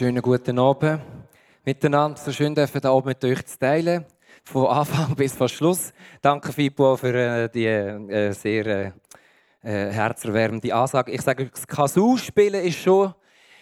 Schönen 0.00 0.22
guten 0.22 0.58
Abend 0.58 0.98
miteinander. 1.62 2.16
So 2.16 2.32
schön 2.32 2.54
dürfen 2.54 2.80
da 2.80 2.90
oben 2.90 3.08
mit 3.08 3.22
euch 3.22 3.44
zu 3.44 3.58
teilen. 3.58 4.06
Von 4.44 4.66
Anfang 4.68 5.14
bis 5.14 5.36
zum 5.36 5.46
Schluss. 5.46 5.92
Danke, 6.22 6.54
Fippo, 6.54 6.96
für 6.96 7.14
äh, 7.14 7.50
die 7.50 7.66
äh, 7.66 8.32
sehr 8.32 8.66
äh, 8.66 8.92
äh, 9.62 9.92
herzerwärmende 9.92 10.74
Ansage. 10.74 11.12
Ich 11.12 11.20
sage, 11.20 11.50
das 11.50 11.66
Kazoo 11.66 12.16
spielen 12.16 12.64
ist 12.64 12.78
schon 12.78 13.12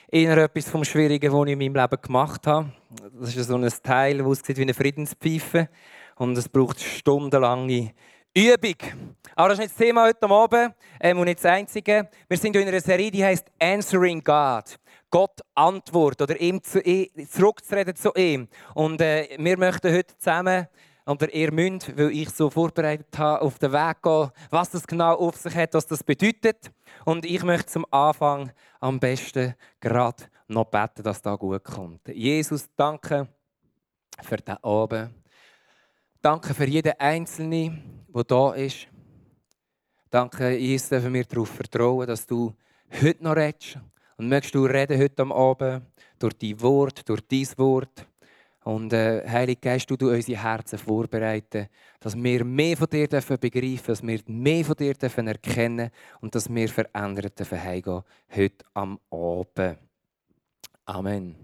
eher 0.08 0.36
etwas 0.38 0.70
vom 0.70 0.84
Schwierigen, 0.84 1.32
was 1.32 1.46
ich 1.46 1.52
in 1.54 1.58
meinem 1.58 1.74
Leben 1.74 2.00
gemacht 2.00 2.46
habe. 2.46 2.70
Das 3.18 3.34
ist 3.34 3.48
so 3.48 3.56
ein 3.56 3.68
Teil, 3.82 4.18
das 4.18 4.26
aussieht 4.28 4.58
wie 4.58 4.62
eine 4.62 4.74
Friedenspfeife. 4.74 5.68
Und 6.18 6.38
es 6.38 6.48
braucht 6.48 6.80
stundenlange 6.80 7.94
Übung. 8.38 8.76
Aber 9.34 9.48
das 9.48 9.58
ist 9.58 9.62
nicht 9.64 9.70
das 9.72 9.86
Thema 9.86 10.04
heute 10.04 10.28
Abend 10.28 10.74
ähm, 11.00 11.18
und 11.18 11.24
nicht 11.24 11.38
das 11.38 11.46
Einzige. 11.46 12.08
Wir 12.28 12.36
sind 12.36 12.54
in 12.54 12.68
einer 12.68 12.80
Serie, 12.80 13.10
die 13.10 13.24
heißt 13.24 13.46
Answering 13.60 14.22
God. 14.22 14.78
Gott 15.10 15.40
antwortet 15.54 16.22
oder 16.22 16.40
ihm 16.40 16.62
zu, 16.62 16.80
zurückzureden 17.28 17.96
zu 17.96 18.12
ihm. 18.14 18.48
Und 18.74 19.00
äh, 19.00 19.36
wir 19.38 19.58
möchten 19.58 19.92
heute 19.92 20.16
zusammen, 20.18 20.68
oder 21.06 21.32
ihr 21.32 21.50
müsst, 21.52 21.96
weil 21.96 22.10
ich 22.10 22.28
so 22.30 22.50
vorbereitet 22.50 23.16
habe, 23.16 23.40
auf 23.40 23.58
den 23.58 23.72
Weg 23.72 24.02
gehen, 24.02 24.30
was 24.50 24.70
das 24.70 24.86
genau 24.86 25.14
auf 25.14 25.36
sich 25.36 25.54
hat, 25.56 25.72
was 25.74 25.86
das 25.86 26.04
bedeutet. 26.04 26.70
Und 27.04 27.24
ich 27.24 27.42
möchte 27.42 27.66
zum 27.66 27.86
Anfang 27.90 28.52
am 28.78 29.00
besten 29.00 29.54
gerade 29.80 30.24
noch 30.48 30.66
beten, 30.66 31.02
dass 31.02 31.22
das 31.22 31.38
gut 31.38 31.64
kommt. 31.64 32.06
Jesus, 32.08 32.68
danke 32.76 33.26
für 34.22 34.36
den 34.36 34.62
Abend. 34.62 35.14
Danke 36.20 36.52
für 36.52 36.66
jeden 36.66 36.98
Einzelnen, 36.98 38.04
der 38.12 38.24
da 38.24 38.52
ist. 38.54 38.88
Danke, 40.10 40.56
Jesus, 40.56 40.88
dürfen 40.88 41.14
wir 41.14 41.24
darauf 41.24 41.48
vertrauen, 41.48 42.08
dass 42.08 42.26
du 42.26 42.52
heute 43.00 43.22
noch 43.22 43.36
redest 43.36 43.78
und 44.16 44.28
möchtest 44.28 44.56
du 44.56 44.64
reden 44.64 44.98
heute 44.98 45.22
am 45.22 45.30
Abend 45.30 45.84
durch 46.18 46.34
dein 46.34 46.60
Wort, 46.60 47.08
durch 47.08 47.20
dein 47.20 47.46
Wort. 47.58 48.04
Und 48.64 48.92
äh, 48.92 49.28
Heilige 49.28 49.60
Geist, 49.60 49.88
du, 49.88 49.96
du 49.96 50.10
unsere 50.10 50.42
Herzen 50.42 50.78
vorbereiten, 50.80 51.68
dass 52.00 52.16
wir 52.16 52.44
mehr 52.44 52.76
von 52.76 52.88
dir 52.88 53.06
dürfen 53.06 53.38
begreifen, 53.38 53.86
dass 53.86 54.02
wir 54.02 54.20
mehr 54.26 54.64
von 54.64 54.74
dir 54.74 54.94
dürfen 54.94 55.28
erkennen 55.28 55.90
und 56.20 56.34
dass 56.34 56.52
wir 56.52 56.68
verändert 56.68 57.38
dürfen 57.38 57.62
heimgehen 57.62 58.02
heute 58.34 58.64
am 58.74 58.98
Abend. 59.08 59.78
Amen. 60.84 61.36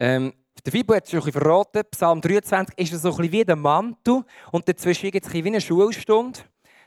Ähm, 0.00 0.32
der 0.68 0.72
Fibo 0.72 0.94
hat 0.94 1.04
es 1.04 1.10
schon 1.10 1.20
ein 1.20 1.24
bisschen 1.24 1.40
verraten. 1.40 1.82
Psalm 1.90 2.20
23 2.20 2.78
ist 2.78 3.00
so 3.00 3.08
ein 3.08 3.16
bisschen 3.16 3.32
wie 3.32 3.44
der 3.44 3.56
Mantel 3.56 4.22
und 4.52 4.68
dazwischen 4.68 5.10
gibt 5.10 5.26
es 5.26 5.32
wie 5.32 5.46
eine 5.46 5.62
Schulstunde. 5.62 6.40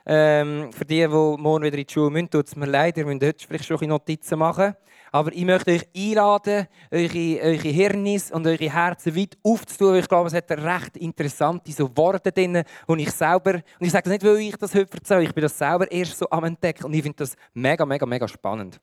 Ähm, 0.06 0.72
für 0.72 0.86
die, 0.86 1.00
die 1.00 1.08
morgen 1.08 1.64
wieder 1.64 1.80
in 1.80 1.86
die 1.88 1.92
Schule 1.92 2.12
müssen, 2.12 2.30
tut 2.30 2.46
es 2.46 2.56
mir 2.56 2.68
leid, 2.68 2.98
ihr 2.98 3.06
müsst 3.08 3.24
heute 3.24 3.48
vielleicht 3.48 3.66
schon 3.66 3.80
ein 3.82 3.90
Notizen 3.90 4.38
machen. 4.38 4.76
Aber 5.12 5.34
ich 5.34 5.44
möchte 5.46 5.72
euch 5.72 5.88
einladen, 5.98 6.68
eure, 6.92 7.42
eure 7.42 7.70
Hirnis 7.70 8.32
und 8.32 8.46
eure 8.46 8.72
Herzen 8.72 9.16
weit 9.16 9.36
aufzutun. 9.42 9.96
Ich 9.96 10.08
glaube, 10.08 10.28
es 10.28 10.36
hat 10.36 10.52
recht 10.52 10.98
interessante 10.98 11.72
so 11.72 11.90
Worte 11.98 12.32
drin, 12.32 12.64
die 12.88 13.02
ich 13.02 13.12
selber, 13.12 13.56
und 13.56 13.86
ich 13.86 13.92
sage 13.92 14.04
das 14.04 14.12
nicht, 14.12 14.24
weil 14.24 14.38
ich 14.38 14.58
das 14.58 14.76
heute 14.76 14.94
erzähle, 14.94 15.24
ich 15.24 15.34
bin 15.34 15.42
das 15.42 15.58
selber 15.58 15.92
erst 15.92 16.20
so 16.20 16.30
am 16.30 16.44
entdecken 16.44 16.86
und 16.86 16.94
ich 16.94 17.02
finde 17.02 17.18
das 17.18 17.36
mega, 17.56 17.84
mega, 17.84 18.06
mega 18.06 18.28
spannend. 18.28 18.80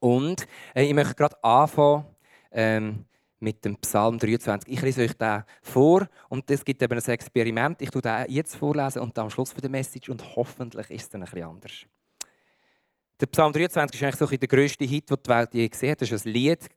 Und 0.00 0.48
äh, 0.74 0.82
ich 0.82 0.94
möchte 0.94 1.14
gerade 1.14 1.44
anfangen, 1.44 2.06
ähm, 2.50 3.04
mit 3.44 3.64
dem 3.64 3.76
Psalm 3.76 4.18
23. 4.18 4.72
Ich 4.72 4.82
lese 4.82 5.02
euch 5.02 5.12
den 5.12 5.44
vor 5.62 6.08
und 6.28 6.50
es 6.50 6.64
gibt 6.64 6.82
eben 6.82 6.98
ein 6.98 7.04
Experiment. 7.04 7.80
Ich 7.80 7.90
tue 7.90 8.02
den 8.02 8.24
jetzt 8.28 8.56
vorlesen 8.56 9.02
und 9.02 9.16
dann 9.16 9.24
am 9.24 9.30
Schluss 9.30 9.54
der 9.54 9.70
Message 9.70 10.08
und 10.08 10.34
hoffentlich 10.34 10.90
ist 10.90 11.02
es 11.02 11.08
dann 11.10 11.22
ein 11.22 11.30
bisschen 11.30 11.48
anders. 11.48 11.86
Der 13.20 13.26
Psalm 13.26 13.52
23 13.52 14.00
ist 14.00 14.04
eigentlich 14.04 14.16
so 14.16 14.26
der 14.26 14.48
grösste 14.48 14.84
Hit, 14.84 15.08
den 15.08 15.16
die 15.24 15.30
Welt 15.30 15.54
je 15.54 15.68
gesehen 15.68 15.92
hat. 15.92 16.02
Das 16.02 16.10
war 16.10 16.18
ein 16.18 16.32
Lied, 16.32 16.68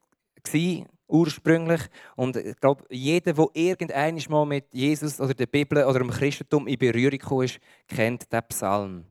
ursprünglich. 1.08 1.82
Und 2.16 2.36
ich 2.36 2.60
glaube, 2.60 2.84
jeder, 2.90 3.34
der 3.34 3.48
irgendwann 3.54 4.22
mal 4.30 4.46
mit 4.46 4.66
Jesus 4.72 5.20
oder 5.20 5.34
der 5.34 5.48
Bibel 5.48 5.84
oder 5.84 6.00
dem 6.00 6.12
Christentum 6.12 6.68
in 6.68 6.78
Berührung 6.78 7.18
gekommen 7.18 7.46
ist, 7.46 7.60
kennt 7.88 8.32
den 8.32 8.44
Psalm. 8.50 9.06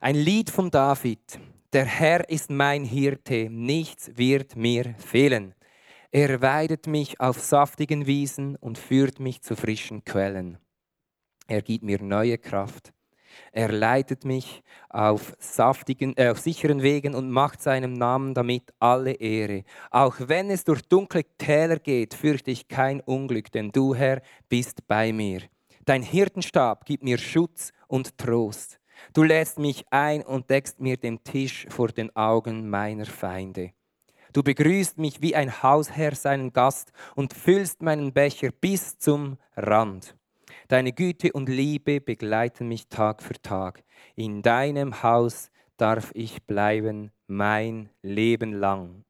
Ein 0.00 0.16
Lied 0.16 0.50
von 0.50 0.70
David. 0.70 1.38
Der 1.72 1.84
Herr 1.84 2.28
ist 2.28 2.50
mein 2.50 2.84
Hirte, 2.84 3.48
nichts 3.48 4.10
wird 4.16 4.56
mir 4.56 4.94
fehlen. 4.98 5.54
Er 6.12 6.42
weidet 6.42 6.88
mich 6.88 7.20
auf 7.20 7.38
saftigen 7.38 8.04
Wiesen 8.04 8.56
und 8.56 8.78
führt 8.78 9.20
mich 9.20 9.42
zu 9.42 9.54
frischen 9.54 10.04
Quellen. 10.04 10.58
Er 11.46 11.62
gibt 11.62 11.84
mir 11.84 12.02
neue 12.02 12.36
Kraft. 12.36 12.92
Er 13.52 13.70
leitet 13.70 14.24
mich 14.24 14.64
auf, 14.88 15.36
saftigen, 15.38 16.16
äh, 16.16 16.30
auf 16.30 16.40
sicheren 16.40 16.82
Wegen 16.82 17.14
und 17.14 17.30
macht 17.30 17.62
seinem 17.62 17.92
Namen 17.92 18.34
damit 18.34 18.74
alle 18.80 19.12
Ehre. 19.12 19.62
Auch 19.92 20.16
wenn 20.18 20.50
es 20.50 20.64
durch 20.64 20.82
dunkle 20.82 21.22
Täler 21.38 21.78
geht, 21.78 22.14
fürchte 22.14 22.50
ich 22.50 22.66
kein 22.66 23.00
Unglück, 23.00 23.52
denn 23.52 23.70
du, 23.70 23.94
Herr, 23.94 24.20
bist 24.48 24.88
bei 24.88 25.12
mir. 25.12 25.42
Dein 25.84 26.02
Hirtenstab 26.02 26.86
gibt 26.86 27.04
mir 27.04 27.18
Schutz 27.18 27.72
und 27.86 28.18
Trost. 28.18 28.80
Du 29.12 29.22
lädst 29.22 29.60
mich 29.60 29.84
ein 29.90 30.22
und 30.22 30.50
deckst 30.50 30.80
mir 30.80 30.96
den 30.96 31.22
Tisch 31.22 31.66
vor 31.70 31.88
den 31.88 32.14
Augen 32.16 32.68
meiner 32.68 33.06
Feinde. 33.06 33.72
Du 34.32 34.42
begrüßt 34.42 34.98
mich 34.98 35.22
wie 35.22 35.34
ein 35.34 35.62
Hausherr 35.62 36.14
seinen 36.14 36.52
Gast 36.52 36.92
und 37.16 37.34
füllst 37.34 37.82
meinen 37.82 38.12
Becher 38.12 38.50
bis 38.52 38.98
zum 38.98 39.38
Rand. 39.56 40.16
Deine 40.68 40.92
Güte 40.92 41.32
und 41.32 41.48
Liebe 41.48 42.00
begleiten 42.00 42.68
mich 42.68 42.88
Tag 42.88 43.22
für 43.22 43.34
Tag. 43.42 43.82
In 44.14 44.42
deinem 44.42 45.02
Haus 45.02 45.50
darf 45.76 46.12
ich 46.14 46.44
bleiben 46.44 47.10
mein 47.26 47.90
Leben 48.02 48.52
lang 48.52 49.04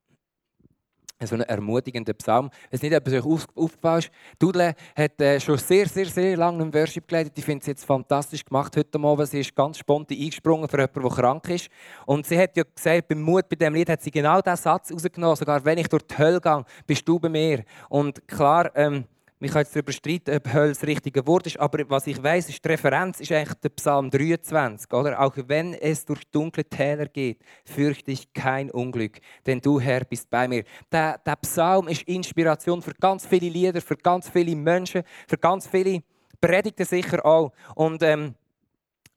so 1.27 1.35
ein 1.35 1.43
ermutigender 1.43 2.13
Psalm. 2.15 2.51
Weiß 2.71 2.83
nicht, 2.83 2.95
ob 2.95 3.07
es 3.07 3.13
euch 3.13 3.25
aufgepasst 3.25 4.11
Dudle 4.39 4.75
hat 4.97 5.21
äh, 5.21 5.39
schon 5.41 5.59
sehr, 5.59 5.87
sehr, 5.87 6.07
sehr 6.07 6.37
lange 6.37 6.63
im 6.63 6.73
Worship 6.73 7.07
geleitet. 7.07 7.33
Ich 7.37 7.45
finde 7.45 7.61
es 7.61 7.67
jetzt 7.67 7.85
fantastisch 7.85 8.45
gemacht 8.45 8.77
heute 8.77 8.99
Abend. 8.99 9.29
Sie 9.29 9.41
ist 9.41 9.55
ganz 9.55 9.79
spontan 9.79 10.17
eingesprungen 10.19 10.69
für 10.69 10.79
jemanden, 10.79 11.03
der 11.03 11.11
krank 11.11 11.49
ist. 11.51 11.69
Und 12.07 12.27
sie 12.27 12.39
hat 12.39 12.57
ja 12.57 12.65
gesagt, 12.75 13.09
beim 13.09 13.21
Mut 13.21 13.49
bei 13.49 13.57
diesem 13.57 13.75
Lied 13.75 13.91
hat 13.91 14.03
sie 14.03 14.11
genau 14.11 14.41
diesen 14.41 14.57
Satz 14.57 14.93
rausgenommen. 14.93 15.37
Sogar 15.37 15.65
wenn 15.65 15.79
ich 15.79 15.89
durch 15.89 16.03
die 16.05 16.17
Hölle 16.17 16.41
gehe, 16.41 16.65
bist 16.87 17.07
du 17.09 17.19
bei 17.19 17.29
mir. 17.29 17.65
Und 17.89 18.27
klar, 18.27 18.71
ähm, 18.75 19.05
wir 19.41 19.49
können 19.49 19.65
jetzt 19.65 19.75
darüber 19.75 19.93
streiten, 19.93 20.37
ob 20.37 20.53
Hölle 20.53 20.69
das 20.69 20.83
richtige 20.83 21.27
Wort 21.27 21.47
ist, 21.47 21.59
aber 21.59 21.89
was 21.89 22.07
ich 22.07 22.23
weiß, 22.23 22.51
ist 22.51 22.63
die 22.63 22.69
Referenz 22.69 23.21
ist 23.21 23.33
eigentlich 23.33 23.55
der 23.55 23.71
Psalm 23.71 24.11
23. 24.11 24.93
Oder? 24.93 25.19
Auch 25.19 25.35
wenn 25.47 25.73
es 25.73 26.05
durch 26.05 26.21
dunkle 26.31 26.65
Täler 26.65 27.07
geht, 27.07 27.41
fürchte 27.65 28.11
ich 28.11 28.31
kein 28.35 28.71
Unglück, 28.71 29.19
denn 29.47 29.61
du, 29.61 29.81
Herr, 29.81 30.05
bist 30.05 30.29
bei 30.29 30.47
mir. 30.47 30.65
Der, 30.93 31.17
der 31.19 31.37
Psalm 31.37 31.89
ist 31.89 32.03
Inspiration 32.03 32.83
für 32.83 32.93
ganz 32.93 33.27
viele 33.27 33.49
Lieder, 33.49 33.81
für 33.81 33.97
ganz 33.97 34.29
viele 34.29 34.55
Menschen, 34.55 35.05
für 35.27 35.39
ganz 35.39 35.67
viele 35.67 36.03
Predigten 36.39 36.85
sicher 36.85 37.25
auch. 37.25 37.53
Und 37.75 38.03
ähm, 38.03 38.35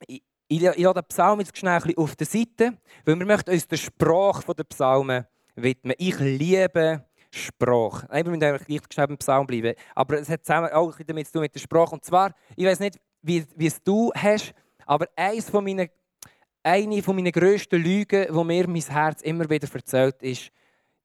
ich, 0.07 0.23
ich, 0.47 0.63
ich 0.63 0.85
habe 0.85 1.01
den 1.01 1.07
Psalm 1.09 1.41
jetzt 1.41 1.57
schnell 1.57 1.81
auf 1.97 2.15
der 2.15 2.27
Seite, 2.27 2.77
weil 3.03 3.19
wir 3.19 3.25
möchten 3.25 3.51
uns 3.51 3.67
der 3.67 3.77
Sprache 3.77 4.55
der 4.55 4.63
Psalmen 4.63 5.25
widmen. 5.55 5.95
Ich 5.97 6.17
liebe 6.19 7.03
Sprache. 7.35 8.07
Ich 8.13 8.25
müssen 8.25 8.43
eigentlich 8.43 8.67
gleich 8.67 8.87
geschrieben 8.87 9.17
Psalm 9.17 9.47
bleiben. 9.47 9.73
Aber 9.95 10.19
es 10.19 10.29
hat 10.29 10.45
zusammen 10.45 10.71
auch 10.71 10.95
damit 11.05 11.27
zu 11.27 11.33
tun 11.33 11.41
mit 11.41 11.55
der 11.55 11.59
Sprache. 11.59 11.95
Und 11.95 12.05
zwar, 12.05 12.33
ich 12.55 12.65
weiß 12.65 12.79
nicht, 12.79 12.99
wie, 13.21 13.45
wie 13.55 13.67
es 13.67 13.81
du 13.81 14.11
hast, 14.15 14.53
aber 14.85 15.07
eines 15.15 15.49
von 15.49 15.63
meinen, 15.63 15.89
eine 16.61 17.01
von 17.01 17.15
meinen 17.15 17.31
grössten 17.31 17.81
Lügen, 17.81 18.27
die 18.27 18.43
mir 18.43 18.67
mein 18.67 18.81
Herz 18.81 19.21
immer 19.21 19.49
wieder 19.49 19.67
erzählt, 19.73 20.21
ist, 20.21 20.51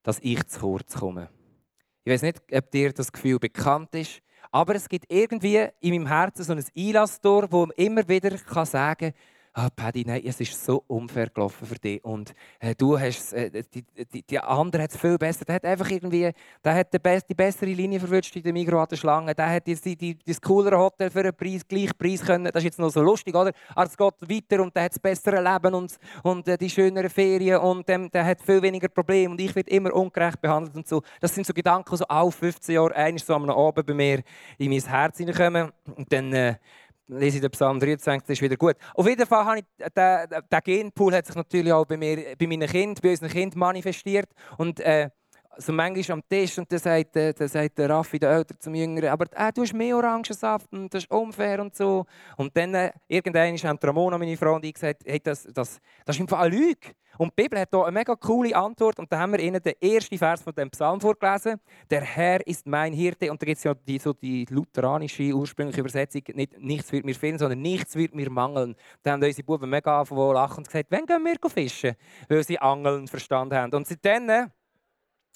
dass 0.03 0.19
ich 0.21 0.45
zu 0.47 0.61
kurz 0.61 0.95
komme. 0.95 1.31
Ich 2.05 2.13
weiß 2.13 2.23
nicht, 2.23 2.41
ob 2.53 2.71
dir 2.71 2.93
das 2.93 3.13
Gefühl 3.13 3.39
bekannt 3.39 3.95
ist, 3.95 4.21
aber 4.51 4.75
es 4.75 4.89
gibt 4.89 5.07
irgendwie 5.09 5.67
in 5.81 5.91
meinem 5.91 6.07
Herzen 6.07 6.45
so 6.45 6.53
ein 6.53 6.65
Einlasstor, 6.77 7.51
wo 7.51 7.67
immer 7.77 8.09
wieder 8.09 8.37
sagen 8.65 9.13
kann, 9.13 9.15
ah, 9.53 9.69
Paddy, 9.75 10.05
nein, 10.06 10.23
es 10.25 10.41
ist 10.41 10.65
so 10.65 10.85
unfair 10.87 11.29
gelaufen 11.29 11.67
für 11.67 11.75
dich 11.75 12.05
und 12.05 12.35
äh, 12.61 12.75
du 12.75 12.99
hast 12.99 13.33
äh, 13.33 13.62
die, 13.75 13.85
die, 14.12 14.23
die 14.23 14.39
andere 14.39 14.83
hat 14.83 14.91
es 14.91 14.97
viel 14.97 15.19
besser. 15.19 15.45
Der 15.45 15.56
hat 15.56 15.65
einfach 15.65 15.91
irgendwie, 15.91 16.31
der 16.65 16.75
hat 16.75 16.93
die, 16.93 16.99
best, 16.99 17.29
die 17.29 17.35
bessere 17.35 17.71
Linie 17.71 18.00
verwünscht 18.00 18.35
in 18.37 18.43
der 18.43 18.53
Migros 18.53 18.83
an 18.83 18.87
der 18.91 18.97
Schlange. 18.97 19.35
Der 19.35 19.50
hat 19.50 19.67
die, 19.67 19.97
die, 19.97 20.19
das 20.25 20.41
coolere 20.41 20.79
Hotel 20.79 21.11
für 21.11 21.21
einen 21.21 21.35
Preis, 21.35 21.67
gleich 21.67 21.97
Preis 21.97 22.23
können. 22.23 22.45
Das 22.47 22.56
ist 22.56 22.65
jetzt 22.65 22.79
noch 22.79 22.91
so 22.91 23.03
lustig, 23.03 23.35
oder? 23.35 23.53
Aber 23.75 23.87
es 23.87 23.97
geht 23.97 24.15
weiter 24.21 24.62
und 24.62 24.75
der 24.75 24.85
hat 24.85 24.93
das 24.93 24.99
bessere 24.99 25.43
Leben 25.43 25.75
und, 25.75 25.97
und 26.23 26.49
äh, 26.49 26.56
die 26.56 26.71
schöneren 26.71 27.11
Ferien 27.11 27.59
und 27.59 27.89
ähm, 27.91 28.11
der 28.11 28.25
hat 28.25 28.41
viel 28.41 28.62
weniger 28.62 28.89
Probleme 28.89 29.31
und 29.31 29.41
ich 29.41 29.55
werde 29.55 29.71
immer 29.71 29.93
ungerecht 29.94 30.41
behandelt 30.41 30.77
und 30.77 30.87
so. 30.87 31.03
Das 31.21 31.35
sind 31.35 31.47
so 31.47 31.53
Gedanken, 31.53 31.97
so 31.97 32.05
auf 32.05 32.35
15 32.35 32.75
Jahre, 32.75 32.94
eines 32.94 33.27
so 33.27 33.35
am 33.35 33.49
Abend 33.49 33.87
bei 33.87 33.94
mir 33.94 34.23
in 34.59 34.71
mein 34.71 34.81
Herz 34.81 35.19
hineinkommen 35.19 35.71
und 35.97 36.12
dann 36.12 36.33
äh, 36.33 36.55
lese 37.08 37.37
ich 37.37 37.40
den 37.40 37.50
Psalm 37.50 37.81
23, 37.81 38.26
das 38.26 38.31
ist 38.38 38.43
wieder 38.43 38.56
gut. 38.56 38.76
Auf 38.94 39.08
jeden 39.08 39.26
Fall 39.26 39.44
habe 39.44 39.58
ich, 39.58 39.64
der, 39.94 40.26
der 40.26 40.60
Genpool 40.60 41.14
hat 41.14 41.26
sich 41.26 41.37
natürlich 41.37 41.72
auch 41.72 41.84
bei, 41.87 41.96
mir, 41.96 42.37
bei 42.38 42.46
meinen 42.46 42.69
Kindern, 42.69 43.02
bei 43.02 43.10
unseren 43.10 43.31
Kindern 43.31 43.58
manifestiert. 43.58 44.28
Und 44.56 44.81
äh, 44.81 45.10
so 45.58 45.72
manchmal 45.72 46.19
am 46.19 46.28
Tisch 46.28 46.56
und 46.58 46.70
dann 46.70 46.78
sagt, 46.78 47.16
äh, 47.16 47.34
dann 47.34 47.49
sagt 47.49 47.78
der 47.78 47.90
Raffi, 47.90 48.19
der 48.19 48.31
Älter 48.31 48.58
zum 48.58 48.75
Jüngeren, 48.75 49.10
aber 49.10 49.26
äh, 49.32 49.52
du 49.52 49.62
hast 49.62 49.75
mehr 49.75 49.96
Orangensaft 49.96 50.72
und 50.72 50.93
das 50.94 51.05
ist 51.05 51.10
unfair 51.10 51.60
und 51.60 51.75
so. 51.75 52.06
Und 52.37 52.56
dann, 52.56 52.75
äh, 52.75 52.93
irgendwann 53.08 53.56
haben 53.56 53.78
Ramona, 53.82 54.19
meine 54.19 54.37
Frau, 54.37 54.55
und 54.55 54.64
ich 54.64 54.75
gesagt, 54.75 55.02
hey, 55.05 55.20
das, 55.20 55.43
das, 55.44 55.81
das 56.05 56.16
ist 56.16 56.20
einfach 56.20 56.40
eine 56.40 56.56
Lüge. 56.56 56.94
Und 57.19 57.32
die 57.37 57.43
Bibel 57.43 57.58
hat 57.58 57.70
hier 57.72 57.82
eine 57.82 57.93
mega 57.93 58.14
coole 58.14 58.55
Antwort 58.55 59.00
und 59.00 59.10
da 59.10 59.19
haben 59.19 59.32
wir 59.32 59.40
ihnen 59.40 59.60
den 59.60 59.75
ersten 59.81 60.16
Vers 60.16 60.40
von 60.40 60.55
dem 60.55 60.70
Psalm 60.70 61.00
vorgelesen. 61.00 61.58
Der 61.90 62.02
Herr 62.02 62.46
ist 62.46 62.64
mein 62.64 62.93
Hirte 62.93 63.31
und 63.31 63.43
da 63.43 63.46
gibt 63.46 63.58
es 63.58 63.64
ja 63.64 63.75
die, 63.75 63.99
so 63.99 64.12
die 64.12 64.46
lutheranische 64.49 65.32
ursprüngliche 65.32 65.81
Übersetzung, 65.81 66.22
nicht 66.34 66.56
«Nichts 66.60 66.93
wird 66.93 67.05
mir 67.05 67.16
fehlen», 67.16 67.38
sondern 67.38 67.60
«Nichts 67.60 67.96
wird 67.96 68.14
mir 68.14 68.31
mangeln». 68.31 68.76
Da 69.02 69.12
haben 69.12 69.22
unsere 69.22 69.44
Buben 69.44 69.69
mega 69.69 69.99
angefangen 69.99 70.32
lachen 70.32 70.58
und 70.58 70.66
gesagt, 70.69 70.87
wann 70.90 71.06
gehen 71.06 71.25
wir 71.25 71.50
fischen? 71.50 71.96
Weil 72.28 72.44
sie 72.44 72.58
Angeln 72.60 73.08
verstanden 73.08 73.56
haben. 73.56 73.75
Und 73.75 73.88
seitdem 73.88 74.50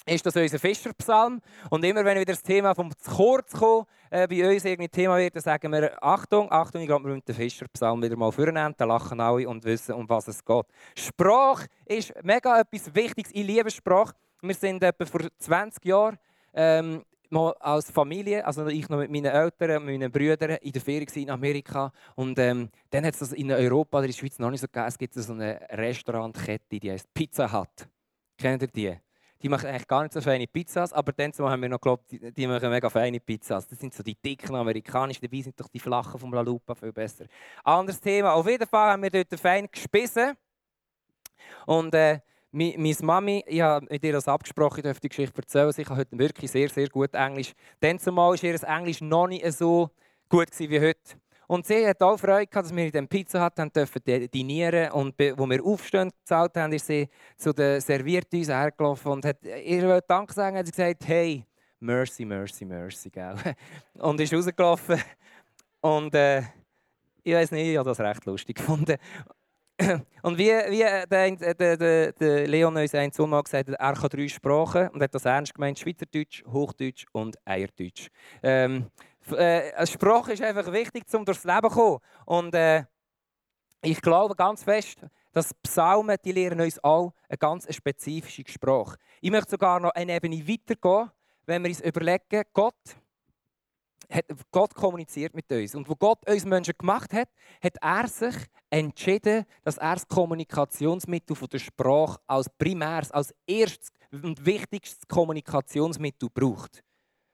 ist 0.06 0.26
das 0.26 0.36
unser 0.36 0.58
Fischerpsalm. 0.58 1.40
Und 1.70 1.84
immer 1.84 2.04
wenn 2.04 2.18
wieder 2.18 2.32
das 2.32 2.42
Thema 2.42 2.74
vom 2.74 2.90
zu 2.96 3.10
kurz 3.10 3.52
kommt, 3.52 3.86
äh, 4.10 4.26
bei 4.26 4.52
uns 4.52 4.64
irgendwie 4.64 4.88
Thema 4.88 5.18
wird, 5.18 5.34
dann 5.36 5.42
sagen 5.42 5.72
wir, 5.72 6.02
Achtung, 6.02 6.50
Achtung, 6.50 6.80
ich 6.80 6.88
glaube, 6.88 7.04
wir 7.04 7.14
müssen 7.14 7.24
den 7.26 7.34
Fischerpsalm 7.34 8.02
wieder 8.02 8.16
mal 8.16 8.32
vornehmen, 8.32 8.74
dann 8.76 8.88
lachen 8.88 9.20
alle 9.20 9.48
und 9.48 9.64
wissen, 9.64 9.94
um 9.94 10.08
was 10.08 10.28
es 10.28 10.44
geht. 10.44 10.66
Sprache 10.96 11.66
ist 11.86 12.12
mega 12.22 12.60
etwas 12.60 12.94
Wichtiges. 12.94 13.32
Ich 13.34 13.46
liebe 13.46 13.70
Sprache. 13.70 14.14
Wir 14.40 14.54
sind 14.54 14.82
etwa 14.82 15.06
vor 15.06 15.20
20 15.38 15.84
Jahren 15.84 16.18
ähm, 16.52 17.04
mal 17.30 17.54
als 17.60 17.90
Familie, 17.90 18.44
also 18.44 18.66
ich 18.66 18.88
noch 18.88 18.98
mit 18.98 19.10
meinen 19.10 19.32
Eltern 19.32 19.78
und 19.78 19.86
meinen 19.86 20.12
Brüdern 20.12 20.58
in 20.60 20.72
der 20.72 20.82
Ferien 20.82 21.08
in 21.14 21.30
Amerika. 21.30 21.92
Und 22.14 22.38
ähm, 22.38 22.68
dann 22.90 23.06
hat 23.06 23.14
es 23.14 23.20
das 23.20 23.32
in 23.32 23.50
Europa 23.50 23.98
oder 23.98 24.04
in 24.04 24.12
der 24.12 24.18
Schweiz 24.18 24.38
noch 24.38 24.50
nicht 24.50 24.60
so 24.60 24.66
gegeben. 24.66 24.86
Es 24.86 24.98
gibt 24.98 25.14
so 25.14 25.32
eine 25.32 25.60
Restaurantkette, 25.70 26.78
die 26.78 26.90
heißt 26.90 27.12
Pizza 27.14 27.50
Hut. 27.52 27.88
Kennt 28.36 28.62
ihr 28.62 28.68
die? 28.68 28.98
Die 29.42 29.48
machen 29.48 29.68
eigentlich 29.68 29.88
gar 29.88 30.02
nicht 30.02 30.12
so 30.12 30.20
feine 30.20 30.46
Pizzas, 30.46 30.92
aber 30.92 31.12
dann 31.12 31.32
haben 31.32 31.62
wir 31.62 31.68
noch 31.68 31.80
geglaubt, 31.80 32.10
die, 32.10 32.32
die 32.32 32.46
machen 32.46 32.70
mega 32.70 32.88
feine 32.88 33.18
Pizzas. 33.18 33.66
Das 33.66 33.78
sind 33.78 33.92
so 33.92 34.02
die 34.02 34.14
dicken 34.14 34.54
amerikanischen, 34.54 35.20
dabei 35.22 35.42
sind 35.42 35.58
doch 35.58 35.68
die 35.68 35.80
flachen 35.80 36.18
vom 36.18 36.32
La 36.32 36.40
Lupa 36.40 36.74
viel 36.74 36.92
besser. 36.92 37.26
Anderes 37.64 38.00
Thema. 38.00 38.32
Auf 38.34 38.48
jeden 38.48 38.66
Fall 38.66 38.92
haben 38.92 39.02
wir 39.02 39.10
dort 39.10 39.40
fein 39.40 39.68
gespissen. 39.70 40.36
Und 41.66 41.94
äh, 41.94 42.20
meine 42.52 42.94
Mami, 43.02 43.44
ich 43.46 43.60
habe 43.60 43.86
mit 43.90 44.04
ihr 44.04 44.12
das 44.12 44.28
abgesprochen, 44.28 44.78
ich 44.78 44.84
darf 44.84 45.00
die 45.00 45.08
Geschichte 45.08 45.36
erzählen. 45.36 45.72
Sie 45.72 45.84
kann 45.84 45.96
heute 45.96 46.18
wirklich 46.18 46.50
sehr, 46.50 46.68
sehr 46.68 46.88
gut 46.88 47.14
Englisch. 47.14 47.52
Dann 47.80 47.98
zumal 47.98 48.30
war 48.30 48.44
ihr 48.44 48.62
Englisch 48.62 49.00
noch 49.00 49.26
nicht 49.26 49.50
so 49.52 49.90
gut 50.28 50.48
wie 50.58 50.80
heute. 50.80 51.16
Und 51.52 51.66
sie 51.66 51.86
hat 51.86 52.02
auch 52.02 52.16
Freude 52.16 52.46
gehabt, 52.46 52.64
dass 52.64 52.74
wir 52.74 52.86
in 52.86 52.90
diesem 52.90 53.06
Pizza 53.06 53.44
Hut 53.44 53.58
haben 53.58 53.70
dürfen 53.70 54.00
dinieren 54.32 54.90
und 54.92 55.14
wo 55.36 55.46
wir 55.46 55.62
aufstehen 55.62 56.10
gezahlt 56.10 56.56
haben, 56.56 56.72
ist 56.72 56.86
sie 56.86 57.06
zu 57.36 57.52
den 57.52 57.78
Servierten 57.78 58.42
hergelaufen 58.42 59.12
und 59.12 59.26
hat 59.26 59.36
ihr 59.44 60.00
Dank 60.00 60.32
sagen, 60.32 60.56
hat 60.56 60.64
sie 60.64 60.72
gesagt, 60.72 61.06
hey, 61.06 61.44
mercy, 61.78 62.24
mercy, 62.24 62.64
mercy, 62.64 63.10
gell? 63.10 63.34
Und 63.98 64.18
ist 64.22 64.32
rausgelaufen 64.32 64.98
und 65.82 66.14
äh, 66.14 66.40
ich 67.22 67.34
weiß 67.34 67.50
nicht, 67.50 67.68
ich 67.68 67.76
habe 67.76 67.90
das 67.90 68.00
recht 68.00 68.24
lustig 68.24 68.56
gefunden. 68.56 68.96
Und 70.22 70.38
wie, 70.38 70.48
wie 70.48 71.06
der, 71.10 71.76
der, 71.76 72.12
der, 72.12 72.46
Leon 72.46 72.76
uns 72.76 72.94
ein 72.94 73.10
Sohn 73.10 73.28
mal 73.28 73.42
gesagt 73.42 73.68
hat, 73.68 73.76
er 73.78 73.92
kann 73.92 74.08
drei 74.08 74.28
Sprachen 74.28 74.88
und 74.88 75.02
hat 75.02 75.14
das 75.14 75.24
ernst 75.24 75.54
gemeint, 75.54 75.78
Schweizerdeutsch, 75.78 76.44
Hochdeutsch 76.46 77.06
und 77.12 77.36
Eierdeutsch. 77.44 78.08
Ähm, 78.42 78.86
äh, 79.30 79.72
eine 79.74 79.86
Sprache 79.86 80.32
ist 80.32 80.42
einfach 80.42 80.70
wichtig, 80.72 81.04
um 81.14 81.24
durchs 81.24 81.44
Leben 81.44 81.70
zu 81.70 81.76
kommen. 81.76 81.98
Und 82.26 82.54
äh, 82.54 82.84
ich 83.82 84.00
glaube 84.00 84.34
ganz 84.34 84.62
fest, 84.62 84.98
dass 85.32 85.54
Psalmen, 85.54 86.16
die 86.24 86.32
lehren 86.32 86.60
uns 86.60 86.82
auch 86.82 87.12
eine 87.28 87.38
ganz 87.38 87.72
spezifische 87.74 88.44
Sprache. 88.46 88.96
Ich 89.20 89.30
möchte 89.30 89.50
sogar 89.50 89.80
noch 89.80 89.90
eine 89.90 90.14
Ebene 90.14 90.46
weitergehen, 90.46 91.10
wenn 91.46 91.62
wir 91.62 91.70
uns 91.70 91.80
überlegen, 91.80 92.42
Gott, 92.52 92.74
hat, 94.10 94.26
Gott 94.50 94.74
kommuniziert 94.74 95.34
mit 95.34 95.50
uns. 95.50 95.74
Und 95.74 95.88
wo 95.88 95.96
Gott 95.96 96.28
uns 96.28 96.44
Menschen 96.44 96.74
gemacht 96.78 97.12
hat, 97.12 97.28
hat 97.62 97.76
er 97.80 98.08
sich 98.08 98.34
entschieden, 98.70 99.44
dass 99.64 99.78
er 99.78 99.94
das 99.94 100.06
Kommunikationsmittel 100.06 101.34
von 101.34 101.48
der 101.48 101.58
Sprache 101.58 102.20
als 102.26 102.48
primäres, 102.50 103.10
als 103.10 103.34
erstes 103.46 103.90
und 104.10 104.44
wichtigstes 104.44 105.08
Kommunikationsmittel 105.08 106.28
braucht. 106.32 106.82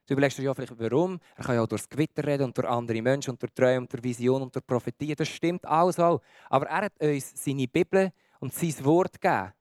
Du 0.09 0.15
überlegst 0.15 0.39
dir 0.39 0.45
ja 0.45 0.55
vielleicht, 0.55 0.73
warum. 0.79 1.21
Er 1.37 1.45
kann 1.45 1.55
ja 1.55 1.63
auch 1.63 1.67
durch 1.67 1.83
das 1.83 1.89
Gewitter 1.91 2.27
reden 2.27 2.45
und 2.45 2.57
durch 2.57 2.67
andere 2.67 3.03
Menschen 3.03 3.33
und 3.33 3.43
durch 3.43 3.53
Träume 3.53 3.81
und 3.81 3.93
durch 3.93 4.03
Vision 4.03 4.41
und 4.41 4.55
durch 4.55 4.67
Prophetie. 4.67 5.15
Das 5.15 5.29
stimmt 5.29 5.67
alles 5.67 5.99
auch. 5.99 6.23
Aber 6.49 6.67
er 6.67 6.87
hat 6.87 6.99
uns 6.99 7.31
seine 7.35 7.69
Bibel 7.69 8.11
und 8.41 8.55
sein 8.55 8.75
Wort 8.87 9.21
gegeben. 9.21 9.53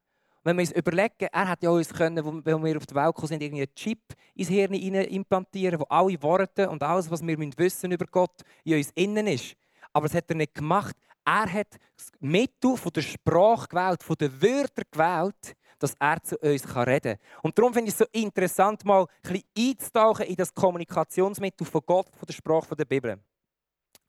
wenn 0.45 0.55
wir 0.55 0.61
uns 0.61 0.71
überlegen, 0.71 1.27
er 1.29 1.49
hat 1.49 1.61
ja 1.61 1.69
uns 1.69 1.93
können, 1.93 2.45
wenn 2.45 2.63
wir 2.63 2.77
auf 2.77 2.85
die 2.85 2.95
Welt 2.95 3.13
kommen 3.13 3.27
sind, 3.27 3.43
einen 3.43 3.67
Chip 3.75 3.99
ins 4.35 4.47
Hirn 4.47 4.73
implantieren, 4.73 5.81
wo 5.81 5.83
alle 5.89 6.23
Worte 6.23 6.69
und 6.69 6.81
alles, 6.81 7.11
was 7.11 7.27
wir 7.27 7.37
wissen 7.37 7.91
über 7.91 8.05
Gott, 8.05 8.41
in 8.63 8.77
uns 8.77 8.91
innen 8.95 9.27
ist. 9.27 9.53
Aber 9.91 10.07
das 10.07 10.15
hat 10.15 10.29
er 10.29 10.37
nicht 10.37 10.55
gemacht. 10.55 10.95
Er 11.25 11.51
hat 11.51 11.75
das 11.97 12.09
Mittel 12.21 12.77
von 12.77 12.93
der 12.93 13.01
Sprache 13.01 13.67
gewählt, 13.67 14.01
von 14.01 14.15
den 14.15 14.41
Wörtern 14.41 14.85
gewählt, 14.89 15.56
dass 15.79 15.93
er 15.99 16.21
zu 16.23 16.37
uns 16.37 16.75
reden 16.75 17.17
kann. 17.17 17.41
Und 17.43 17.57
darum 17.57 17.73
finde 17.73 17.89
ich 17.89 17.93
es 17.93 17.99
so 17.99 18.05
interessant, 18.11 18.83
mal 18.85 19.01
ein 19.01 19.07
bisschen 19.21 19.43
einzutauchen 19.57 20.25
in 20.25 20.35
das 20.35 20.53
Kommunikationsmittel 20.53 21.65
von 21.65 21.81
Gott, 21.85 22.09
von 22.15 22.25
der 22.25 22.33
Sprache 22.33 22.75
der 22.75 22.85
Bibel. 22.85 23.19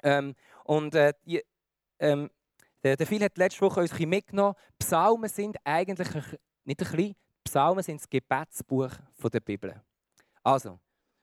Ähm, 0.02 0.34
und 0.64 0.94
äh, 0.94 1.12
ähm, 1.98 2.30
der, 2.82 2.96
der 2.96 3.06
Phil 3.06 3.22
hat 3.22 3.36
letzte 3.36 3.62
Woche 3.62 3.80
uns 3.80 3.92
ein 3.92 4.08
mitgenommen. 4.08 4.54
Psalmen 4.78 5.28
sind 5.28 5.56
eigentlich 5.64 6.08
nicht 6.64 6.80
ein 6.80 6.90
bisschen, 6.90 7.14
Psalmen 7.44 7.82
sind 7.82 8.00
das 8.00 8.08
Gebetsbuch 8.08 8.90
von 9.14 9.30
der 9.30 9.40
Bibel. 9.40 9.82
Also, 10.42 10.78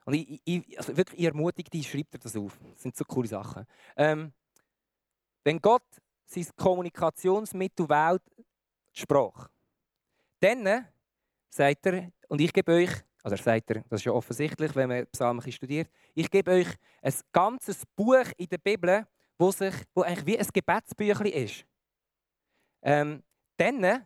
und 0.06 0.14
ich, 0.14 0.42
ich, 0.44 0.78
also 0.78 0.96
wirklich, 0.96 1.20
ich 1.20 1.26
ermutige 1.26 1.70
dich, 1.70 1.90
schreibt 1.90 2.24
das 2.24 2.36
auf. 2.36 2.58
Das 2.74 2.84
sind 2.84 2.96
so 2.96 3.04
coole 3.06 3.28
Sachen. 3.28 3.66
Ähm, 3.96 4.34
wenn 5.44 5.60
Gott 5.60 5.86
sein 6.26 6.48
Kommunikationsmittel 6.56 7.88
wählt, 7.88 8.22
die 8.96 9.02
Sprache, 9.02 9.50
dann 10.46 10.88
sagt 11.50 11.86
er, 11.88 12.12
und 12.28 12.40
ich 12.40 12.54
gebe 12.54 12.72
euch, 12.72 12.92
also 13.24 13.36
er 13.36 13.42
sagt 13.42 13.72
er, 13.72 13.84
das 13.90 14.02
ist 14.02 14.06
ja 14.06 14.12
offensichtlich, 14.12 14.76
wenn 14.76 14.90
man 14.90 15.08
Psalmen 15.08 15.52
studiert, 15.52 15.90
ich 16.14 16.30
gebe 16.30 16.52
euch 16.52 16.68
ein 17.02 17.14
ganzes 17.32 17.84
Buch 17.96 18.26
in 18.38 18.48
der 18.48 18.60
Bibel, 18.60 19.08
wo, 19.38 19.52
sich, 19.52 19.74
wo 19.94 20.04
eigentlich 20.04 20.26
wie 20.26 20.40
ein 20.40 20.48
Gebetsbüchlein 20.54 21.34
ist. 21.34 21.66
Ähm, 22.84 23.24
dann 23.58 24.06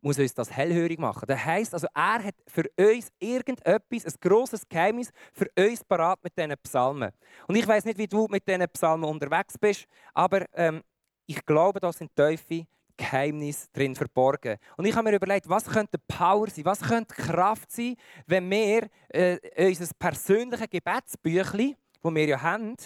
muss 0.00 0.18
uns 0.18 0.32
das 0.32 0.52
hellhörig 0.52 1.00
machen. 1.00 1.24
Das 1.26 1.44
heisst 1.44 1.74
also, 1.74 1.88
er 1.92 2.22
hat 2.22 2.34
für 2.46 2.64
uns 2.78 3.10
irgendetwas, 3.18 4.06
ein 4.06 4.14
grosses 4.20 4.68
Geheimnis 4.68 5.10
für 5.32 5.50
uns 5.58 5.84
parat 5.84 6.22
mit 6.22 6.38
diesen 6.38 6.54
Psalmen. 6.62 7.10
Und 7.48 7.56
ich 7.56 7.66
weiß 7.66 7.84
nicht, 7.84 7.98
wie 7.98 8.06
du 8.06 8.28
mit 8.30 8.46
diesen 8.46 8.68
Psalmen 8.68 9.10
unterwegs 9.10 9.58
bist, 9.58 9.86
aber 10.14 10.46
ähm, 10.52 10.82
ich 11.26 11.44
glaube, 11.44 11.80
da 11.80 11.92
sind 11.92 12.14
Teufel 12.14 12.66
Geheimnis 12.98 13.70
drin 13.72 13.94
verborgen. 13.94 14.58
Und 14.76 14.84
ich 14.84 14.94
habe 14.94 15.08
mir 15.08 15.16
überlegt, 15.16 15.48
was 15.48 15.64
könnte 15.64 15.98
Power 16.06 16.50
sein, 16.50 16.64
was 16.66 16.80
könnte 16.80 17.14
Kraft 17.14 17.70
sein, 17.70 17.96
wenn 18.26 18.50
wir 18.50 18.88
äh, 19.08 19.38
unser 19.56 19.94
persönliches 19.98 20.68
Gebetsbüchlein, 20.68 21.76
das 22.02 22.14
wir 22.14 22.26
ja 22.26 22.42
haben, 22.42 22.76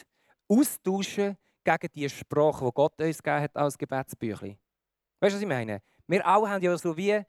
austauschen 0.49 1.37
gegen 1.65 1.93
die 1.95 2.09
Sprache, 2.09 2.65
die 2.65 2.71
Gott 2.73 3.01
uns 3.01 3.23
gegeben 3.23 3.43
hat 3.43 3.57
als 3.57 3.77
Gebetsbüchlein. 3.77 4.59
Weißt 5.19 5.33
du, 5.33 5.37
was 5.37 5.43
ich 5.43 5.49
meine? 5.49 5.83
Wir 6.07 6.27
alle 6.27 6.51
haben 6.51 6.63
ja 6.63 6.77
so 6.77 6.97
wie 6.97 7.25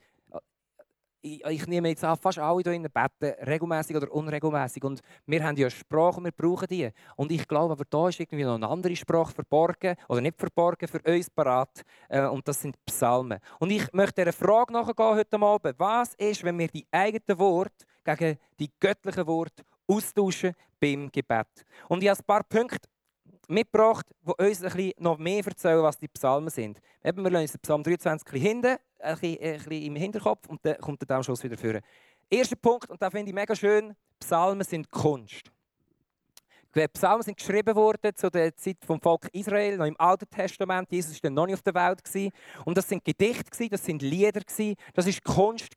ich, 1.23 1.43
ich, 1.45 1.67
nehme 1.67 1.89
jetzt 1.89 2.03
an, 2.03 2.17
fast 2.17 2.37
alle 2.37 2.61
hier 2.61 2.73
in 2.73 2.83
beten, 2.83 3.33
regelmäßig 3.45 3.95
oder 3.95 4.11
unregelmäßig. 4.11 4.83
Und 4.83 5.01
wir 5.25 5.43
haben 5.43 5.55
ja 5.55 5.69
Sprache 5.69 6.17
und 6.17 6.25
wir 6.25 6.31
brauchen 6.31 6.67
die. 6.67 6.89
Und 7.15 7.31
ich 7.31 7.47
glaube, 7.47 7.71
aber 7.71 7.85
da 7.89 8.09
ist 8.09 8.19
irgendwie 8.19 8.43
noch 8.43 8.55
eine 8.55 8.67
andere 8.67 8.95
Sprache 8.95 9.33
verborgen 9.33 9.95
oder 10.09 10.21
nicht 10.21 10.37
verborgen 10.37 10.87
für 10.87 11.01
uns 11.01 11.29
parat. 11.29 11.81
Äh, 12.09 12.25
und 12.25 12.47
das 12.47 12.61
sind 12.61 12.75
Psalmen. 12.85 13.39
Und 13.59 13.71
ich 13.71 13.91
möchte 13.93 14.21
einer 14.21 14.33
Frage 14.33 14.73
nachgehen 14.73 15.15
heute 15.15 15.39
Abend. 15.39 15.75
Was 15.79 16.13
ist, 16.15 16.43
wenn 16.43 16.59
wir 16.59 16.67
die 16.67 16.85
eigenen 16.91 17.39
Worte 17.39 17.85
gegen 18.03 18.37
die 18.59 18.69
göttlichen 18.79 19.25
Worte 19.25 19.63
austauschen 19.87 20.53
beim 20.79 21.09
Gebet? 21.09 21.47
Und 21.87 22.03
ich 22.03 22.09
habe 22.09 22.19
ein 22.19 22.25
paar 22.25 22.43
Punkte 22.43 22.89
mitgebracht, 23.53 24.05
die 24.21 24.43
uns 24.43 24.63
ein 24.63 24.71
bisschen 24.71 24.93
noch 24.97 25.17
mehr 25.17 25.45
erzählen, 25.45 25.81
was 25.81 25.97
die 25.97 26.07
Psalmen 26.07 26.49
sind. 26.49 26.79
Wir 27.01 27.13
lassen 27.13 27.35
uns 27.35 27.57
Psalm 27.59 27.83
23 27.83 28.27
ein 28.27 28.31
bisschen 28.31 28.47
hinten, 28.47 28.77
ein 28.99 29.19
bisschen, 29.19 29.41
ein 29.41 29.57
bisschen 29.57 29.83
im 29.83 29.95
Hinterkopf 29.95 30.47
und 30.47 30.65
dann 30.65 30.77
kommt 30.79 31.07
der 31.07 31.17
am 31.17 31.23
Schluss 31.23 31.43
wieder 31.43 31.57
führen. 31.57 31.81
Erster 32.29 32.55
Punkt, 32.55 32.89
und 32.89 33.01
da 33.01 33.09
finde 33.09 33.29
ich 33.29 33.35
mega 33.35 33.55
schön, 33.55 33.95
Psalmen 34.19 34.63
sind 34.63 34.89
Kunst. 34.89 35.51
Die 36.75 36.87
Psalmen 36.87 37.21
sind 37.21 37.37
geschrieben 37.37 37.75
worden 37.75 38.15
zu 38.15 38.31
der 38.31 38.55
Zeit 38.55 38.77
vom 38.83 38.99
Volk 38.99 39.29
Israel, 39.31 39.77
noch 39.77 39.85
im 39.85 39.99
Alten 39.99 40.27
Testament. 40.27 40.91
Jesus 40.91 41.13
war 41.13 41.19
dann 41.23 41.35
noch 41.35 41.45
nicht 41.45 41.53
auf 41.55 41.61
der 41.61 41.75
Welt. 41.75 42.01
Und 42.65 42.75
das 42.75 42.89
sind 42.89 43.05
Gedichte, 43.05 43.69
das 43.69 43.85
sind 43.85 44.01
Lieder, 44.01 44.41
das 44.41 45.05
war 45.05 45.35
Kunst. 45.35 45.69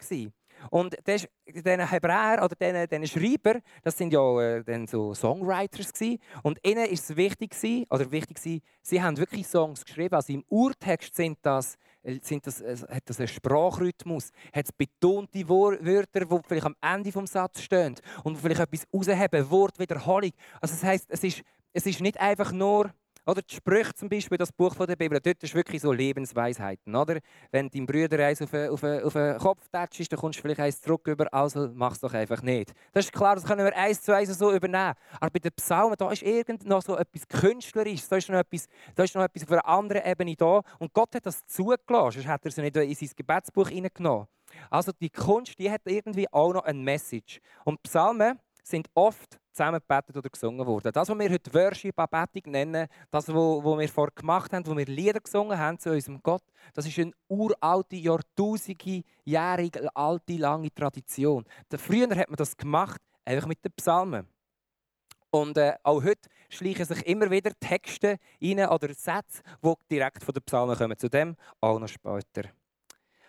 Und 0.70 0.96
das, 1.04 1.26
diesen 1.46 1.88
Hebräer 1.88 2.42
oder 2.42 2.54
diesen, 2.54 2.88
diesen 2.88 3.06
Schreiber, 3.06 3.60
das 3.82 3.96
sind 3.96 4.12
ja 4.12 4.40
äh, 4.40 4.86
so 4.86 5.14
Songwriters 5.14 5.92
gewesen. 5.92 6.18
Und 6.42 6.58
ihnen 6.66 6.86
ist 6.86 7.10
es 7.10 7.16
wichtig 7.16 7.50
gewesen, 7.50 7.86
oder 7.90 8.10
wichtig 8.10 8.36
gewesen, 8.36 8.62
sie 8.82 9.02
haben 9.02 9.16
wirklich 9.16 9.46
Songs 9.46 9.84
geschrieben. 9.84 10.14
Also 10.14 10.32
im 10.32 10.44
Urtext 10.48 11.14
sind 11.14 11.38
das, 11.42 11.76
äh, 12.02 12.18
sind 12.22 12.46
das, 12.46 12.60
äh, 12.60 12.76
hat 12.88 13.02
das 13.06 13.18
einen 13.18 13.28
Sprachrhythmus, 13.28 14.30
hat 14.52 14.66
es 14.66 14.72
betonte 14.72 15.48
Wörter, 15.48 16.24
die 16.24 16.38
vielleicht 16.46 16.66
am 16.66 16.76
Ende 16.80 17.10
des 17.10 17.32
Satzes 17.32 17.64
stehen 17.64 17.96
und 18.24 18.38
vielleicht 18.38 18.60
etwas 18.60 18.86
rausheben, 18.92 19.50
Wortwiederholung. 19.50 20.32
Also 20.60 20.74
das 20.74 20.84
heisst, 20.84 21.06
es 21.10 21.24
ist, 21.24 21.42
es 21.72 21.86
ist 21.86 22.00
nicht 22.00 22.18
einfach 22.18 22.52
nur 22.52 22.90
oder 23.26 23.42
die 23.42 23.54
Sprüche 23.54 23.92
zum 23.94 24.08
Beispiel, 24.08 24.38
das 24.38 24.52
Buch 24.52 24.74
von 24.74 24.86
der 24.86 24.96
Bibel, 24.96 25.20
dort 25.20 25.42
ist 25.42 25.54
wirklich 25.54 25.82
so 25.82 25.92
Lebensweisheiten. 25.92 26.94
Oder? 26.94 27.18
Wenn 27.50 27.68
dein 27.68 27.84
Brüder 27.84 28.24
eins 28.24 28.40
auf 28.40 28.54
auf, 28.54 28.82
auf 28.82 29.12
den 29.12 29.38
Kopf 29.38 29.68
tätschst, 29.68 30.12
dann 30.12 30.20
kommst 30.20 30.38
du 30.38 30.42
vielleicht 30.42 30.60
eins 30.60 30.80
zurück 30.80 31.06
über, 31.06 31.32
also 31.32 31.68
mach 31.74 31.92
es 31.92 32.00
doch 32.00 32.14
einfach 32.14 32.42
nicht. 32.42 32.72
Das 32.92 33.06
ist 33.06 33.12
klar, 33.12 33.34
das 33.34 33.44
können 33.44 33.64
wir 33.64 33.76
eins 33.76 34.00
zu 34.00 34.14
eins 34.14 34.36
so 34.38 34.52
übernehmen. 34.52 34.94
Aber 35.20 35.30
bei 35.30 35.38
den 35.40 35.52
Psalmen, 35.52 35.96
da 35.98 36.10
ist 36.10 36.22
irgend 36.22 36.64
noch 36.66 36.82
so 36.82 36.96
etwas 36.96 37.26
Künstlerisches, 37.28 38.08
da 38.08 38.16
ist 38.16 38.28
noch 38.28 38.38
etwas, 38.38 38.66
da 38.94 39.02
ist 39.02 39.14
noch 39.14 39.22
etwas 39.22 39.42
auf 39.42 39.50
einer 39.50 39.66
anderen 39.66 40.04
Ebene 40.04 40.36
da. 40.36 40.62
Und 40.78 40.92
Gott 40.92 41.14
hat 41.14 41.26
das 41.26 41.44
zugelassen, 41.46 42.20
sonst 42.20 42.28
hat 42.28 42.44
er 42.44 42.48
es 42.48 42.56
nicht 42.56 42.76
in 42.76 42.94
sein 42.94 43.10
Gebetsbuch 43.16 43.68
hineingenommen. 43.68 44.26
Also 44.70 44.92
die 44.92 45.10
Kunst, 45.10 45.58
die 45.58 45.70
hat 45.70 45.82
irgendwie 45.84 46.32
auch 46.32 46.52
noch 46.52 46.64
eine 46.64 46.78
Message. 46.78 47.40
Und 47.64 47.82
Psalmen 47.82 48.38
sind 48.62 48.88
oft 48.94 49.38
zusammen 49.56 49.80
gebetet 49.80 50.16
oder 50.16 50.28
gesungen 50.28 50.66
worden. 50.66 50.92
Das, 50.92 51.08
was 51.08 51.18
wir 51.18 51.30
heute 51.30 51.54
Worship, 51.54 51.98
Anbetung 51.98 52.52
nennen, 52.52 52.86
das, 53.10 53.28
was 53.28 53.34
wir 53.34 53.88
vorher 53.88 54.12
gemacht 54.14 54.52
haben, 54.52 54.66
wo 54.66 54.76
wir 54.76 54.84
Lieder 54.84 55.20
gesungen 55.20 55.58
haben 55.58 55.78
zu 55.78 55.90
unserem 55.90 56.22
Gott, 56.22 56.42
das 56.74 56.86
ist 56.86 56.98
eine 56.98 57.12
uralte, 57.28 57.96
jahrtausendjährige, 57.96 59.88
alte, 59.94 60.36
lange 60.36 60.72
Tradition. 60.72 61.44
Früher 61.76 62.08
hat 62.14 62.28
man 62.28 62.36
das 62.36 62.56
gemacht, 62.56 63.00
einfach 63.24 63.46
mit 63.46 63.64
den 63.64 63.72
Psalmen. 63.72 64.28
Und 65.30 65.58
äh, 65.58 65.74
auch 65.82 66.02
heute 66.02 66.28
schleichen 66.48 66.84
sich 66.84 67.06
immer 67.06 67.30
wieder 67.30 67.50
Texte 67.58 68.18
rein 68.42 68.68
oder 68.68 68.88
Sätze, 68.94 69.42
die 69.62 69.74
direkt 69.90 70.22
von 70.22 70.32
den 70.32 70.42
Psalmen 70.42 70.76
kommen. 70.76 70.96
Zu 70.96 71.10
dem 71.10 71.36
auch 71.60 71.78
noch 71.78 71.88
später. 71.88 72.50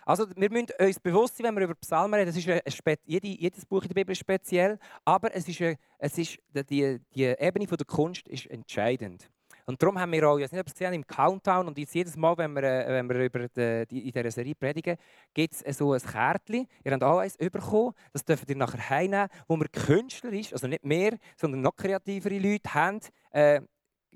Also 0.08 0.24
wir 0.36 0.50
müssen 0.50 0.68
uns 0.80 0.98
bewusst 0.98 1.36
sein, 1.36 1.48
wenn 1.48 1.56
wir 1.56 1.64
über 1.64 1.74
Psalmen 1.74 2.14
reden, 2.14 2.28
das 2.28 2.36
ist 2.38 2.48
ein, 2.48 2.96
jede, 3.04 3.28
jedes 3.28 3.66
Buch 3.66 3.82
in 3.82 3.88
der 3.88 3.94
Bibel 3.94 4.12
ist 4.12 4.20
speziell, 4.20 4.78
aber 5.04 5.34
es 5.34 5.46
ist, 5.46 5.60
es 5.98 6.16
ist, 6.16 6.38
die, 6.70 6.98
die 7.14 7.24
Ebene 7.24 7.66
der 7.66 7.86
Kunst 7.86 8.26
ist 8.26 8.46
entscheidend. 8.46 9.28
Und 9.66 9.82
darum 9.82 10.00
haben 10.00 10.10
wir 10.12 10.26
auch, 10.26 10.40
weiß 10.40 10.52
nicht, 10.52 10.64
gesehen 10.64 10.94
im 10.94 11.06
Countdown 11.06 11.68
und 11.68 11.76
jetzt 11.76 11.94
jedes 11.94 12.16
Mal, 12.16 12.38
wenn 12.38 12.54
wir, 12.54 12.62
äh, 12.62 12.88
wenn 12.88 13.06
wir 13.06 13.22
über 13.22 13.48
die, 13.48 13.84
die, 13.86 14.06
in 14.06 14.12
dieser 14.12 14.30
Serie 14.30 14.54
predigen, 14.54 14.96
gibt 15.34 15.56
es 15.62 15.76
so 15.76 15.92
ein 15.92 16.00
Kärtchen. 16.00 16.66
Ihr 16.84 16.92
habt 16.92 17.02
auch 17.02 17.18
eins 17.18 17.36
bekommen, 17.36 17.92
das 18.14 18.24
dürft 18.24 18.48
ihr 18.48 18.56
nachher 18.56 18.88
heimnehmen, 18.88 19.28
wo 19.46 19.58
wir 19.58 19.68
Künstler 19.68 20.32
ist, 20.32 20.54
also 20.54 20.68
nicht 20.68 20.86
mehr, 20.86 21.18
sondern 21.36 21.60
noch 21.60 21.76
kreativere 21.76 22.38
Leute 22.38 22.72
haben, 22.72 23.00
äh, 23.32 23.60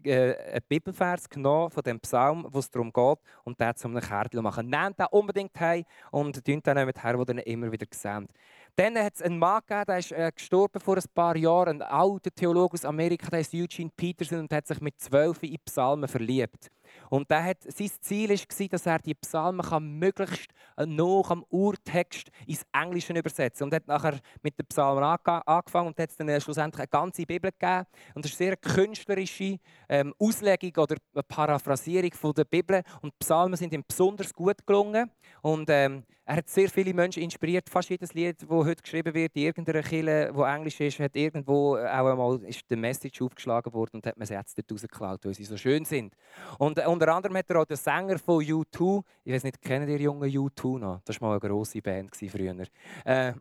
äh, 0.04 0.36
einen 0.36 0.60
Bibelvers 0.68 1.28
genommen 1.28 1.70
von 1.70 1.82
dem 1.82 2.00
Psalm, 2.00 2.46
wo 2.50 2.58
es 2.58 2.70
darum 2.70 2.92
geht, 2.92 3.18
und 3.44 3.60
den 3.60 3.76
zu 3.76 3.88
einem 3.88 4.00
Kärtchen 4.00 4.42
machen. 4.42 4.68
Nehmt 4.68 4.98
den 4.98 5.06
unbedingt 5.10 5.58
heim 5.58 5.84
und 6.10 6.46
dünnt 6.46 6.66
den 6.66 6.86
mit 6.86 7.02
her, 7.02 7.18
wo 7.18 7.22
ihr 7.22 7.46
immer 7.46 7.70
wieder 7.70 7.86
seht. 7.90 8.28
Dann 8.76 8.98
hat 8.98 9.14
es 9.14 9.22
einen 9.22 9.38
Mann 9.38 9.60
gegeben, 9.66 9.84
der 9.86 9.98
ist 9.98 10.12
äh, 10.12 10.32
gestorben 10.34 10.80
vor 10.80 10.96
ein 10.96 11.04
paar 11.14 11.36
Jahren, 11.36 11.82
ein 11.82 11.88
alter 11.88 12.30
Theologe 12.30 12.74
aus 12.74 12.84
Amerika, 12.84 13.28
der 13.28 13.40
ist 13.40 13.54
Eugene 13.54 13.90
Peterson 13.94 14.40
und 14.40 14.52
hat 14.52 14.66
sich 14.66 14.80
mit 14.80 14.98
zwölf 14.98 15.42
in 15.42 15.58
Psalmen 15.64 16.08
verliebt. 16.08 16.70
Und 17.10 17.30
der 17.30 17.44
hat, 17.44 17.58
sein 17.62 17.90
Ziel 18.00 18.30
war, 18.30 18.68
dass 18.68 18.86
er 18.86 18.98
die 18.98 19.14
Psalmen 19.14 19.64
kann 19.64 19.98
möglichst 19.98 20.50
noch 20.86 21.30
am 21.30 21.44
Urtext 21.50 22.30
ins 22.46 22.64
Englische 22.72 23.12
übersetzen 23.12 23.64
Und 23.64 23.72
er 23.72 23.76
hat 23.76 23.88
nachher 23.88 24.18
mit 24.42 24.58
den 24.58 24.66
Psalmen 24.66 25.04
angefangen 25.04 25.88
und 25.88 25.98
hat 25.98 26.10
dann 26.18 26.28
äh, 26.28 26.40
schlussendlich 26.40 26.80
eine 26.80 26.88
ganze 26.88 27.26
Bibel 27.26 27.50
gegeben. 27.50 27.86
Und 28.14 28.24
das 28.24 28.32
ist 28.32 28.40
eine 28.40 28.50
sehr 28.50 28.56
künstlerische 28.56 29.58
ähm, 29.88 30.14
Auslegung 30.18 30.72
oder 30.76 30.96
Paraphrasierung 31.26 32.12
von 32.12 32.32
der 32.32 32.44
Bibel. 32.44 32.82
Und 33.00 33.12
die 33.12 33.18
Psalmen 33.18 33.56
sind 33.56 33.72
ihm 33.72 33.84
besonders 33.86 34.32
gut 34.32 34.66
gelungen. 34.66 35.10
Und 35.42 35.68
ähm, 35.70 36.04
er 36.32 36.38
hat 36.38 36.48
sehr 36.48 36.70
viele 36.70 36.94
Menschen 36.94 37.22
inspiriert. 37.22 37.68
Fast 37.68 37.90
jedes 37.90 38.14
Lied, 38.14 38.40
das 38.40 38.48
heute 38.48 38.82
geschrieben 38.82 39.12
wird, 39.12 39.36
in 39.36 39.42
irgendeiner 39.42 39.82
Kirche, 39.82 40.30
wo 40.32 40.44
Englisch 40.44 40.80
ist, 40.80 40.98
hat 40.98 41.14
irgendwo 41.14 41.76
auch 41.76 42.06
einmal 42.06 42.42
ist 42.44 42.62
die 42.70 42.76
Message 42.76 43.20
aufgeschlagen 43.20 43.70
worden 43.74 43.96
und 43.96 44.06
hat 44.06 44.16
man 44.16 44.26
sie 44.26 44.32
jetzt 44.32 44.56
dort 44.56 44.72
rausgeklaut, 44.72 45.26
weil 45.26 45.34
sie 45.34 45.44
so 45.44 45.58
schön 45.58 45.84
sind. 45.84 46.14
Und 46.58 46.78
äh, 46.78 46.86
unter 46.86 47.14
anderem 47.14 47.36
hat 47.36 47.50
er 47.50 47.60
auch 47.60 47.66
den 47.66 47.76
Sänger 47.76 48.18
von 48.18 48.42
U2, 48.42 49.02
ich 49.24 49.34
weiß 49.34 49.44
nicht, 49.44 49.60
kennen 49.60 49.86
ihr 49.90 50.00
jungen 50.00 50.30
U2 50.30 50.78
noch? 50.78 51.02
Das 51.04 51.20
war 51.20 51.28
mal 51.28 51.38
eine 51.38 51.50
grosse 51.50 51.82
Band 51.82 52.16
früher. 52.16 52.56
Äh, 53.04 53.34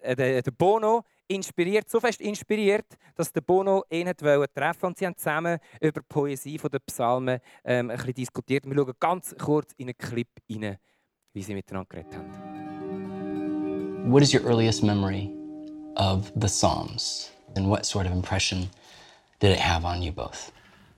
äh, 0.00 0.16
der, 0.16 0.40
der 0.40 0.50
Bono 0.52 1.04
inspiriert, 1.28 1.90
so 1.90 2.00
fest 2.00 2.22
inspiriert, 2.22 2.86
dass 3.14 3.30
der 3.30 3.42
Bono 3.42 3.84
ihn 3.90 4.06
wollte 4.06 4.54
treffen 4.54 4.86
und 4.86 4.96
sie 4.96 5.04
haben 5.04 5.18
zusammen 5.18 5.58
über 5.82 6.00
die 6.00 6.06
Poesie 6.08 6.56
der 6.56 6.78
Psalmen 6.78 7.40
ähm, 7.62 7.90
ein 7.90 7.96
bisschen 7.96 8.14
diskutiert. 8.14 8.64
Wir 8.64 8.74
schauen 8.74 8.94
ganz 8.98 9.34
kurz 9.38 9.72
in 9.76 9.88
einen 9.88 9.98
Clip 9.98 10.28
rein. 10.50 10.78
Wie 11.34 11.42
sie 11.42 11.54
miteinander 11.54 11.88
geredet 11.88 12.14
haben. 12.14 12.30
What 14.10 14.22
is 14.22 14.32
your 14.32 14.42
earliest 14.42 14.82
memory 14.82 15.30
of 15.96 16.30
the 16.36 16.48
Psalms? 16.48 17.30
And 17.56 17.68
what 17.70 17.86
sort 17.86 18.06
of 18.06 18.12
impression 18.12 18.68
did 19.40 19.50
it 19.52 19.58
have 19.58 19.84
on 19.84 20.02
you 20.02 20.12
both? 20.12 20.52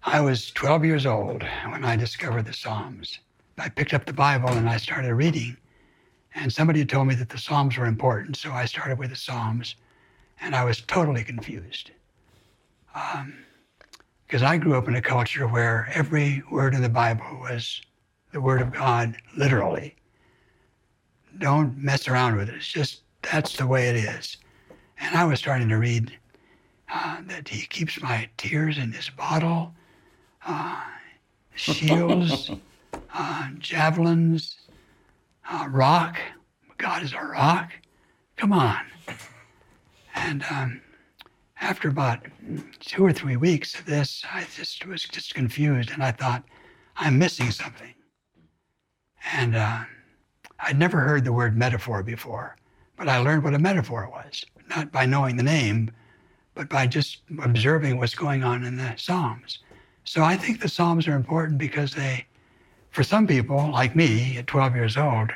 I 0.05 0.21
was 0.21 0.51
12 0.53 0.85
years 0.85 1.07
old 1.07 1.43
when 1.69 1.85
I 1.85 1.97
discovered 1.97 2.47
the 2.47 2.53
Psalms. 2.53 3.21
I 3.59 3.69
picked 3.69 3.95
up 3.95 4.07
the 4.07 4.13
Bible 4.13 4.51
and 4.51 4.69
I 4.69 4.77
started 4.79 5.15
reading. 5.15 5.57
And 6.35 6.53
somebody 6.53 6.81
had 6.81 6.89
told 6.89 7.07
me 7.07 7.15
that 7.15 7.29
the 7.29 7.39
Psalms 7.39 7.77
were 7.79 7.87
important, 7.87 8.37
so 8.37 8.51
I 8.51 8.65
started 8.65 8.99
with 8.99 9.11
the 9.11 9.17
Psalms. 9.17 9.77
And 10.41 10.55
I 10.55 10.65
was 10.65 10.81
totally 10.81 11.23
confused. 11.23 11.93
Because 12.93 14.43
um, 14.43 14.49
I 14.49 14.57
grew 14.57 14.75
up 14.75 14.89
in 14.89 14.97
a 14.97 15.03
culture 15.03 15.47
where 15.47 15.89
every 15.95 16.43
word 16.51 16.75
in 16.75 16.83
the 16.83 16.89
Bible 16.89 17.39
was 17.41 17.81
the 18.33 18.41
Word 18.41 18.61
of 18.61 18.73
God, 18.73 19.17
literally 19.37 19.95
don't 21.39 21.77
mess 21.77 22.09
around 22.09 22.37
with 22.37 22.49
it. 22.49 22.57
It's 22.57 22.69
just 22.69 23.03
that's 23.23 23.57
the 23.57 23.67
way 23.67 23.89
it 23.89 23.97
is. 23.97 24.37
And 24.99 25.17
I 25.17 25.25
was 25.25 25.39
starting 25.39 25.69
to 25.69 25.77
read 25.77 26.17
uh, 26.93 27.19
that 27.27 27.49
he 27.49 27.67
keeps 27.67 28.01
my 28.01 28.29
tears 28.37 28.79
in 28.79 28.93
his 28.93 29.11
bottle, 29.11 29.75
uh, 30.47 30.83
shields, 31.55 32.51
uh, 33.15 33.49
javelins, 33.59 34.57
uh, 35.51 35.67
rock. 35.71 36.19
God 36.79 37.03
is 37.03 37.13
a 37.13 37.25
rock. 37.25 37.71
Come 38.37 38.53
on. 38.53 38.85
And 40.15 40.45
um, 40.51 40.81
after 41.61 41.89
about 41.89 42.21
two 42.81 43.05
or 43.05 43.13
three 43.13 43.37
weeks 43.37 43.79
of 43.79 43.87
this, 43.87 44.25
I 44.33 44.47
just 44.55 44.87
was 44.87 45.03
just 45.05 45.35
confused, 45.35 45.91
and 45.91 46.03
I 46.03 46.13
thought, 46.13 46.45
I'm 46.97 47.19
missing 47.19 47.51
something. 47.51 47.95
And 49.33 49.57
uh, 49.57 49.85
I'd 50.67 50.79
never 50.79 51.01
heard 51.01 51.25
the 51.25 51.33
word 51.33 51.57
metaphor 51.57 52.03
before, 52.03 52.57
but 52.97 53.09
I 53.09 53.19
learned 53.19 53.45
what 53.45 53.55
a 53.55 53.59
metaphor 53.59 54.09
was, 54.11 54.45
not 54.71 54.91
by 54.91 55.05
knowing 55.05 55.37
the 55.37 55.43
name, 55.43 55.91
but 56.55 56.69
by 56.69 56.87
just 56.87 57.23
observing 57.43 57.99
what's 57.99 58.15
going 58.15 58.43
on 58.43 58.65
in 58.65 58.77
the 58.77 58.95
Psalms. 58.97 59.59
So 60.05 60.23
I 60.23 60.37
think 60.37 60.61
the 60.61 60.69
Psalms 60.69 61.07
are 61.07 61.15
important 61.15 61.59
because 61.59 61.93
they, 61.93 62.27
for 62.91 63.03
some 63.03 63.27
people 63.27 63.71
like 63.73 63.95
me 63.95 64.39
at 64.39 64.47
12 64.47 64.75
years 64.75 64.97
old, 64.97 65.31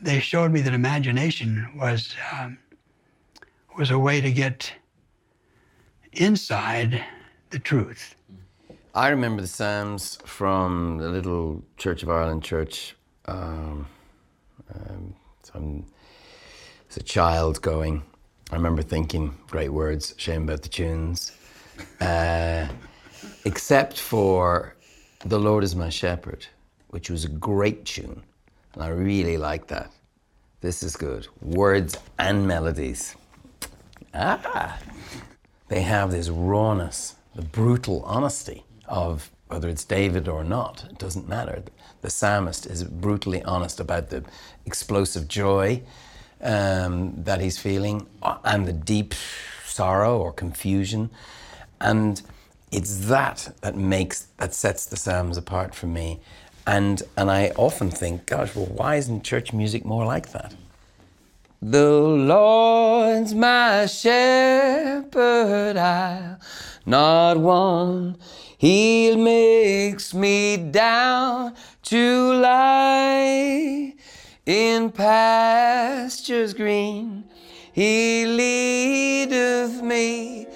they 0.00 0.20
showed 0.20 0.52
me 0.52 0.60
that 0.60 0.74
imagination 0.74 1.68
was 1.76 2.14
um, 2.32 2.58
was 3.76 3.90
a 3.90 3.98
way 3.98 4.20
to 4.20 4.30
get 4.30 4.72
inside 6.12 7.04
the 7.50 7.58
truth. 7.58 8.14
I 8.94 9.08
remember 9.08 9.42
the 9.42 9.48
Psalms 9.48 10.18
from 10.24 10.98
the 10.98 11.08
little 11.08 11.64
Church 11.76 12.02
of 12.02 12.10
Ireland 12.10 12.42
church. 12.42 12.96
Um, 13.26 13.86
um, 14.74 15.14
so 15.42 15.52
I'm, 15.54 15.84
as 16.90 16.96
a 16.96 17.02
child 17.02 17.60
going, 17.62 18.02
I 18.50 18.56
remember 18.56 18.82
thinking 18.82 19.36
great 19.50 19.70
words, 19.70 20.14
shame 20.16 20.44
about 20.44 20.62
the 20.62 20.68
tunes. 20.68 21.32
Uh, 22.00 22.68
except 23.44 23.98
for 23.98 24.76
The 25.24 25.38
Lord 25.38 25.64
is 25.64 25.74
My 25.74 25.88
Shepherd, 25.88 26.46
which 26.88 27.10
was 27.10 27.24
a 27.24 27.28
great 27.28 27.84
tune. 27.84 28.22
And 28.74 28.82
I 28.82 28.88
really 28.88 29.36
like 29.36 29.66
that. 29.68 29.90
This 30.60 30.82
is 30.82 30.96
good. 30.96 31.26
Words 31.40 31.96
and 32.18 32.46
melodies. 32.46 33.14
Ah! 34.14 34.78
They 35.68 35.82
have 35.82 36.10
this 36.10 36.28
rawness, 36.28 37.16
the 37.34 37.42
brutal 37.42 38.02
honesty 38.04 38.64
of 38.86 39.30
whether 39.48 39.68
it's 39.68 39.84
David 39.84 40.28
or 40.28 40.44
not, 40.44 40.84
it 40.90 40.98
doesn't 40.98 41.28
matter. 41.28 41.62
The 42.02 42.10
psalmist 42.10 42.66
is 42.66 42.84
brutally 42.84 43.42
honest 43.42 43.80
about 43.80 44.10
the 44.10 44.24
explosive 44.64 45.28
joy 45.28 45.82
um, 46.40 47.22
that 47.24 47.40
he's 47.40 47.58
feeling 47.58 48.06
uh, 48.22 48.38
and 48.44 48.66
the 48.66 48.72
deep 48.72 49.14
sorrow 49.64 50.18
or 50.18 50.32
confusion. 50.32 51.10
And 51.80 52.20
it's 52.72 53.06
that 53.06 53.54
that 53.60 53.76
makes, 53.76 54.26
that 54.38 54.54
sets 54.54 54.86
the 54.86 54.96
Psalms 54.96 55.36
apart 55.36 55.74
for 55.74 55.86
me. 55.86 56.20
And, 56.66 57.02
and 57.16 57.30
I 57.30 57.52
often 57.56 57.90
think, 57.90 58.26
gosh, 58.26 58.54
well, 58.56 58.66
why 58.66 58.96
isn't 58.96 59.22
church 59.22 59.52
music 59.52 59.84
more 59.84 60.04
like 60.04 60.32
that? 60.32 60.54
The 61.62 61.90
Lord's 61.90 63.34
my 63.34 63.86
shepherd, 63.86 65.76
I'll 65.76 66.38
not 66.84 67.38
want. 67.38 68.20
He 68.58 69.16
makes 69.16 70.12
me 70.12 70.56
down 70.58 71.54
to 71.84 72.34
lie 72.34 73.94
in 74.44 74.90
pastures 74.90 76.52
green. 76.54 77.24
He 77.72 78.26
leadeth 78.26 79.82
me 79.82 80.46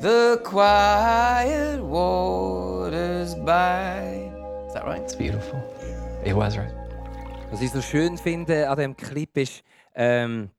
the 0.00 0.40
quiet 0.42 1.82
waters 1.82 3.34
by. 3.34 4.30
Is 4.66 4.74
that 4.74 4.84
right? 4.86 5.02
It's 5.02 5.14
beautiful. 5.14 5.60
It 6.24 6.34
was 6.34 6.56
right. 6.56 6.72
Was 7.50 7.62
ich 7.62 7.70
so 7.70 7.80
schön 7.80 8.18
finde 8.18 8.68
an 8.68 8.76
dem 8.76 8.96
Clip 8.96 9.36
ist, 9.36 9.62
ähm, 9.96 10.50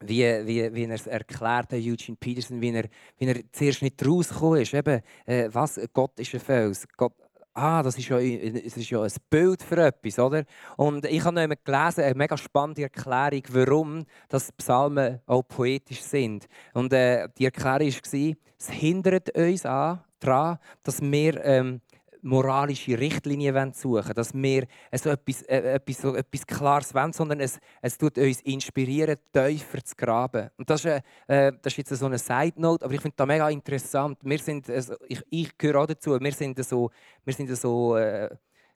wie, 0.00 0.24
wie, 0.46 0.74
wie 0.74 0.84
er 0.84 0.94
es 0.94 1.06
erklärt 1.06 1.72
hat, 1.72 1.74
Eugene 1.74 2.16
Peterson, 2.18 2.60
wie 2.60 2.70
er, 2.70 2.84
wie 3.18 3.26
er 3.26 3.40
zuerst 3.52 3.82
nicht 3.82 4.06
rausgekommen 4.06 4.60
ist. 4.60 4.74
Eben, 4.74 5.00
äh, 5.26 5.48
was? 5.52 5.80
Gott 5.92 6.18
ist 6.18 6.34
ein 6.34 6.40
Fels. 6.40 6.86
Gott, 6.96 7.14
ah, 7.54 7.82
das 7.82 7.98
ist, 7.98 8.08
ja, 8.08 8.18
es 8.18 8.76
ist 8.76 8.90
ja 8.90 9.02
ein 9.02 9.12
Bild 9.30 9.62
für 9.62 9.86
etwas, 9.86 10.18
oder? 10.18 10.44
Und 10.76 11.04
ich 11.06 11.24
habe 11.24 11.34
noch 11.34 11.42
einmal 11.42 11.58
gelesen, 11.64 12.04
eine 12.04 12.14
mega 12.14 12.36
spannende 12.36 12.82
Erklärung, 12.82 13.42
warum 13.48 14.04
das 14.28 14.52
Psalmen 14.52 15.20
auch 15.26 15.42
poetisch 15.42 16.02
sind. 16.02 16.46
Und 16.74 16.92
äh, 16.92 17.28
die 17.38 17.44
Erklärung 17.44 17.88
war, 17.88 18.36
es 18.58 18.70
hindert 18.70 19.36
uns 19.36 19.66
an, 19.66 20.00
daran, 20.20 20.58
dass 20.82 21.00
wir 21.00 21.44
ähm, 21.44 21.80
moralische 22.22 22.98
Richtlinien 22.98 23.72
suchen 23.72 24.14
dass 24.14 24.32
wir 24.32 24.66
so 24.94 25.10
etwas, 25.10 25.42
äh, 25.42 25.74
etwas, 25.74 25.98
so 25.98 26.14
etwas 26.14 26.46
Klares 26.46 26.94
wollen, 26.94 27.12
sondern 27.12 27.40
es, 27.40 27.58
es 27.80 27.98
tut 27.98 28.16
uns 28.16 28.40
inspirieren, 28.42 29.16
tiefer 29.32 29.84
zu 29.84 29.94
graben. 29.96 30.48
Und 30.56 30.70
das 30.70 30.84
ist, 30.84 31.02
äh, 31.26 31.52
das 31.60 31.72
ist 31.72 31.76
jetzt 31.78 31.98
so 31.98 32.06
eine 32.06 32.18
Side-Note, 32.18 32.84
aber 32.84 32.94
ich 32.94 33.00
finde 33.00 33.16
das 33.16 33.26
mega 33.26 33.48
interessant. 33.50 34.18
Wir 34.22 34.38
sind, 34.38 34.70
also 34.70 34.94
ich, 35.08 35.22
ich 35.30 35.58
gehöre 35.58 35.82
auch 35.82 35.86
dazu, 35.86 36.18
wir 36.18 36.32
sind 36.32 36.64
so, 36.64 36.90
wir 37.24 37.34
sind 37.34 37.54
so 37.56 37.96
äh, 37.96 38.30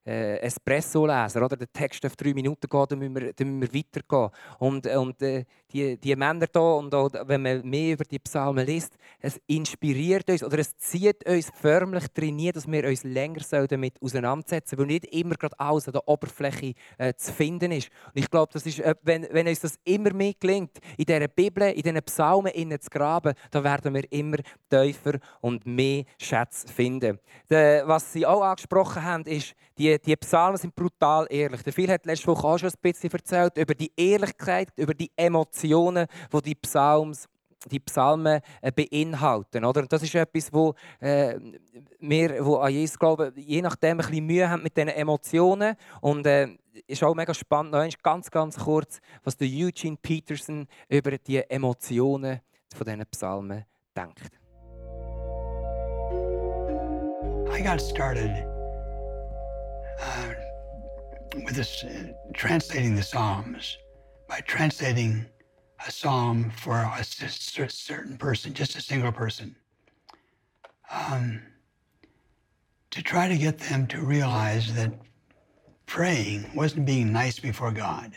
äh, 0.07 0.39
Espresso-Leser. 0.39 1.45
Oder? 1.45 1.57
Der 1.57 1.73
Text 1.73 2.05
auf 2.07 2.17
drei 2.17 2.33
Minuten 2.33 2.69
gehen, 2.69 2.87
dann 2.89 2.99
müssen 2.99 3.15
wir, 3.17 3.33
dann 3.33 3.59
müssen 3.59 3.73
wir 3.73 3.81
weitergehen. 3.81 4.31
Und, 4.59 4.87
und 4.87 5.23
äh, 5.23 5.45
die, 5.73 5.99
die 5.99 6.17
Männer 6.17 6.47
hier, 6.53 6.63
und 6.63 6.95
auch, 6.95 7.11
wenn 7.27 7.43
man 7.43 7.69
mehr 7.69 7.95
über 7.95 8.05
die 8.05 8.19
Psalmen 8.19 8.65
liest, 8.65 8.97
es 9.21 9.41
inspiriert 9.47 10.31
uns 10.31 10.43
oder 10.43 10.59
es 10.59 10.77
zieht 10.79 11.29
uns 11.29 11.51
förmlich 11.55 12.07
trainiert, 12.15 12.57
dass 12.57 12.67
wir 12.67 12.85
uns 12.85 13.05
länger 13.05 13.41
damit 13.69 14.01
auseinandersetzen 14.01 14.79
weil 14.79 14.87
nicht 14.87 15.07
immer 15.07 15.35
gerade 15.35 15.59
alles 15.59 15.87
an 15.87 15.93
der 15.93 16.09
Oberfläche 16.09 16.75
äh, 16.99 17.15
zu 17.15 17.33
finden 17.33 17.73
ist. 17.73 17.91
Und 18.07 18.21
ich 18.21 18.31
glaube, 18.31 18.53
das 18.53 18.67
äh, 18.67 18.95
wenn, 19.03 19.27
wenn 19.31 19.49
uns 19.49 19.61
das 19.61 19.79
immer 19.85 20.13
mehr 20.13 20.35
gelingt, 20.39 20.79
in 20.97 21.05
dieser 21.05 21.29
Bibel, 21.29 21.71
in 21.73 21.83
diesen 21.83 22.03
Psalmen 22.03 22.53
innen 22.53 22.81
zu 22.81 22.89
graben, 22.91 23.35
dann 23.51 23.65
werden 23.65 23.95
wir 23.95 24.13
immer 24.13 24.39
tiefer 24.71 25.19
und 25.41 25.67
mehr 25.67 26.05
Schätze 26.19 26.69
finden. 26.69 27.19
De, 27.51 27.83
was 27.87 28.13
Sie 28.13 28.27
auch 28.27 28.43
angesprochen 28.43 29.03
haben, 29.03 29.25
ist, 29.25 29.55
die, 29.79 29.96
die 29.99 30.17
Psalmen 30.17 30.59
sind 30.59 30.75
brutal 30.75 31.27
ehrlich. 31.31 31.63
Der 31.63 31.73
Phil 31.73 31.91
hat 31.91 32.07
letzte 32.07 32.27
Woche 32.29 32.47
auch 32.47 32.59
schon 32.59 32.69
ein 32.69 32.75
bisschen 32.81 33.11
erzählt 33.11 33.57
über 33.57 33.75
die 33.75 33.93
Ehrlichkeit, 33.97 34.69
über 34.77 34.95
die 34.95 35.11
Emotionen, 35.17 36.07
die 36.33 36.43
die 36.43 36.55
Psalms 36.55 37.29
die 37.71 37.81
Psalmen 37.81 38.41
äh, 38.61 38.71
beinhalten. 38.71 39.65
Oder? 39.65 39.83
Und 39.83 39.93
das 39.93 40.03
ist 40.03 40.15
etwas, 40.15 40.53
wo 40.53 40.75
äh, 41.01 41.35
wir 42.01 42.45
wo 42.45 42.57
an 42.57 42.73
Jesus 42.73 42.99
glauben, 42.99 43.33
je 43.37 43.61
nachdem 43.63 43.99
ein 43.99 44.07
bisschen 44.07 44.27
Mühe 44.27 44.49
haben 44.49 44.63
mit 44.63 44.77
diesen 44.77 44.89
Emotionen. 44.89 45.75
Und 46.01 46.27
äh, 46.27 46.49
ist 46.87 47.03
auch 47.03 47.15
mega 47.15 47.35
spannend, 47.35 47.73
noch 47.73 47.85
ganz, 48.03 48.31
ganz 48.31 48.59
kurz, 48.59 49.01
was 49.25 49.37
der 49.37 49.49
Eugene 49.49 49.97
Peterson 50.01 50.67
über 50.89 51.19
die 51.19 51.39
Emotionen 51.39 52.41
von 52.75 52.87
diesen 52.87 53.07
Psalmen 53.07 53.65
denkt. 53.97 54.31
I 57.49 57.63
got 57.63 57.81
started 57.81 58.56
uh, 60.01 60.33
with 61.45 61.55
this 61.55 61.85
uh, 61.85 62.13
translating 62.35 62.95
the 62.95 63.03
Psalms 63.03 63.77
by 64.29 64.41
translating 64.41 65.27
a 65.87 65.91
psalm 65.91 66.51
for 66.51 66.77
a 66.79 67.05
certain 67.05 68.17
person, 68.17 68.55
just 68.55 68.77
a 68.77 68.81
single 68.81 69.13
person, 69.13 69.55
um, 70.91 71.43
to 72.91 73.03
try 73.03 73.29
to 73.29 73.37
get 73.37 73.59
them 73.59 73.87
to 73.89 74.01
realize 74.01 74.75
that 74.75 74.93
praying 75.87 76.51
wasn't 76.55 76.87
being 76.87 77.13
nice 77.13 77.39
before 77.39 77.71
God. 77.71 78.13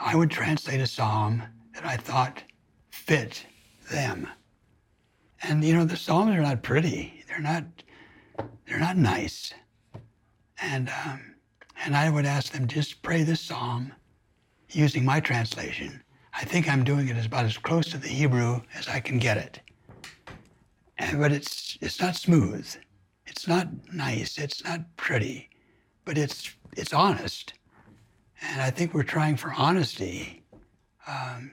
I 0.00 0.16
would 0.16 0.30
translate 0.30 0.80
a 0.80 0.86
psalm 0.86 1.42
that 1.74 1.84
I 1.84 1.96
thought 1.96 2.42
fit 2.90 3.44
them. 3.90 4.28
And 5.42 5.64
you 5.64 5.74
know, 5.74 5.84
the 5.84 5.96
psalms 5.96 6.34
are 6.34 6.42
not 6.42 6.62
pretty. 6.62 7.24
They're 7.28 7.40
not 7.40 7.64
they're 8.66 8.80
not 8.80 8.96
nice. 8.96 9.52
And, 10.60 10.90
um, 11.04 11.34
and 11.84 11.96
I 11.96 12.10
would 12.10 12.26
ask 12.26 12.52
them, 12.52 12.66
just 12.66 13.02
pray 13.02 13.22
this 13.22 13.40
psalm 13.40 13.92
using 14.70 15.04
my 15.04 15.20
translation. 15.20 16.02
I 16.34 16.44
think 16.44 16.68
I'm 16.68 16.84
doing 16.84 17.08
it 17.08 17.16
as 17.16 17.26
about 17.26 17.44
as 17.46 17.58
close 17.58 17.90
to 17.90 17.98
the 17.98 18.08
Hebrew 18.08 18.60
as 18.74 18.88
I 18.88 19.00
can 19.00 19.18
get 19.18 19.36
it. 19.36 19.60
And, 20.98 21.20
but 21.20 21.32
it's, 21.32 21.78
it's 21.80 22.00
not 22.00 22.16
smooth. 22.16 22.68
It's 23.26 23.46
not 23.46 23.68
nice. 23.92 24.38
It's 24.38 24.64
not 24.64 24.80
pretty. 24.96 25.48
But 26.04 26.18
it's, 26.18 26.50
it's 26.76 26.92
honest. 26.92 27.54
And 28.40 28.60
I 28.60 28.70
think 28.70 28.94
we're 28.94 29.02
trying 29.02 29.36
for 29.36 29.52
honesty, 29.52 30.42
um, 31.06 31.52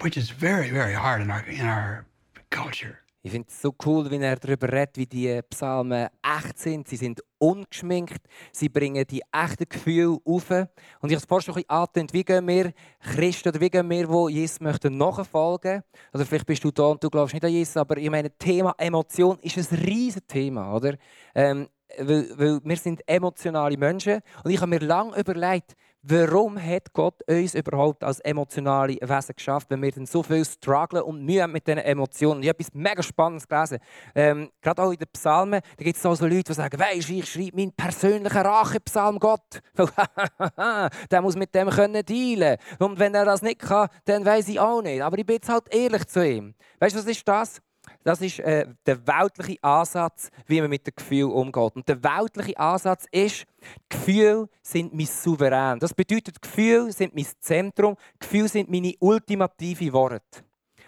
which 0.00 0.16
is 0.16 0.30
very, 0.30 0.70
very 0.70 0.94
hard 0.94 1.20
in 1.22 1.30
our, 1.30 1.44
in 1.44 1.66
our 1.66 2.06
culture. 2.50 3.00
Ich 3.20 3.32
finde 3.32 3.48
es 3.48 3.60
so 3.60 3.74
cool, 3.84 4.08
wie 4.10 4.16
er 4.18 4.36
darüber 4.36 4.70
redet, 4.70 4.96
wie 4.96 5.06
die 5.06 5.40
Psalmen 5.50 6.08
echt 6.22 6.58
sind. 6.58 6.86
Sie 6.86 6.96
sind 6.96 7.20
ungeschminkt, 7.38 8.22
sie 8.52 8.68
bringen 8.68 9.04
die 9.06 9.22
echten 9.32 9.68
Gefühle 9.68 10.18
auf. 10.24 10.50
Und 10.50 11.10
ich 11.10 11.12
habe 11.12 11.16
es 11.16 11.24
vorhin 11.24 11.52
schon 11.52 11.64
ein 11.66 12.08
wie 12.12 12.24
gehen 12.24 12.46
wir 12.46 12.72
Christen 13.00 13.48
oder 13.48 13.60
wie 13.60 13.70
gehen 13.70 13.90
wir, 13.90 14.06
die 14.06 14.34
Jesus 14.34 14.60
möchten, 14.60 14.96
nachfolgen 14.96 15.82
Oder 16.14 16.26
vielleicht 16.26 16.46
bist 16.46 16.62
du 16.62 16.70
da 16.70 16.84
und 16.84 17.02
du 17.02 17.10
glaubst 17.10 17.34
nicht 17.34 17.44
an 17.44 17.50
Jesus, 17.50 17.76
aber 17.76 17.96
ich 17.96 18.08
meine, 18.08 18.30
Thema 18.30 18.72
Emotion 18.78 19.38
ist 19.40 19.56
ein 19.56 19.78
riesiges 19.78 20.26
Thema, 20.28 20.74
oder? 20.76 20.96
Ähm, 21.34 21.68
weil, 21.96 22.28
weil 22.38 22.60
wir 22.62 22.76
sind 22.76 23.02
emotionale 23.08 23.76
Menschen 23.76 24.20
und 24.44 24.50
ich 24.50 24.60
habe 24.60 24.70
mir 24.70 24.80
lange 24.80 25.18
überlegt, 25.18 25.74
Warum 26.10 26.58
hat 26.58 26.94
Gott 26.94 27.22
uns 27.28 27.54
überhaupt 27.54 28.02
als 28.02 28.20
emotionale 28.20 28.94
Wesen 28.94 29.34
geschafft, 29.36 29.68
wenn 29.68 29.82
wir 29.82 29.92
dann 29.92 30.06
so 30.06 30.22
viel 30.22 30.42
strugglen 30.42 31.02
und 31.02 31.22
Mühe 31.22 31.42
haben 31.42 31.52
mit 31.52 31.66
diesen 31.66 31.80
Emotionen? 31.80 32.42
Ich 32.42 32.48
habe 32.48 32.60
etwas 32.60 32.72
mega 32.72 33.02
Spannendes 33.02 33.46
gelesen. 33.46 33.76
Ähm, 34.14 34.48
gerade 34.62 34.82
auch 34.82 34.90
in 34.90 34.96
den 34.96 35.08
Psalmen, 35.12 35.60
da 35.76 35.84
gibt 35.84 35.96
es 35.96 36.02
so 36.02 36.08
Leute, 36.24 36.44
die 36.44 36.54
sagen, 36.54 36.80
weisst 36.80 37.10
ich 37.10 37.30
schreibe 37.30 37.56
meinen 37.56 37.72
persönlichen 37.72 38.38
Rachepsalm 38.38 39.18
Gott. 39.18 39.60
der 41.10 41.20
muss 41.20 41.36
mit 41.36 41.54
dem 41.54 41.68
können 41.68 42.02
dealen. 42.02 42.56
Und 42.78 42.98
wenn 42.98 43.14
er 43.14 43.26
das 43.26 43.42
nicht 43.42 43.58
kann, 43.58 43.90
dann 44.06 44.24
weiß 44.24 44.48
ich 44.48 44.58
auch 44.58 44.80
nicht. 44.80 45.02
Aber 45.02 45.18
ich 45.18 45.26
bin 45.26 45.34
jetzt 45.34 45.50
halt 45.50 45.64
ehrlich 45.74 46.06
zu 46.06 46.26
ihm. 46.26 46.54
Weißt 46.78 46.96
du, 46.96 47.00
was 47.00 47.06
ist 47.06 47.28
das? 47.28 47.60
Das 48.04 48.20
ist 48.20 48.38
äh, 48.40 48.66
der 48.86 49.06
weltliche 49.06 49.62
Ansatz, 49.62 50.30
wie 50.46 50.60
man 50.60 50.70
mit 50.70 50.86
dem 50.86 50.94
Gefühl 50.96 51.24
umgeht. 51.24 51.76
Und 51.76 51.88
der 51.88 52.02
weltliche 52.02 52.58
Ansatz 52.58 53.06
ist, 53.10 53.44
Gefühle 53.88 54.48
sind 54.62 54.94
mein 54.94 55.06
Souverän. 55.06 55.78
Das 55.78 55.92
bedeutet, 55.92 56.40
Gefühle 56.40 56.92
sind 56.92 57.14
mein 57.14 57.26
Zentrum, 57.40 57.96
Gefühle 58.18 58.48
sind 58.48 58.70
meine 58.70 58.94
ultimative 59.00 59.92
Worte. 59.92 60.42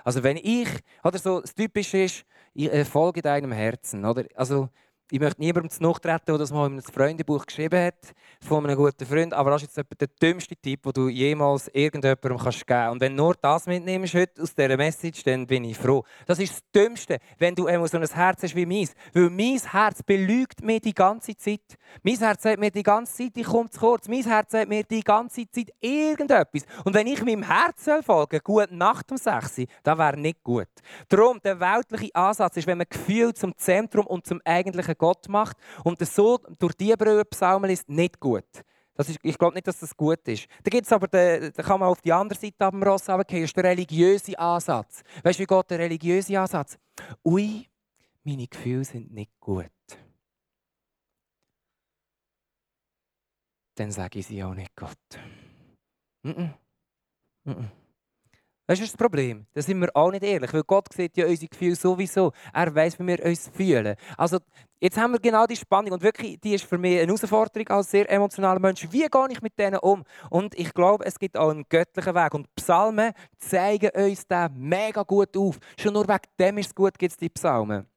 Also 0.04 0.22
wenn 0.22 0.36
ich, 0.36 0.68
oder 1.04 1.18
so, 1.18 1.40
das 1.40 1.54
Typische 1.54 2.04
ist, 2.04 2.24
ich 2.54 2.72
äh, 2.72 2.84
folge 2.84 3.22
deinem 3.22 3.52
Herzen. 3.52 4.04
Oder? 4.04 4.24
Also 4.34 4.68
ich 5.10 5.20
möchte 5.20 5.40
niemandem 5.40 5.70
zu 5.70 5.92
treten, 5.92 6.24
der 6.26 6.38
das 6.38 6.52
mal 6.52 6.66
in 6.66 6.72
einem 6.74 6.82
Freundebuch 6.82 7.44
geschrieben 7.44 7.86
hat, 7.86 8.14
von 8.42 8.64
einem 8.64 8.76
guten 8.76 9.04
Freund, 9.04 9.34
aber 9.34 9.50
das 9.50 9.62
ist 9.62 9.76
jetzt 9.76 10.00
der 10.00 10.08
dümmste 10.22 10.56
Tipp, 10.56 10.82
den 10.82 10.92
du 10.92 11.08
jemals 11.08 11.68
irgendjemandem 11.68 12.38
geben 12.38 12.38
kannst. 12.38 12.92
Und 12.92 13.00
wenn 13.00 13.16
du 13.16 13.22
nur 13.22 13.34
das 13.34 13.66
mitnimmst 13.66 14.14
heute 14.14 14.42
aus 14.42 14.54
dieser 14.54 14.76
Message, 14.76 15.22
dann 15.24 15.46
bin 15.46 15.64
ich 15.64 15.76
froh. 15.76 16.04
Das 16.26 16.38
ist 16.38 16.52
das 16.52 16.62
Dümmste, 16.72 17.18
wenn 17.38 17.54
du 17.54 17.64
so 17.64 17.96
ein 17.98 18.06
Herz 18.08 18.42
hast 18.42 18.54
wie 18.54 18.66
meins. 18.66 18.94
Weil 19.12 19.30
mein 19.30 19.58
Herz 19.58 20.02
belügt 20.02 20.62
mir 20.62 20.80
die 20.80 20.94
ganze 20.94 21.36
Zeit. 21.36 21.76
Mein 22.02 22.16
Herz 22.16 22.42
sagt 22.42 22.60
mir 22.60 22.70
die 22.70 22.82
ganze 22.82 23.14
Zeit, 23.14 23.36
ich 23.36 23.46
komme 23.46 23.68
zu 23.68 23.80
kurz. 23.80 24.08
Mein 24.08 24.22
Herz 24.22 24.52
sagt 24.52 24.68
mir 24.68 24.84
die 24.84 25.02
ganze 25.02 25.50
Zeit 25.50 25.72
irgendetwas. 25.80 26.64
Und 26.84 26.94
wenn 26.94 27.06
ich 27.06 27.22
meinem 27.24 27.42
Herz 27.42 27.88
folge, 28.04 28.40
gut 28.40 28.70
Nacht 28.70 29.10
um 29.10 29.18
6 29.18 29.58
Uhr, 29.58 29.66
dann 29.82 29.98
wäre 29.98 30.16
nicht 30.16 30.42
gut. 30.42 30.68
Darum, 31.08 31.40
der 31.42 31.58
weltliche 31.58 32.14
Ansatz 32.14 32.56
ist, 32.56 32.66
wenn 32.66 32.78
man 32.78 32.86
Gefühl 32.88 33.34
zum 33.34 33.56
Zentrum 33.56 34.06
und 34.06 34.26
zum 34.26 34.40
eigentlichen 34.44 34.96
Gott 35.00 35.28
macht 35.28 35.56
und 35.82 35.98
das 36.00 36.14
so 36.14 36.38
durch 36.58 36.74
die 36.74 36.94
Brille 36.94 37.24
Psalmen 37.24 37.70
ist 37.70 37.88
nicht 37.88 38.20
gut. 38.20 38.44
Das 38.94 39.08
ist, 39.08 39.18
ich 39.22 39.38
glaube 39.38 39.54
nicht, 39.54 39.66
dass 39.66 39.80
das 39.80 39.96
gut 39.96 40.28
ist. 40.28 40.46
Da 40.62 40.68
gibt's 40.68 40.92
aber, 40.92 41.08
den, 41.08 41.50
da 41.56 41.62
kann 41.62 41.80
man 41.80 41.88
auf 41.88 42.02
die 42.02 42.12
andere 42.12 42.38
Seite 42.38 42.66
am 42.66 42.82
Ross 42.82 43.08
runtergehen, 43.08 43.44
ist 43.44 43.56
der 43.56 43.64
religiöse 43.64 44.38
Ansatz. 44.38 45.02
Weißt 45.24 45.38
du, 45.38 45.42
wie 45.42 45.46
geht 45.46 45.70
der 45.70 45.78
religiöse 45.78 46.38
Ansatz? 46.38 46.78
Ui, 47.24 47.66
meine 48.24 48.46
Gefühle 48.46 48.84
sind 48.84 49.10
nicht 49.10 49.32
gut. 49.40 49.70
Dann 53.76 53.90
sage 53.90 54.18
ich 54.18 54.26
sie 54.26 54.44
auch 54.44 54.54
nicht 54.54 54.76
Gott. 54.76 54.98
Mm 56.22 56.52
-mm. 57.46 57.79
Das 58.70 58.78
ist 58.78 58.92
das 58.92 58.96
Problem. 58.96 59.46
Da 59.52 59.62
sind 59.62 59.80
wir 59.80 59.88
auch 59.96 60.12
nicht 60.12 60.22
ehrlich, 60.22 60.52
weil 60.54 60.62
Gott 60.62 60.92
sieht 60.92 61.16
ja 61.16 61.26
unsere 61.26 61.48
Gefühle 61.48 61.74
sowieso. 61.74 62.30
Er 62.54 62.72
weiß, 62.72 63.00
wie 63.00 63.06
wir 63.08 63.24
uns 63.24 63.50
fühlen. 63.52 63.96
Also, 64.16 64.38
jetzt 64.78 64.96
haben 64.96 65.12
wir 65.12 65.18
genau 65.18 65.44
die 65.44 65.56
Spannung 65.56 65.90
und 65.90 66.02
wirklich, 66.04 66.38
die 66.40 66.54
ist 66.54 66.66
für 66.66 66.78
mich 66.78 67.00
eine 67.00 67.08
Herausforderung 67.08 67.66
als 67.66 67.90
sehr 67.90 68.08
emotionaler 68.08 68.60
Mensch. 68.60 68.86
Wie 68.92 69.08
gehe 69.08 69.28
ich 69.30 69.42
mit 69.42 69.58
denen 69.58 69.80
um? 69.80 70.04
Und 70.30 70.56
ich 70.56 70.72
glaube, 70.72 71.04
es 71.04 71.18
gibt 71.18 71.36
auch 71.36 71.50
einen 71.50 71.64
göttlichen 71.68 72.14
Weg. 72.14 72.32
Und 72.32 72.54
Psalmen 72.54 73.12
zeigen 73.40 73.90
uns 73.90 74.24
den 74.28 74.52
mega 74.54 75.02
gut 75.02 75.36
auf. 75.36 75.58
Schon 75.76 75.94
nur 75.94 76.06
wegen 76.06 76.28
dem 76.38 76.58
ist 76.58 76.68
es 76.68 76.74
gut, 76.76 76.96
gibt 76.96 77.10
es 77.10 77.16
die 77.16 77.28
Psalmen. 77.28 77.88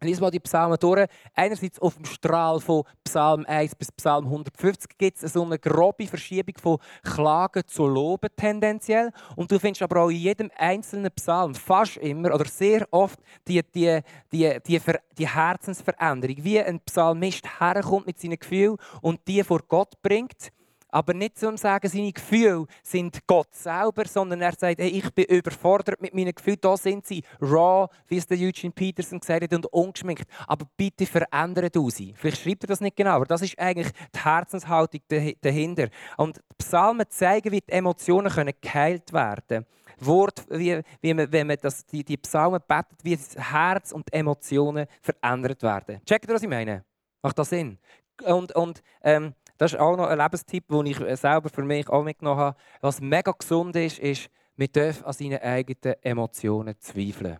Lies 0.00 0.20
mal 0.20 0.30
die 0.30 0.38
Psalmen 0.38 0.78
durch. 0.78 1.08
Einerseits 1.34 1.80
auf 1.80 1.96
dem 1.96 2.04
Strahl 2.04 2.60
von 2.60 2.84
Psalm 3.02 3.44
1 3.46 3.74
bis 3.74 3.90
Psalm 3.90 4.26
150 4.26 4.96
gibt 4.96 5.20
es 5.20 5.32
so 5.32 5.44
eine 5.44 5.58
grobe 5.58 6.06
Verschiebung 6.06 6.54
von 6.56 6.78
Klagen 7.02 7.66
zu 7.66 7.86
Loben 7.86 8.30
tendenziell. 8.36 9.10
Und 9.34 9.50
du 9.50 9.58
findest 9.58 9.82
aber 9.82 10.02
auch 10.02 10.08
in 10.10 10.18
jedem 10.18 10.50
einzelnen 10.56 11.10
Psalm 11.12 11.52
fast 11.54 11.96
immer 11.96 12.32
oder 12.32 12.44
sehr 12.44 12.86
oft 12.92 13.18
die, 13.48 13.60
die, 13.74 14.00
die, 14.30 14.58
die, 14.64 14.80
die 15.18 15.28
Herzensveränderung. 15.28 16.36
Wie 16.44 16.60
ein 16.60 16.78
Psalmist 16.80 17.60
herkommt 17.60 18.06
mit 18.06 18.20
seinen 18.20 18.38
Gefühlen 18.38 18.76
und 19.02 19.20
die 19.26 19.42
vor 19.42 19.62
Gott 19.66 20.00
bringt 20.00 20.52
aber 20.90 21.14
nicht 21.14 21.38
zum 21.38 21.56
sagen, 21.56 21.88
seine 21.88 22.12
Gefühle 22.12 22.66
sind 22.82 23.26
Gott 23.26 23.54
selber, 23.54 24.06
sondern 24.06 24.40
er 24.40 24.52
sagt, 24.52 24.80
hey, 24.80 24.88
ich 24.88 25.10
bin 25.12 25.26
überfordert 25.26 26.00
mit 26.00 26.14
meinen 26.14 26.34
Gefühlen. 26.34 26.58
Da 26.60 26.76
sind 26.76 27.06
sie 27.06 27.22
raw, 27.40 27.88
wie 28.06 28.16
es 28.16 28.26
der 28.26 28.38
Eugene 28.38 28.72
Peterson 28.72 29.20
gesagt 29.20 29.42
hat, 29.42 29.54
und 29.54 29.66
ungeschminkt. 29.66 30.24
Aber 30.46 30.66
bitte 30.76 31.06
verändert 31.06 31.76
du 31.76 31.90
sie. 31.90 32.14
Vielleicht 32.16 32.42
schreibt 32.42 32.64
er 32.64 32.68
das 32.68 32.80
nicht 32.80 32.96
genau, 32.96 33.12
aber 33.12 33.26
das 33.26 33.42
ist 33.42 33.58
eigentlich 33.58 33.92
die 34.14 34.18
Herzenshaltung 34.18 35.00
dahinter. 35.40 35.88
Und 36.16 36.40
Psalmen 36.56 37.06
zeigen, 37.08 37.52
wie 37.52 37.60
die 37.60 37.72
Emotionen 37.72 38.32
können 38.32 38.54
geheilt 38.60 39.12
werden 39.12 39.44
können. 39.48 39.66
Wort, 40.00 40.44
wie, 40.50 40.80
wie 41.00 41.14
man, 41.14 41.30
wenn 41.32 41.46
man 41.46 41.56
das, 41.60 41.84
die, 41.86 42.04
die 42.04 42.16
Psalmen 42.16 42.60
betet, 42.66 43.02
wie 43.02 43.16
das 43.16 43.36
Herz 43.36 43.92
und 43.92 44.06
die 44.08 44.16
Emotionen 44.16 44.86
verändert 45.00 45.62
werden. 45.62 46.00
Checkt 46.06 46.28
ihr, 46.28 46.34
was 46.34 46.42
ich 46.42 46.48
meine? 46.48 46.84
Macht 47.22 47.38
das 47.38 47.50
Sinn? 47.50 47.78
Und, 48.24 48.54
und 48.54 48.82
ähm, 49.02 49.34
das 49.58 49.72
ist 49.72 49.80
auch 49.80 49.96
noch 49.96 50.06
ein 50.06 50.18
Lebenstipp, 50.18 50.68
den 50.68 50.86
ich 50.86 50.96
selber 51.18 51.48
für 51.48 51.62
mich 51.62 51.88
auch 51.88 52.02
mitgenommen 52.02 52.40
habe. 52.40 52.56
Was 52.80 53.00
mega 53.00 53.32
gesund 53.32 53.76
ist, 53.76 53.98
ist, 53.98 54.30
wir 54.56 54.68
dürfen 54.68 55.04
an 55.04 55.12
seinen 55.12 55.40
eigenen 55.40 55.96
Emotionen 56.02 56.74
zweifeln. 56.78 57.38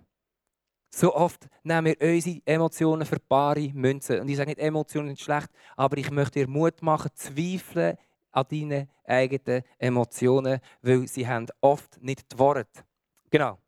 So 0.90 1.14
oft 1.14 1.48
nehmen 1.62 1.86
wir 1.86 2.14
unsere 2.14 2.40
Emotionen 2.44 3.06
für 3.06 3.20
bare 3.20 3.70
Münzen. 3.74 4.20
Und 4.20 4.28
ich 4.28 4.36
sage 4.36 4.50
nicht, 4.50 4.58
Emotionen 4.58 5.08
sind 5.08 5.20
schlecht, 5.20 5.50
aber 5.76 5.96
ich 5.98 6.10
möchte 6.10 6.40
dir 6.40 6.48
Mut 6.48 6.82
machen, 6.82 7.10
zweifeln 7.14 7.96
an 8.32 8.46
deinen 8.50 8.88
eigenen 9.04 9.62
Emotionen, 9.78 10.60
weil 10.82 11.06
sie 11.06 11.26
haben 11.26 11.46
oft 11.60 12.00
nicht 12.02 12.32
die 12.32 12.38
Worte. 12.38 12.84
Genau. 13.30 13.58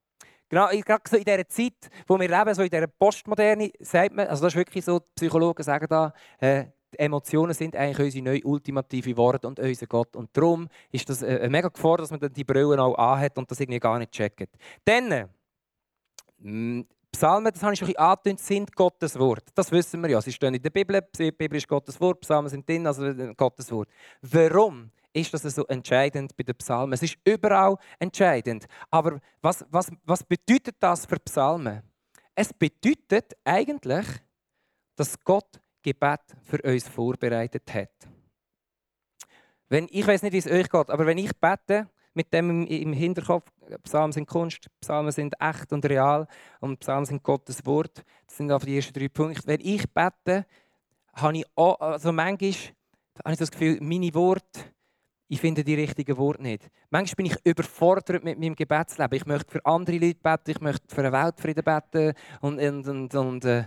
Genau, 0.49 0.69
gerade 0.69 1.03
so 1.09 1.17
in 1.17 1.23
dieser 1.23 1.47
Zeit, 1.49 1.91
wo 2.09 2.19
wir 2.19 2.29
leben, 2.29 2.55
so 2.55 2.63
in 2.63 2.71
dieser 2.71 2.89
Postmoderne, 2.89 3.71
sagt 3.79 4.15
man, 4.15 4.27
also 4.27 4.43
das 4.43 4.53
ist 4.53 4.59
wirklich 4.59 4.85
so, 4.85 4.99
die 4.99 5.07
Psychologen 5.15 5.63
sagen 5.63 5.87
da, 5.89 6.13
äh, 6.41 6.65
die 6.93 6.99
Emotionen 6.99 7.55
sind 7.55 7.77
eigentlich 7.77 7.99
unsere 7.99 8.25
neue 8.25 8.43
ultimative 8.45 9.17
Worte 9.17 9.47
und 9.47 9.59
unser 9.59 9.87
Gott. 9.87 10.17
Und 10.17 10.31
darum 10.33 10.69
ist 10.91 11.09
das 11.09 11.23
eine 11.23 11.49
mega 11.49 11.69
Gefahr, 11.69 11.99
dass 11.99 12.11
man 12.11 12.21
dann 12.21 12.33
die 12.33 12.45
Brillen 12.45 12.81
auch 12.81 12.95
anhat 12.95 13.37
und 13.39 13.51
das 13.51 13.61
irgendwie 13.61 13.81
gar 13.81 13.99
nicht 13.99 14.13
checkt. 14.13 14.49
Dann, 14.85 15.29
mm, 16.39 16.83
Psalmen, 17.13 17.53
das 17.53 17.63
habe 17.63 17.73
ich 17.73 17.79
schon 17.79 17.89
ein 17.89 17.93
bisschen 17.93 18.05
angetönt, 18.05 18.41
sind 18.41 18.77
Gottes 18.77 19.19
Wort. 19.19 19.45
Das 19.55 19.71
wissen 19.73 20.01
wir 20.01 20.11
ja. 20.11 20.21
Sie 20.21 20.33
stehen 20.33 20.55
in 20.55 20.63
der 20.63 20.71
Bibel, 20.71 21.01
die 21.19 21.33
Bibel 21.33 21.57
ist 21.57 21.67
Gottes 21.67 22.01
Wort, 22.01 22.21
Psalmen 22.21 22.49
sind 22.49 22.69
drin, 22.69 22.87
also 22.87 23.13
Gottes 23.37 23.71
Wort. 23.73 23.89
Warum 24.23 24.91
ist 25.13 25.35
das 25.35 25.43
so 25.43 25.67
entscheidend 25.67 26.37
bei 26.37 26.45
den 26.45 26.55
Psalmen? 26.57 26.93
Es 26.93 27.03
ist 27.03 27.17
überall 27.25 27.77
entscheidend. 27.99 28.67
Aber 28.91 29.21
was, 29.43 29.65
was, 29.71 29.91
was 30.05 30.23
bedeutet 30.23 30.77
das 30.79 31.05
für 31.05 31.19
Psalmen? 31.19 31.83
Es 32.35 32.53
bedeutet 32.53 33.37
eigentlich, 33.45 34.07
dass 34.95 35.19
Gott 35.25 35.61
Gebet 35.83 36.21
für 36.45 36.61
uns 36.63 36.89
vorbereitet 36.89 37.73
hat. 37.73 37.91
Wenn, 39.69 39.87
ich 39.91 40.07
weiß 40.07 40.23
nicht, 40.23 40.33
wie 40.33 40.39
es 40.39 40.47
euch 40.47 40.69
geht, 40.69 40.91
aber 40.91 41.07
wenn 41.07 41.19
ich 41.19 41.31
bete, 41.39 41.89
mit 42.15 42.33
dem 42.33 42.67
im 42.67 42.93
Hinterkopf, 42.93 43.51
Psalmen 43.85 44.13
sind 44.13 44.27
Kunst, 44.27 44.69
Psalmen 44.81 45.13
sind 45.13 45.35
echt 45.39 45.73
und 45.73 45.85
real 45.87 46.27
und 46.61 46.81
Psalmen 46.81 47.07
sind 47.07 47.23
Gottes 47.23 47.65
Wort. 47.65 48.05
Das 48.27 48.37
sind 48.37 48.51
auf 48.51 48.65
die 48.65 48.77
ersten 48.77 48.93
drei 48.93 49.09
Punkte. 49.09 49.47
Wenn 49.47 49.61
ich 49.61 49.89
bete, 49.93 50.45
habe 51.15 51.37
ich 51.37 51.45
auch, 51.55 51.79
also 51.81 52.13
manchmal 52.13 52.53
habe 53.25 53.33
ich 53.33 53.39
das 53.39 53.51
Gefühl, 53.51 53.79
meine 53.81 54.13
Worte, 54.15 54.61
ich 55.29 55.41
finde 55.41 55.63
die 55.63 55.75
richtigen 55.75 56.17
Worte 56.17 56.43
nicht. 56.43 56.69
Manchmal 56.91 57.15
bin 57.17 57.27
ich 57.27 57.37
überfordert 57.45 58.25
mit 58.25 58.41
meinem 58.41 58.57
Gebetsleben. 58.57 59.17
Ich 59.17 59.27
möchte 59.27 59.53
für 59.53 59.65
andere 59.65 59.99
Leute 59.99 60.19
beten, 60.21 60.51
ich 60.51 60.61
möchte 60.61 60.93
für 60.93 61.05
den 61.05 61.13
Weltfrieden 61.13 61.63
beten 61.63 62.15
und, 62.41 62.59
und, 62.59 62.89
und, 62.89 63.15
und 63.15 63.45
äh, 63.45 63.65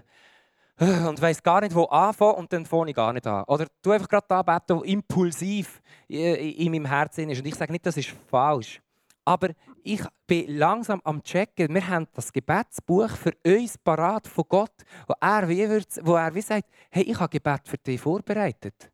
und 1.08 1.22
weiß 1.22 1.42
gar 1.44 1.62
nicht, 1.62 1.76
wo 1.76 1.86
anfangen 1.86 2.36
und 2.36 2.54
dann 2.54 2.66
fange 2.66 2.90
ich 2.90 2.96
gar 2.96 3.14
nicht 3.14 3.28
an. 3.28 3.44
Oder 3.48 3.68
du 3.82 3.92
einfach 3.92 4.08
gerade 4.08 4.26
da 4.28 4.42
beten, 4.42 4.80
was 4.80 4.88
impulsiv 4.88 5.82
in 6.08 6.72
meinem 6.72 6.86
Herzen 6.86 7.30
ist. 7.30 7.40
Und 7.40 7.46
ich 7.46 7.56
sage 7.56 7.72
nicht, 7.72 7.86
das 7.86 7.98
ist 7.98 8.14
falsch. 8.30 8.82
Aber 9.26 9.50
ich 9.84 10.02
bin 10.28 10.58
langsam 10.58 11.00
am 11.04 11.24
checken. 11.24 11.74
Wir 11.74 11.88
haben 11.88 12.08
das 12.14 12.32
Gebetsbuch 12.32 13.10
für 13.10 13.34
uns 13.46 13.78
parat 13.78 14.28
von 14.28 14.44
Gott, 14.50 14.74
wo 15.08 15.14
er 15.22 15.48
wie, 15.48 15.70
wird, 15.70 16.00
wo 16.04 16.16
er 16.16 16.34
wie 16.36 16.42
sagt, 16.42 16.68
hey, 16.92 17.04
ich 17.04 17.20
habe 17.20 17.30
Gebet 17.30 17.62
für 17.66 17.78
dich 17.78 18.02
vorbereitet. 18.02 18.92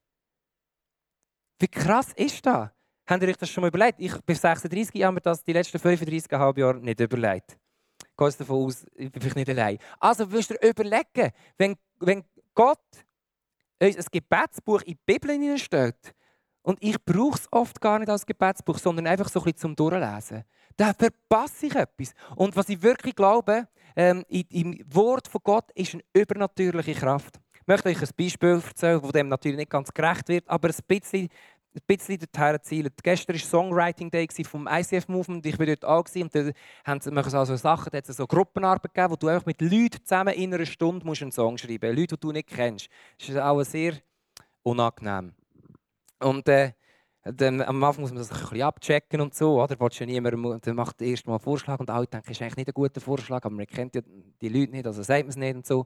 Wie 1.60 1.68
krass 1.68 2.14
ist 2.14 2.46
das? 2.46 2.70
Habt 3.08 3.24
ihr 3.24 3.30
euch 3.30 3.38
das 3.38 3.50
schon 3.50 3.62
mal 3.62 3.70
überlegt? 3.70 4.00
Ich 4.00 4.16
bin 4.22 4.36
36, 4.36 4.94
ich 4.94 5.04
habe 5.04 5.16
mir 5.16 5.22
das 5.22 5.44
die 5.44 5.54
letzten 5.54 5.80
35 5.80 6.32
Jahre 6.32 6.76
nicht 6.76 7.00
überlegt 7.00 7.58
gehe 8.20 8.32
davon 8.38 8.66
aus, 8.66 8.86
ich 8.96 9.12
bin 9.12 9.32
nicht 9.36 9.50
allein. 9.50 9.78
Also 10.00 10.32
willst 10.32 10.52
du 10.52 10.56
dir 10.56 10.70
überlegen, 10.70 11.32
wenn, 11.58 11.76
wenn 12.00 12.24
Gott 12.54 12.80
uns 13.82 13.98
ein 13.98 14.06
Gebetsbuch 14.12 14.82
in 14.82 14.94
die 14.94 15.00
Bibel 15.06 15.32
hineinstellt, 15.32 16.14
und 16.62 16.78
ich 16.82 17.04
brauche 17.04 17.40
es 17.40 17.48
oft 17.52 17.80
gar 17.82 18.00
nicht 18.00 18.10
als 18.10 18.26
Gebetsbuch, 18.26 18.78
sondern 18.78 19.08
einfach 19.08 19.30
so 19.30 19.40
ein 19.40 19.46
bisschen 19.46 19.58
zum 19.60 19.76
Durchlesen. 19.76 20.44
Da 20.78 20.94
verpasse 20.94 21.66
ich 21.66 21.76
etwas. 21.76 22.14
Und 22.36 22.56
was 22.56 22.70
ich 22.70 22.82
wirklich 22.82 23.16
glaube, 23.16 23.68
ähm, 23.96 24.24
im 24.30 24.80
Wort 24.94 25.28
von 25.28 25.42
Gott 25.44 25.72
ist 25.74 25.94
eine 25.94 26.04
übernatürliche 26.14 26.94
Kraft. 26.94 27.40
Ich 27.54 27.68
möchte 27.68 27.90
euch 27.90 28.02
ein 28.02 28.10
Beispiel 28.18 28.62
erzählen, 28.66 29.02
das 29.02 29.12
dem 29.12 29.30
natürlich 29.30 29.58
nicht 29.58 29.72
ganz 29.72 29.94
gerecht 29.94 30.28
wird, 30.28 30.48
aber 30.50 30.70
ein 30.70 30.76
bisschen 30.88 31.30
ein 31.76 31.82
bisschen 31.86 32.20
dorthin 32.20 32.58
zielen. 32.64 32.92
Gestern 33.04 33.36
war 33.36 33.42
Songwriting 33.42 34.10
Day 34.10 34.28
vom 34.44 34.68
ICF 34.68 35.08
Movement. 35.08 35.46
Ich 35.46 35.60
war 35.60 35.66
dort 35.66 35.86
auch. 35.86 36.06
Und 36.16 36.36
da 36.36 36.52
haben 36.86 37.02
sie 37.02 37.38
also 37.38 37.56
Sachen, 37.56 37.90
da 37.92 37.98
hat 37.98 38.10
es 38.10 38.18
so 38.18 38.26
Gruppenarbeit 38.26 38.94
gegeben, 38.94 39.12
wo 39.12 39.16
du 39.16 39.28
einfach 39.28 39.46
mit 39.46 39.62
Leuten 39.62 40.04
zusammen 40.04 40.34
in 40.34 40.54
einer 40.54 40.66
Stunde 40.66 41.06
musst 41.06 41.22
einen 41.22 41.32
Song 41.32 41.58
schreiben 41.58 41.90
musst. 41.90 42.00
Leute, 42.00 42.16
die 42.16 42.20
du 42.20 42.32
nicht 42.32 42.50
kennst. 42.50 42.90
Das 43.20 43.30
ist 43.30 43.38
auch 43.38 43.62
sehr 43.64 43.94
unangenehm. 44.64 45.34
Und 46.20 46.48
äh, 46.50 46.74
dann, 47.36 47.62
am 47.62 47.84
Anfang 47.84 48.02
muss 48.02 48.12
man 48.12 48.20
das 48.20 48.52
ein 48.52 48.62
abchecken 48.62 49.22
und 49.22 49.34
so. 49.34 49.62
Oder? 49.62 49.76
Ja 49.80 50.06
niemand, 50.06 50.66
dann 50.66 50.76
macht 50.76 51.02
erst 51.02 51.28
mal 51.28 51.34
einen 51.34 51.40
Vorschlag 51.40 51.80
und 51.80 51.90
alle 51.90 52.08
denken, 52.08 52.32
ist 52.32 52.42
eigentlich 52.42 52.58
nicht 52.58 52.68
ein 52.70 52.74
guter 52.74 53.02
Vorschlag, 53.02 53.44
aber 53.44 53.56
man 53.56 53.66
kennt 53.66 53.96
ja 53.96 54.02
die 54.42 54.50
Leute 54.50 54.72
nicht, 54.72 54.86
also 54.86 55.04
sagt 55.04 55.24
man 55.24 55.30
es 55.30 55.36
nicht 55.36 55.56
und 55.56 55.66
so. 55.66 55.86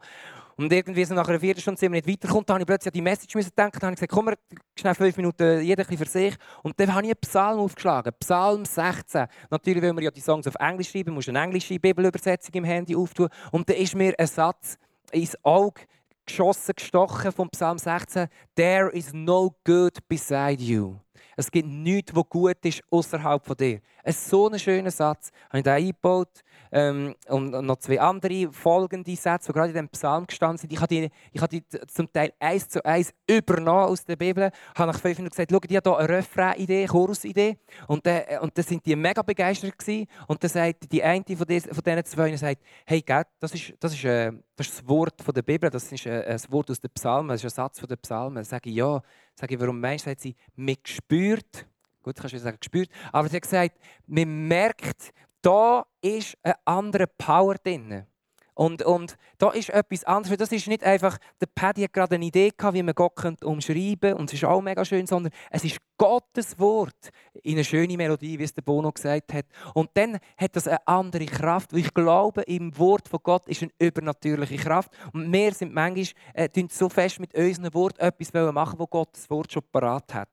Und 0.55 0.71
irgendwie 0.71 1.03
so 1.05 1.15
nach 1.15 1.27
einer 1.27 1.39
Viertelstunde 1.39 1.79
sind 1.79 1.91
wir 1.91 2.01
nicht 2.01 2.07
weitergekommen, 2.07 2.45
dann 2.45 2.55
habe 2.55 2.63
ich 2.63 2.67
plötzlich 2.67 2.91
an 2.91 2.93
die 2.93 3.01
Message 3.01 3.35
müssen 3.35 3.51
denken, 3.57 3.79
dann 3.79 3.87
habe 3.87 3.93
ich 3.93 3.99
gesagt, 3.99 4.11
komm, 4.11 4.27
wir 4.27 4.37
schnell 4.79 4.95
fünf 4.95 5.17
Minuten, 5.17 5.61
jeder 5.61 5.85
für 5.85 6.05
sich. 6.05 6.35
Und 6.61 6.79
dann 6.79 6.93
habe 6.93 7.05
ich 7.05 7.11
einen 7.11 7.19
Psalm 7.21 7.59
aufgeschlagen, 7.59 8.13
Psalm 8.19 8.65
16. 8.65 9.25
Natürlich, 9.49 9.83
weil 9.83 9.93
wir 9.93 10.03
ja 10.03 10.11
die 10.11 10.21
Songs 10.21 10.47
auf 10.47 10.55
Englisch 10.59 10.91
schreiben, 10.91 11.13
musst 11.13 11.27
du 11.27 11.31
eine 11.31 11.41
englische 11.41 11.79
Bibelübersetzung 11.79 12.53
im 12.55 12.63
Handy 12.63 12.95
auftun. 12.95 13.29
Und 13.51 13.69
dann 13.69 13.77
ist 13.77 13.95
mir 13.95 14.13
ein 14.17 14.27
Satz 14.27 14.77
ins 15.11 15.37
Auge 15.43 15.81
geschossen, 16.25 16.73
gestochen 16.75 17.31
vom 17.31 17.49
Psalm 17.49 17.77
16. 17.77 18.27
There 18.55 18.89
is 18.89 19.13
no 19.13 19.55
good 19.63 19.97
beside 20.07 20.61
you. 20.61 20.95
Es 21.35 21.49
gibt 21.49 21.67
nichts, 21.67 22.15
was 22.15 22.23
gut 22.29 22.57
ist 22.63 22.81
außerhalb 22.89 23.45
von 23.45 23.55
dir. 23.55 23.81
Ein 24.03 24.13
so 24.13 24.49
ein 24.49 24.59
schöner 24.59 24.91
Satz. 24.91 25.31
Habe 25.49 25.59
ich 25.59 25.63
da 25.63 25.73
eingebaut. 25.73 26.43
Ähm, 26.71 27.15
und 27.27 27.51
noch 27.51 27.77
zwei 27.77 27.99
andere 28.01 28.51
folgende 28.51 29.15
Sätze, 29.15 29.51
die 29.51 29.53
gerade 29.53 29.69
in 29.69 29.75
dem 29.75 29.89
Psalm 29.89 30.25
gestanden 30.25 30.57
sind. 30.57 30.73
Ich 30.73 30.79
habe 30.79 30.87
die, 30.87 31.09
ich 31.31 31.41
habe 31.41 31.49
die 31.49 31.63
zum 31.87 32.11
Teil 32.11 32.33
eins 32.39 32.67
zu 32.67 32.83
eins 32.83 33.13
übernommen 33.29 33.89
aus 33.89 34.03
der 34.05 34.15
Bibel. 34.15 34.49
Ich 34.73 34.79
habe 34.79 34.91
nach 34.91 34.99
fünf 34.99 35.17
Minuten 35.17 35.35
gesagt, 35.35 35.51
schau, 35.51 35.59
ich 35.67 35.75
habe 35.75 35.89
hier 35.89 35.97
eine 35.99 36.09
Refrain-Idee, 36.09 36.85
Chorus-Idee. 36.87 37.57
Und, 37.87 38.05
äh, 38.07 38.39
und 38.41 38.57
dann 38.57 38.65
sind 38.65 38.85
die 38.85 38.95
mega 38.95 39.21
begeistert 39.21 39.77
gewesen. 39.77 40.07
Und 40.27 40.43
dann 40.43 40.49
sagt 40.49 40.91
die 40.91 41.03
eine 41.03 41.23
von, 41.23 41.45
diesen, 41.45 41.73
von 41.73 41.83
diesen 41.83 42.05
zwei, 42.05 42.35
sagt, 42.35 42.61
hey, 42.85 43.01
gell, 43.01 43.23
das 43.39 43.53
ist, 43.53 43.73
das, 43.79 43.93
ist, 43.93 44.03
äh, 44.03 44.31
das 44.55 44.67
ist 44.67 44.79
das 44.79 44.87
Wort 44.87 45.21
von 45.21 45.33
der 45.33 45.43
Bibel, 45.43 45.69
das 45.69 45.91
ist 45.91 46.05
äh, 46.05 46.23
ein 46.25 46.51
Wort 46.51 46.71
aus 46.71 46.79
den 46.79 46.89
Psalmen, 46.91 47.29
das 47.29 47.43
ist 47.43 47.53
ein 47.53 47.55
Satz 47.55 47.79
von 47.79 47.87
den 47.87 47.97
Psalmen. 47.99 48.35
Dann 48.35 48.43
sage 48.43 48.69
ich, 48.69 48.75
ja. 48.75 49.01
Sage 49.35 49.55
ich, 49.55 49.59
warum 49.59 49.79
meinst 49.79 50.05
du? 50.05 50.11
Sagt 50.11 50.21
sie, 50.21 50.35
man 50.55 50.77
spürt, 50.83 51.67
gut, 52.01 52.15
kannst 52.15 52.33
du 52.33 52.39
sagen, 52.39 52.57
gespürt, 52.59 52.89
aber 53.11 53.27
sie 53.29 53.35
hat 53.37 53.43
gesagt, 53.43 53.79
man 54.05 54.47
merkt, 54.47 55.13
da 55.41 55.85
ist 56.01 56.37
eine 56.43 56.55
andere 56.65 57.07
Power 57.07 57.55
drin. 57.55 58.05
Und, 58.55 58.83
und 58.83 59.17
da 59.39 59.49
ist 59.49 59.69
etwas 59.69 60.03
anderes. 60.03 60.37
Das 60.37 60.51
ist 60.51 60.67
nicht 60.67 60.83
einfach, 60.83 61.17
der 61.41 61.47
Paddy 61.47 61.83
hat 61.83 61.93
gerade 61.93 62.15
eine 62.15 62.25
Idee 62.25 62.51
gehabt, 62.55 62.75
wie 62.75 62.83
man 62.83 62.93
Gott 62.93 63.13
umschreiben 63.43 63.99
könnte. 63.99 64.15
Und 64.15 64.29
es 64.29 64.33
ist 64.33 64.45
auch 64.45 64.61
mega 64.61 64.85
schön, 64.85 65.07
sondern 65.07 65.33
es 65.49 65.63
ist 65.63 65.77
Gottes 65.97 66.59
Wort 66.59 67.09
in 67.41 67.53
eine 67.53 67.63
schöne 67.63 67.97
Melodie, 67.97 68.37
wie 68.37 68.43
es 68.43 68.53
der 68.53 68.61
Bono 68.61 68.91
gesagt 68.91 69.33
hat. 69.33 69.45
Und 69.73 69.89
dann 69.95 70.19
hat 70.37 70.55
das 70.55 70.67
eine 70.67 70.87
andere 70.87 71.25
Kraft. 71.25 71.73
Weil 71.73 71.79
ich 71.79 71.93
glaube, 71.93 72.43
im 72.43 72.77
Wort 72.77 73.07
von 73.07 73.19
Gott 73.23 73.47
ist 73.47 73.63
eine 73.63 73.71
übernatürliche 73.79 74.57
Kraft. 74.57 74.91
Und 75.13 75.31
wir 75.31 75.53
sind 75.53 75.73
manchmal 75.73 76.07
äh, 76.33 76.49
so 76.69 76.89
fest 76.89 77.19
mit 77.19 77.33
unserem 77.35 77.73
Wort 77.73 77.97
etwas 77.99 78.33
machen, 78.33 78.79
wo 78.79 78.85
Gott 78.85 79.09
das 79.13 79.29
Wort 79.29 79.51
schon 79.51 79.63
parat 79.71 80.13
hat. 80.13 80.29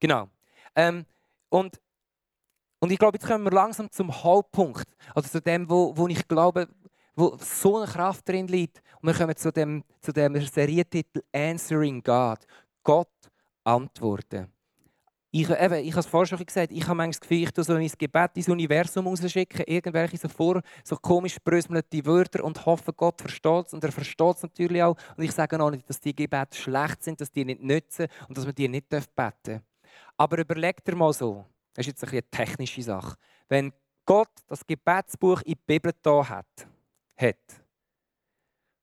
Genau. 0.00 0.28
Ähm, 0.76 1.06
und 1.48 1.80
und 2.80 2.92
ich 2.92 2.98
glaube, 2.98 3.18
jetzt 3.18 3.26
kommen 3.26 3.44
wir 3.44 3.50
langsam 3.50 3.90
zum 3.90 4.12
Hauptpunkt. 4.22 4.86
Also 5.14 5.28
zu 5.28 5.40
dem, 5.40 5.68
wo, 5.70 5.96
wo 5.96 6.06
ich 6.08 6.26
glaube, 6.28 6.68
wo 7.16 7.36
so 7.40 7.78
eine 7.78 7.90
Kraft 7.90 8.28
drin 8.28 8.46
liegt. 8.48 8.82
Und 9.00 9.08
wir 9.08 9.14
kommen 9.14 9.36
zu 9.36 9.52
dem, 9.52 9.84
zu 10.00 10.12
dem 10.12 10.40
Serientitel 10.40 11.22
Answering 11.32 12.02
God. 12.02 12.38
Gott 12.82 13.08
antworten. 13.64 14.48
Ich, 15.30 15.50
eben, 15.50 15.84
ich 15.84 15.90
habe 15.90 16.00
es 16.00 16.06
vorher 16.06 16.26
schon 16.26 16.46
gesagt, 16.46 16.70
ich 16.70 16.84
habe 16.84 16.94
manchmal 16.94 17.10
das 17.10 17.20
Gefühl, 17.20 17.42
ich 17.42 17.50
so 17.56 17.72
mein 17.72 17.90
Gebet 17.98 18.30
ins 18.34 18.48
Universum 18.48 19.08
rausschicken, 19.08 19.64
irgendwelche 19.66 20.16
so, 20.16 20.28
vor, 20.28 20.60
so 20.84 20.94
komisch 20.96 21.38
bröselte 21.42 22.06
Wörter 22.06 22.44
und 22.44 22.64
hoffe, 22.64 22.92
Gott 22.92 23.20
versteht 23.20 23.66
es. 23.66 23.74
Und 23.74 23.82
er 23.82 23.90
versteht 23.90 24.36
es 24.36 24.42
natürlich 24.44 24.80
auch. 24.80 24.96
Und 25.16 25.24
ich 25.24 25.32
sage 25.32 25.60
auch 25.60 25.70
nicht, 25.70 25.88
dass 25.88 26.00
die 26.00 26.14
Gebete 26.14 26.56
schlecht 26.56 27.02
sind, 27.02 27.20
dass 27.20 27.32
die 27.32 27.44
nicht 27.44 27.62
nützen 27.62 28.06
und 28.28 28.38
dass 28.38 28.44
man 28.44 28.54
die 28.54 28.68
nicht 28.68 28.88
beten 28.88 29.02
darf. 29.14 29.62
Aber 30.16 30.38
überleg 30.38 30.84
dir 30.84 30.94
mal 30.94 31.12
so, 31.12 31.44
das 31.74 31.86
ist 31.86 32.00
jetzt 32.00 32.10
eine 32.10 32.22
technische 32.30 32.82
Sache. 32.82 33.16
Wenn 33.48 33.72
Gott 34.06 34.30
das 34.46 34.66
Gebetsbuch 34.66 35.42
in 35.42 35.54
die 35.54 35.60
Bibel 35.66 35.92
da 36.02 36.28
hat, 36.28 36.66
hat 37.16 37.36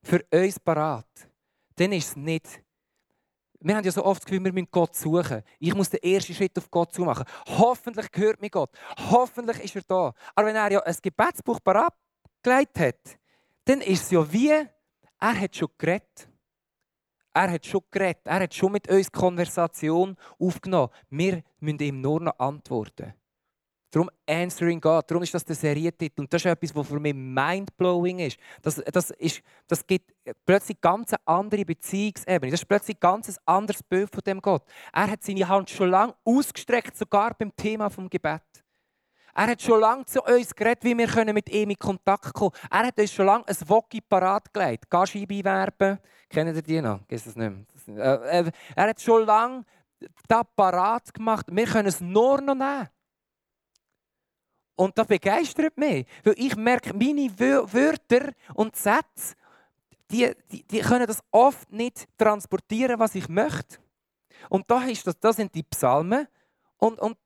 für 0.03 0.23
uns 0.31 0.59
parat, 0.59 1.07
dann 1.75 1.91
ist 1.93 2.09
es 2.09 2.15
nicht. 2.15 2.61
Wir 3.59 3.75
haben 3.75 3.85
ja 3.85 3.91
so 3.91 4.03
oft 4.03 4.21
das 4.21 4.25
Gefühl, 4.25 4.43
wir 4.43 4.53
müssen 4.53 4.71
Gott 4.71 4.95
suchen. 4.95 5.43
Ich 5.59 5.73
muss 5.75 5.89
den 5.89 6.01
ersten 6.01 6.33
Schritt 6.33 6.57
auf 6.57 6.69
Gott 6.71 6.93
zu 6.93 7.03
machen. 7.03 7.25
Hoffentlich 7.47 8.07
hört 8.15 8.41
mich 8.41 8.51
Gott. 8.51 8.71
Hoffentlich 8.97 9.63
ist 9.63 9.75
er 9.75 9.83
da. 9.83 10.13
Aber 10.33 10.47
wenn 10.47 10.55
er 10.55 10.71
ja 10.71 10.79
ein 10.81 10.95
Gebetsbuch 11.01 11.59
parat 11.63 11.93
gelegt 12.41 12.79
hat, 12.79 13.19
dann 13.65 13.81
ist 13.81 14.03
es 14.03 14.11
ja 14.11 14.33
wie, 14.33 14.49
er 14.49 15.39
hat 15.39 15.55
schon 15.55 15.69
geredet. 15.77 16.27
Er 17.33 17.51
hat 17.51 17.65
schon 17.65 17.81
geredet, 17.91 18.21
er 18.25 18.41
hat 18.41 18.53
schon 18.53 18.73
mit 18.73 18.89
uns 18.89 19.11
Konversation 19.11 20.17
aufgenommen. 20.37 20.89
Wir 21.09 21.43
müssen 21.59 21.79
ihm 21.79 22.01
nur 22.01 22.19
noch 22.19 22.37
antworten. 22.37 23.13
Darum 23.91 24.09
Answering 24.25 24.79
God. 24.79 25.11
Darum 25.11 25.21
ist 25.21 25.33
das 25.33 25.43
der 25.43 25.55
Serientitel. 25.55 26.21
Und 26.21 26.33
das 26.33 26.41
ist 26.41 26.45
etwas, 26.45 26.73
was 26.73 26.87
für 26.87 26.99
mich 26.99 27.13
mindblowing 27.13 28.19
ist. 28.19 28.37
Das, 28.61 28.75
das, 28.75 29.09
ist, 29.11 29.41
das 29.67 29.85
gibt 29.85 30.13
plötzlich 30.45 30.79
ganz 30.79 31.11
eine 31.11 31.19
andere 31.25 31.65
Beziehungsebene. 31.65 32.51
Das 32.51 32.61
ist 32.61 32.67
plötzlich 32.67 32.95
ein 32.95 33.01
ganz 33.01 33.37
anderes 33.45 33.83
Bild 33.83 34.09
von 34.09 34.21
dem 34.25 34.41
Gott. 34.41 34.63
Er 34.93 35.11
hat 35.11 35.21
seine 35.23 35.45
Hand 35.45 35.69
schon 35.69 35.89
lange 35.89 36.15
ausgestreckt, 36.23 36.95
sogar 36.95 37.33
beim 37.33 37.53
Thema 37.53 37.89
vom 37.89 38.09
Gebet. 38.09 38.41
Er 39.33 39.47
hat 39.47 39.61
schon 39.61 39.79
lange 39.79 40.05
zu 40.05 40.21
uns 40.21 40.53
geredet, 40.53 40.83
wie 40.83 40.97
wir 40.97 41.33
mit 41.33 41.49
ihm 41.49 41.69
in 41.69 41.77
Kontakt 41.77 42.33
kommen 42.33 42.51
können. 42.51 42.71
Er 42.71 42.87
hat 42.87 42.99
uns 42.99 43.13
schon 43.13 43.25
lange 43.25 43.47
ein 43.47 43.55
Wocki 43.69 44.01
parat 44.01 44.53
gelegt. 44.53 44.89
Gascheibe 44.89 45.43
werben. 45.43 45.99
Kennen 46.29 46.55
ihr 46.55 46.61
die 46.61 46.81
noch? 46.81 47.05
Geht 47.07 47.25
das 47.25 47.35
nicht 47.35 47.37
mehr? 47.87 48.19
Äh, 48.31 48.39
äh, 48.39 48.51
er 48.75 48.89
hat 48.89 49.01
schon 49.01 49.25
lange 49.25 49.65
das 50.27 50.43
parat 50.55 51.13
gemacht. 51.13 51.45
Wir 51.49 51.65
können 51.65 51.87
es 51.87 52.01
nur 52.01 52.41
noch 52.41 52.55
nehmen. 52.55 52.89
Und 54.75 54.97
das 54.97 55.07
begeistert 55.07 55.77
mich. 55.77 56.07
Weil 56.23 56.35
ich 56.37 56.55
merke, 56.55 56.93
meine 56.93 57.29
Wörter 57.37 58.31
und 58.55 58.75
Sätze, 58.75 59.35
die, 60.09 60.33
die, 60.51 60.63
die 60.63 60.79
können 60.79 61.07
das 61.07 61.21
oft 61.31 61.71
nicht 61.71 62.07
transportieren, 62.17 62.99
was 62.99 63.15
ich 63.15 63.29
möchte. 63.29 63.77
Und 64.49 64.69
da 64.69 64.83
ist 64.83 65.05
das, 65.05 65.19
das 65.19 65.35
sind 65.35 65.53
die 65.53 65.63
Psalmen. 65.63 66.27
Und, 66.77 66.99
und 66.99 67.17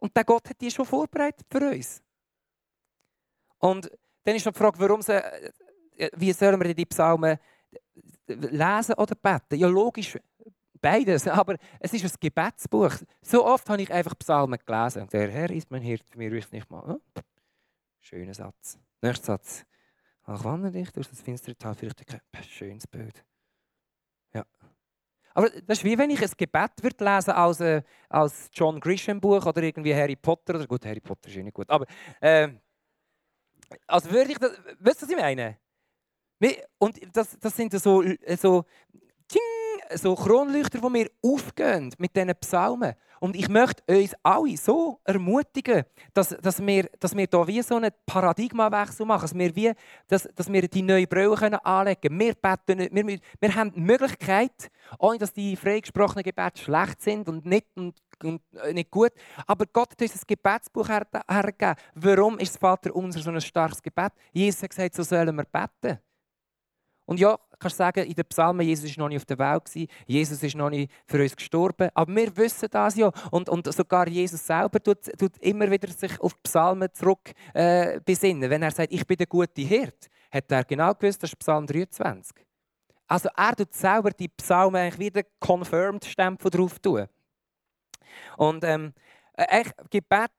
und 0.00 0.16
der 0.16 0.24
Gott 0.24 0.48
hat 0.48 0.60
die 0.60 0.70
schon 0.70 0.84
vorbereitet 0.84 1.46
für 1.50 1.70
uns. 1.70 2.02
Und 3.58 3.90
dann 4.24 4.34
ist 4.34 4.46
noch 4.46 4.52
die 4.52 4.58
Frage, 4.58 4.78
warum 4.80 5.02
sie, 5.02 5.12
äh, 5.12 6.10
wie 6.16 6.32
sollen 6.32 6.60
wir 6.60 6.74
die 6.74 6.86
Psalmen 6.86 7.38
lesen 8.26 8.94
oder 8.94 9.14
beten? 9.14 9.56
Ja, 9.56 9.68
logisch, 9.68 10.18
beides. 10.80 11.28
Aber 11.28 11.56
es 11.78 11.92
ist 11.92 12.04
ein 12.04 12.12
Gebetsbuch. 12.18 12.94
So 13.22 13.44
oft 13.44 13.68
habe 13.68 13.82
ich 13.82 13.92
einfach 13.92 14.18
Psalmen 14.18 14.58
gelesen. 14.64 15.08
Der 15.12 15.30
Herr 15.30 15.50
ist 15.50 15.70
mein 15.70 15.82
Hirt, 15.82 16.16
mir 16.16 16.30
wüsste 16.30 16.56
nicht 16.56 16.70
mal. 16.70 16.86
Hm? 16.86 17.00
Schöner 18.00 18.34
Satz. 18.34 18.78
Nächster 19.02 19.26
Satz. 19.26 19.64
Ach, 20.24 20.44
wandere 20.44 20.72
dich 20.72 20.90
durch 20.92 21.08
das 21.08 21.20
finstere 21.20 21.56
Tal, 21.56 21.74
vielleicht 21.74 22.00
ein 22.10 22.42
schönes 22.44 22.86
Bild. 22.86 23.24
Aber 25.34 25.50
das 25.50 25.78
ist 25.78 25.84
wie 25.84 25.96
wenn 25.96 26.10
ich 26.10 26.22
ein 26.22 26.30
Gebet 26.36 26.70
würde 26.82 27.04
lesen 27.04 27.30
als, 27.30 27.60
äh, 27.60 27.82
als 28.08 28.50
John 28.52 28.80
Grisham 28.80 29.20
Buch 29.20 29.44
oder 29.46 29.62
irgendwie 29.62 29.94
Harry 29.94 30.16
Potter. 30.16 30.54
Oder 30.56 30.66
gut, 30.66 30.84
Harry 30.84 31.00
Potter 31.00 31.28
ist 31.28 31.36
eh 31.36 31.42
nicht 31.42 31.54
gut. 31.54 31.70
Aber 31.70 31.86
äh, 32.20 32.48
also 33.86 34.10
würde 34.10 34.32
ich 34.32 34.38
das, 34.38 34.52
weißt 34.80 35.02
du, 35.02 35.06
was 35.06 35.10
ich 35.10 35.16
meine? 35.16 35.58
Und 36.78 36.98
das, 37.14 37.38
das 37.38 37.54
sind 37.54 37.72
so, 37.72 38.02
so, 38.40 38.64
so 39.96 40.14
Kronleuchter, 40.14 40.80
die 40.80 40.90
mir 40.90 41.10
aufgehen 41.22 41.92
mit 41.98 42.14
diesen 42.14 42.34
Psalmen. 42.40 42.94
Und 43.20 43.36
ich 43.36 43.50
möchte 43.50 43.82
uns 43.86 44.14
alle 44.22 44.56
so 44.56 44.98
ermutigen, 45.04 45.84
dass, 46.14 46.30
dass, 46.30 46.64
wir, 46.64 46.88
dass 46.98 47.14
wir 47.14 47.28
hier 47.30 47.46
wie 47.46 47.62
so 47.62 47.76
einen 47.76 47.90
Paradigmawechsel 48.06 49.04
machen, 49.04 49.22
dass 49.22 49.34
wir, 49.34 49.54
wie, 49.54 49.72
dass, 50.08 50.26
dass 50.34 50.50
wir 50.50 50.66
die 50.66 50.80
neue 50.80 51.06
Brille 51.06 51.62
anlegen 51.64 52.00
können. 52.00 52.18
Wir, 52.18 52.34
beten 52.34 52.78
nicht, 52.78 52.94
wir, 52.94 53.18
wir 53.38 53.54
haben 53.54 53.72
die 53.72 53.80
Möglichkeit, 53.80 54.70
ohne 54.98 55.18
dass 55.18 55.34
die 55.34 55.54
freigesprochenen 55.54 56.24
Gebete 56.24 56.62
schlecht 56.62 57.02
sind 57.02 57.28
und 57.28 57.44
nicht, 57.44 57.66
und, 57.76 57.94
und 58.24 58.40
äh, 58.62 58.72
nicht 58.72 58.90
gut, 58.90 59.12
aber 59.46 59.66
Gott 59.70 59.90
hat 59.92 60.00
uns 60.00 60.14
ein 60.14 60.22
Gebetsbuch 60.26 60.88
hergegeben. 60.88 61.74
Warum 61.94 62.38
ist 62.38 62.54
das 62.54 62.58
Vater 62.58 62.96
unser 62.96 63.20
so 63.20 63.30
ein 63.30 63.40
starkes 63.42 63.82
Gebet? 63.82 64.12
Jesus 64.32 64.62
hat 64.62 64.70
gesagt, 64.70 64.94
so 64.94 65.02
sollen 65.02 65.36
wir 65.36 65.44
beten. 65.44 66.00
Und 67.10 67.18
ja, 67.18 67.36
kannst 67.58 67.76
sagen, 67.76 68.06
in 68.06 68.14
den 68.14 68.24
Psalmen, 68.26 68.64
Jesus 68.64 68.96
war 68.96 69.02
noch 69.02 69.08
nicht 69.08 69.16
auf 69.16 69.24
der 69.24 69.38
Welt, 69.40 69.88
Jesus 70.06 70.40
ist 70.44 70.54
noch 70.54 70.70
nicht 70.70 70.92
für 71.06 71.20
uns 71.20 71.34
gestorben. 71.34 71.88
Aber 71.92 72.14
wir 72.14 72.36
wissen 72.36 72.68
das 72.70 72.94
ja. 72.94 73.10
Und, 73.32 73.48
und 73.48 73.66
sogar 73.74 74.06
Jesus 74.06 74.46
selber 74.46 74.80
tut, 74.80 75.06
tut 75.18 75.36
immer 75.38 75.68
wieder 75.68 75.88
sich 75.88 76.20
auf 76.20 76.34
die 76.34 76.40
Psalmen 76.44 76.88
zurück 76.92 77.32
äh, 77.52 77.98
besinnen. 78.04 78.48
Wenn 78.48 78.62
er 78.62 78.70
sagt, 78.70 78.92
ich 78.92 79.04
bin 79.04 79.16
der 79.16 79.26
gute 79.26 79.60
Hirt, 79.60 80.08
hat 80.30 80.52
er 80.52 80.62
genau 80.62 80.94
gewusst, 80.94 81.20
das 81.24 81.32
ist 81.32 81.38
Psalm 81.40 81.66
23. 81.66 82.46
Also 83.08 83.28
er 83.36 83.56
tut 83.56 83.74
selber 83.74 84.10
die 84.12 84.28
Psalmen 84.28 84.80
eigentlich 84.80 85.12
wieder 85.12 85.28
confirmed 85.40 86.04
Stempel 86.04 86.48
drauf 86.48 86.78
tun. 86.78 87.08
Und 88.36 88.62
ähm, 88.62 88.94
äh, 89.32 89.64
Gebet 89.90 90.30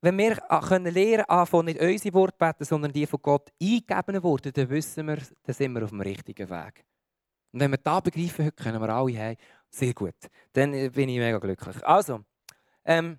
wenn 0.00 0.18
wir 0.18 0.36
können 0.68 0.92
lernen 0.92 1.46
von 1.46 1.64
nicht 1.64 1.80
unsere 1.80 2.14
Worte 2.14 2.36
beten, 2.38 2.64
sondern 2.64 2.92
die 2.92 3.06
von 3.06 3.20
Gott 3.22 3.50
eingegebenen 3.60 4.22
Worte, 4.22 4.52
dann 4.52 4.68
wissen 4.68 5.06
wir, 5.06 5.18
dann 5.42 5.54
sind 5.54 5.72
wir 5.72 5.84
auf 5.84 5.90
dem 5.90 6.00
richtigen 6.00 6.48
Weg. 6.48 6.84
Und 7.52 7.60
wenn 7.60 7.70
wir 7.70 7.78
das 7.78 8.02
begreifen, 8.02 8.54
können 8.54 8.80
wir 8.80 8.88
alle 8.90 9.18
haben. 9.18 9.36
Sehr 9.70 9.94
gut. 9.94 10.14
Dann 10.52 10.72
bin 10.72 11.08
ich 11.08 11.18
mega 11.18 11.38
glücklich. 11.38 11.84
Also, 11.84 12.24
ähm, 12.84 13.18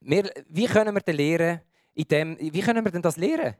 wir, 0.00 0.30
wie 0.48 0.66
können 0.66 0.94
wir 0.94 1.00
denn 1.00 1.16
lernen, 1.16 1.60
in 1.94 2.04
dem, 2.04 2.36
wie 2.38 2.60
können 2.60 2.84
wir 2.84 2.92
denn 2.92 3.02
das 3.02 3.16
lernen? 3.16 3.54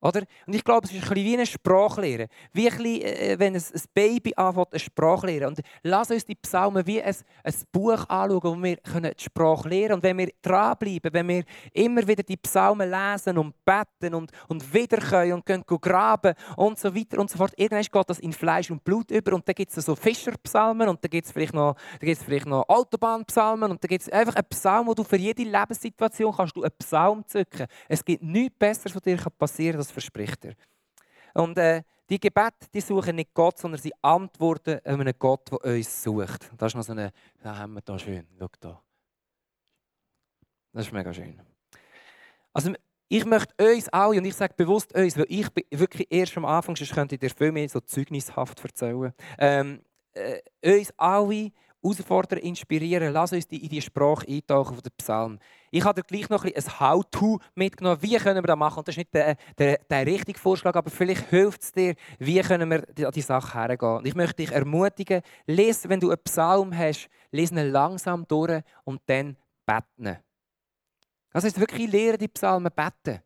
Oder? 0.00 0.22
Und 0.46 0.54
ich 0.54 0.62
glaube, 0.62 0.86
es 0.86 0.92
ist 0.92 1.02
ein 1.02 1.08
bisschen 1.08 1.24
wie 1.24 1.34
eine 1.34 1.46
Sprachlehre. 1.46 2.28
Wie 2.52 2.70
ein 2.70 2.76
bisschen, 2.76 3.02
äh, 3.02 3.36
wenn 3.38 3.54
ein, 3.56 3.62
Baby 3.94 4.32
anfängt, 4.36 4.68
eine 4.72 4.78
Sprache 4.78 5.26
lernen. 5.26 5.48
Und 5.48 5.60
lass 5.82 6.10
uns 6.10 6.24
die 6.24 6.36
Psalmen 6.36 6.86
wie 6.86 7.02
ein, 7.02 7.14
ein 7.42 7.54
Buch 7.72 8.08
anschauen, 8.08 8.42
wo 8.42 8.62
wir 8.62 8.76
können 8.76 9.12
die 9.18 9.24
Sprache 9.24 9.68
lernen 9.68 9.94
Und 9.94 10.02
wenn 10.04 10.18
wir 10.18 10.30
dranbleiben, 10.40 11.12
wenn 11.12 11.28
wir 11.28 11.44
immer 11.72 12.06
wieder 12.06 12.22
die 12.22 12.36
Psalmen 12.36 12.88
lesen 12.88 13.38
und 13.38 13.54
beten 13.64 14.14
und, 14.14 14.30
und 14.46 14.72
wieder 14.72 14.98
können 14.98 15.32
und 15.32 15.46
können 15.46 15.64
graben 15.66 16.34
und 16.56 16.78
so 16.78 16.94
weiter 16.94 17.18
und 17.18 17.30
so 17.30 17.38
fort, 17.38 17.52
irgendwann 17.56 17.82
geht 17.82 18.10
das 18.10 18.20
in 18.20 18.32
Fleisch 18.32 18.70
und 18.70 18.84
Blut 18.84 19.10
über. 19.10 19.32
Und 19.32 19.48
dann 19.48 19.54
gibt 19.54 19.76
es 19.76 19.84
so 19.84 19.96
Fischerpsalmen 19.96 20.88
und 20.88 21.02
dann 21.02 21.10
gibt 21.10 21.26
es 21.26 21.32
vielleicht 21.32 21.54
noch, 21.54 21.74
vielleicht 22.00 22.46
noch 22.46 22.68
Autobahnpsalmen 22.68 23.70
und 23.70 23.82
dann 23.82 23.88
gibt 23.88 24.02
es 24.02 24.08
einfach 24.08 24.36
einen 24.36 24.48
Psalm, 24.48 24.86
wo 24.86 24.94
du 24.94 25.02
für 25.02 25.16
jede 25.16 25.42
Lebenssituation 25.42 26.32
kannst 26.34 26.56
du 26.56 26.62
einen 26.62 26.72
Psalm 26.78 27.24
zücken. 27.26 27.66
Es 27.88 28.04
gibt 28.04 28.22
nichts 28.22 28.56
Besseres, 28.58 28.94
was 28.94 29.02
dir 29.02 29.16
passieren 29.38 29.80
kann, 29.80 29.87
das 29.88 29.92
verspricht 29.92 30.44
er. 30.44 30.54
Und 31.34 31.58
äh, 31.58 31.82
die 32.08 32.20
Gebete 32.20 32.66
die 32.72 32.80
suchen 32.80 33.16
nicht 33.16 33.34
Gott, 33.34 33.58
sondern 33.58 33.80
sie 33.80 33.92
antworten 34.02 34.80
einem 34.84 35.12
Gott, 35.18 35.50
der 35.50 35.64
uns 35.64 36.02
sucht. 36.02 36.50
Das 36.56 36.72
ist 36.72 36.76
noch 36.76 36.82
so 36.82 36.92
eine, 36.92 37.12
da 37.42 37.56
haben 37.56 37.74
wir 37.74 37.82
da 37.82 37.98
schön, 37.98 38.26
schau 38.38 38.48
da. 38.60 38.82
Das 40.72 40.86
ist 40.86 40.92
mega 40.92 41.12
schön. 41.12 41.40
Also 42.52 42.72
ich 43.08 43.24
möchte 43.24 43.54
uns 43.62 43.88
alle, 43.88 44.18
und 44.18 44.24
ich 44.24 44.34
sage 44.34 44.54
bewusst 44.56 44.94
uns, 44.94 45.16
weil 45.16 45.26
ich 45.28 45.50
bin 45.50 45.64
wirklich 45.70 46.06
erst 46.10 46.36
am 46.36 46.44
Anfang, 46.44 46.76
sonst 46.76 46.92
könnte 46.92 47.14
ich 47.14 47.20
dir 47.20 47.30
viel 47.30 47.52
mehr 47.52 47.68
so 47.68 47.80
zeugnishaft 47.80 48.62
erzählen, 48.62 49.12
ähm, 49.38 49.82
äh, 50.12 50.40
uns 50.62 50.92
alle 50.96 51.52
herausfordern, 51.82 52.38
inspirieren. 52.38 53.12
Lass 53.12 53.32
uns 53.32 53.46
in 53.46 53.68
die 53.68 53.80
Sprache 53.80 54.26
eintauchen 54.28 54.74
von 54.74 54.82
den 54.82 54.92
Psalmen. 54.96 55.38
Ich 55.70 55.84
habe 55.84 56.00
dir 56.00 56.06
gleich 56.06 56.28
noch 56.28 56.44
ein, 56.44 56.52
ein 56.54 56.80
How-To 56.80 57.38
mitgenommen. 57.54 58.02
Wie 58.02 58.16
können 58.16 58.42
wir 58.42 58.48
das 58.48 58.56
machen? 58.56 58.82
Das 58.84 58.94
ist 58.94 58.98
nicht 58.98 59.14
der, 59.14 59.36
der, 59.56 59.78
der 59.90 60.06
richtige 60.06 60.38
Vorschlag, 60.38 60.74
aber 60.74 60.90
vielleicht 60.90 61.28
hilft 61.28 61.62
es 61.62 61.72
dir, 61.72 61.94
wie 62.18 62.40
können 62.40 62.70
wir 62.70 63.06
an 63.06 63.12
die 63.12 63.20
Sache 63.20 63.58
hergehen. 63.58 63.98
Und 63.98 64.06
ich 64.06 64.14
möchte 64.14 64.36
dich 64.36 64.52
ermutigen, 64.52 65.22
lese, 65.46 65.88
wenn 65.88 66.00
du 66.00 66.08
einen 66.08 66.22
Psalm 66.24 66.76
hast, 66.76 67.08
lese 67.30 67.54
ihn 67.54 67.70
langsam 67.70 68.26
durch 68.26 68.62
und 68.84 69.00
dann 69.06 69.36
beten. 69.66 70.18
Das 71.32 71.44
heißt 71.44 71.60
wirklich, 71.60 71.90
lehre 71.90 72.18
die 72.18 72.28
Psalmen 72.28 72.72
beten. 72.74 73.22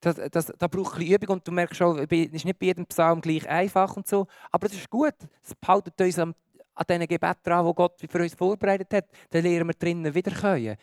Das, 0.00 0.16
das, 0.30 0.46
das 0.46 0.70
braucht 0.70 0.98
ein 0.98 1.06
Übung 1.06 1.36
und 1.36 1.46
du 1.46 1.52
merkst 1.52 1.76
schon, 1.76 1.98
es 1.98 2.10
ist 2.10 2.44
nicht 2.46 2.58
bei 2.58 2.66
jedem 2.66 2.86
Psalm 2.86 3.20
gleich 3.20 3.46
einfach 3.46 3.96
und 3.96 4.08
so, 4.08 4.26
aber 4.50 4.66
das 4.66 4.78
ist 4.78 4.88
gut. 4.88 5.14
Es 5.42 5.54
behaltet 5.54 6.00
uns 6.00 6.18
an, 6.18 6.34
an 6.80 6.86
diesen 6.88 7.08
Gebeten 7.08 7.40
dran, 7.44 7.66
die 7.66 7.74
Gott 7.74 8.00
für 8.08 8.22
uns 8.22 8.34
vorbereitet 8.34 8.92
hat. 8.94 9.08
Dann 9.30 9.42
lernen 9.42 9.68
wir 9.68 9.74
drinnen 9.74 10.14
wieder 10.14 10.30
können. 10.32 10.76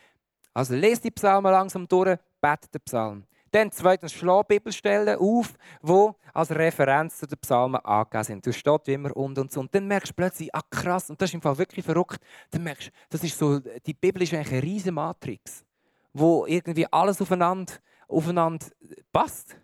Also 0.54 0.74
lese 0.74 1.02
die 1.02 1.10
Psalmen 1.10 1.52
langsam 1.52 1.86
durch, 1.88 2.18
bete 2.40 2.68
den 2.72 2.80
Psalm. 2.82 3.24
Dann 3.50 3.72
zweitens 3.72 4.12
schlag 4.12 4.46
Bibelstellen 4.46 5.18
auf, 5.18 5.54
die 5.82 6.10
als 6.34 6.50
Referenz 6.50 7.18
zu 7.18 7.26
den 7.26 7.38
Psalmen 7.38 7.80
angegeben 7.82 8.24
sind. 8.24 8.46
Du 8.46 8.52
steht 8.52 8.86
wie 8.86 8.92
immer 8.92 9.16
und 9.16 9.38
und 9.38 9.50
so. 9.50 9.60
Und 9.60 9.74
dann 9.74 9.86
merkst 9.86 10.10
du 10.10 10.14
plötzlich, 10.14 10.54
ah 10.54 10.60
krass, 10.68 11.08
und 11.08 11.20
das 11.20 11.30
ist 11.30 11.34
im 11.34 11.40
Fall 11.40 11.56
wirklich 11.56 11.84
verrückt. 11.84 12.20
Dann 12.50 12.62
merkst 12.62 12.88
du, 12.88 12.92
das 13.10 13.24
ist 13.24 13.38
so, 13.38 13.58
die 13.58 13.94
Bibel 13.94 14.22
ist 14.22 14.34
eigentlich 14.34 14.52
eine 14.52 14.62
riesige 14.62 14.92
Matrix, 14.92 15.64
wo 16.12 16.44
irgendwie 16.46 16.86
alles 16.92 17.20
aufeinander 17.22 17.72
aufeinander 18.06 18.66
passt. 19.12 19.56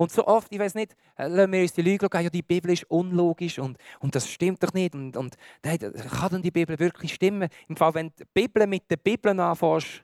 Und 0.00 0.10
so 0.10 0.26
oft, 0.26 0.50
ich 0.50 0.58
weiß 0.58 0.76
nicht, 0.76 0.96
äh, 1.18 1.28
lassen 1.28 1.52
wir 1.52 1.60
uns 1.60 1.74
die 1.74 1.82
Lüge 1.82 2.08
sagen, 2.10 2.24
ja, 2.24 2.30
die 2.30 2.40
Bibel 2.40 2.70
ist 2.72 2.84
unlogisch 2.84 3.58
und, 3.58 3.76
und 3.98 4.14
das 4.14 4.26
stimmt 4.30 4.62
doch 4.62 4.72
nicht. 4.72 4.94
Und, 4.94 5.14
und 5.14 5.36
kann 5.62 6.30
denn 6.30 6.40
die 6.40 6.50
Bibel 6.50 6.78
wirklich 6.78 7.12
stimmen? 7.12 7.50
Im 7.68 7.76
Fall, 7.76 7.92
wenn 7.92 8.10
die 8.18 8.24
Bibel 8.32 8.66
mit 8.66 8.90
der 8.90 8.96
Bibel 8.96 9.38
anfängst, 9.38 10.02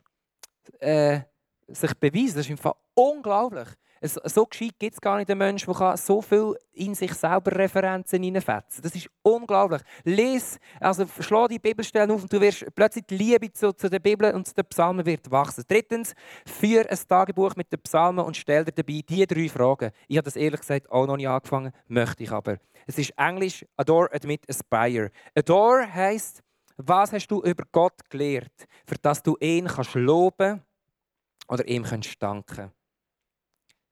äh, 0.77 1.21
sich 1.67 1.95
beweisen, 1.95 2.35
das 2.35 2.45
ist 2.45 2.51
im 2.51 2.59
Fall 2.59 2.75
unglaublich. 2.93 3.69
So 4.01 4.45
gescheit 4.45 4.77
gibt 4.77 4.93
es 4.93 5.01
gar 5.01 5.17
nicht 5.17 5.29
einen 5.29 5.39
Menschen, 5.39 5.73
der 5.73 5.97
so 5.97 6.21
viel 6.21 6.55
in 6.73 6.93
sich 6.93 7.13
selber 7.13 7.51
Referenzen 7.51 8.21
hineinfetzen 8.21 8.83
Das 8.83 8.93
ist 8.95 9.09
unglaublich. 9.23 9.81
Lies, 10.03 10.59
also 10.79 11.05
schlag 11.19 11.49
die 11.49 11.59
Bibelstellen 11.59 12.11
auf 12.11 12.21
und 12.21 12.31
du 12.31 12.39
wirst 12.39 12.65
plötzlich 12.75 13.05
die 13.07 13.17
Liebe 13.17 13.51
zu, 13.51 13.73
zu 13.73 13.89
der 13.89 13.99
Bibel 13.99 14.33
und 14.33 14.47
zu 14.47 14.53
den 14.53 14.65
Psalmen 14.65 15.05
wird 15.05 15.29
wachsen. 15.31 15.63
Drittens, 15.67 16.13
führ 16.45 16.89
ein 16.89 16.99
Tagebuch 17.07 17.55
mit 17.55 17.71
den 17.71 17.81
Psalmen 17.81 18.23
und 18.23 18.37
stell 18.37 18.65
dir 18.65 18.71
dabei 18.71 19.01
diese 19.07 19.27
drei 19.27 19.49
Fragen. 19.49 19.91
Ich 20.07 20.17
habe 20.17 20.25
das 20.25 20.35
ehrlich 20.35 20.61
gesagt 20.61 20.91
auch 20.91 21.07
noch 21.07 21.17
nicht 21.17 21.27
angefangen, 21.27 21.71
möchte 21.87 22.23
ich 22.23 22.31
aber. 22.31 22.57
Es 22.85 22.97
ist 22.97 23.13
Englisch 23.17 23.65
Adore, 23.75 24.13
Admit, 24.13 24.47
Aspire. 24.49 25.11
Adore 25.35 25.91
heisst, 25.91 26.43
was 26.77 27.11
hast 27.11 27.27
du 27.27 27.41
über 27.41 27.63
Gott 27.71 28.07
gelehrt, 28.09 28.67
für 28.85 28.95
das 29.01 29.23
du 29.23 29.35
ihn 29.39 29.65
kannst 29.65 29.95
loben 29.95 30.61
oder 31.47 31.67
ihm 31.67 31.83
kannst 31.83 32.21
danken 32.21 32.71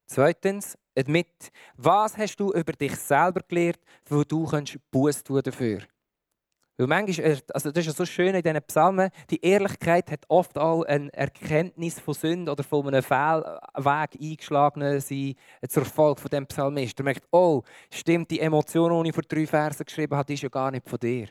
Zweitens, 0.07 0.77
admit, 0.97 1.51
was 1.75 2.17
hast 2.17 2.37
du 2.37 2.51
über 2.51 2.73
dich 2.73 2.95
selber 2.95 3.41
gelernt, 3.47 3.79
wo 4.07 4.23
du 4.23 4.47
Buß 4.91 5.23
tun 5.23 5.41
dafür? 5.43 5.81
Weil 6.77 6.87
manchmal, 6.87 7.39
also 7.53 7.71
das 7.71 7.81
ist 7.81 7.87
ja 7.87 7.93
so 7.93 8.05
schön 8.05 8.35
in 8.35 8.43
diesen 8.43 8.61
Psalmen, 8.63 9.09
die 9.29 9.43
Ehrlichkeit 9.43 10.11
hat 10.11 10.25
oft 10.27 10.57
auch 10.57 10.83
eine 10.83 11.11
Erkenntnis 11.13 12.01
von 12.01 12.13
Sünde 12.13 12.51
oder 12.51 12.63
von 12.63 12.87
einem 12.87 13.01
Fehlweg 13.01 14.21
eingeschlagen 14.21 14.99
sein 14.99 15.35
zur 15.69 15.85
Folge 15.85 16.21
von 16.21 16.29
dem 16.29 16.45
Psalmist. 16.47 16.99
Er 16.99 17.03
merkt, 17.03 17.25
oh, 17.31 17.63
stimmt, 17.89 18.29
die 18.29 18.41
Emotion, 18.41 19.03
die 19.03 19.09
ich 19.09 19.15
vor 19.15 19.23
drei 19.23 19.47
Versen 19.47 19.85
geschrieben 19.85 20.17
habe, 20.17 20.33
ist 20.33 20.43
ja 20.43 20.49
gar 20.49 20.69
nicht 20.69 20.87
von 20.87 20.99
dir. 20.99 21.29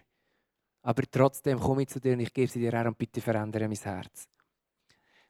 Aber 0.82 1.02
trotzdem 1.10 1.60
komme 1.60 1.82
ich 1.82 1.88
zu 1.88 2.00
dir 2.00 2.14
und 2.14 2.20
ich 2.20 2.32
gebe 2.32 2.50
sie 2.50 2.60
dir 2.60 2.72
her 2.72 2.86
und 2.86 2.96
bitte 2.96 3.20
verändere 3.20 3.68
mein 3.68 3.76
Herz. 3.76 4.26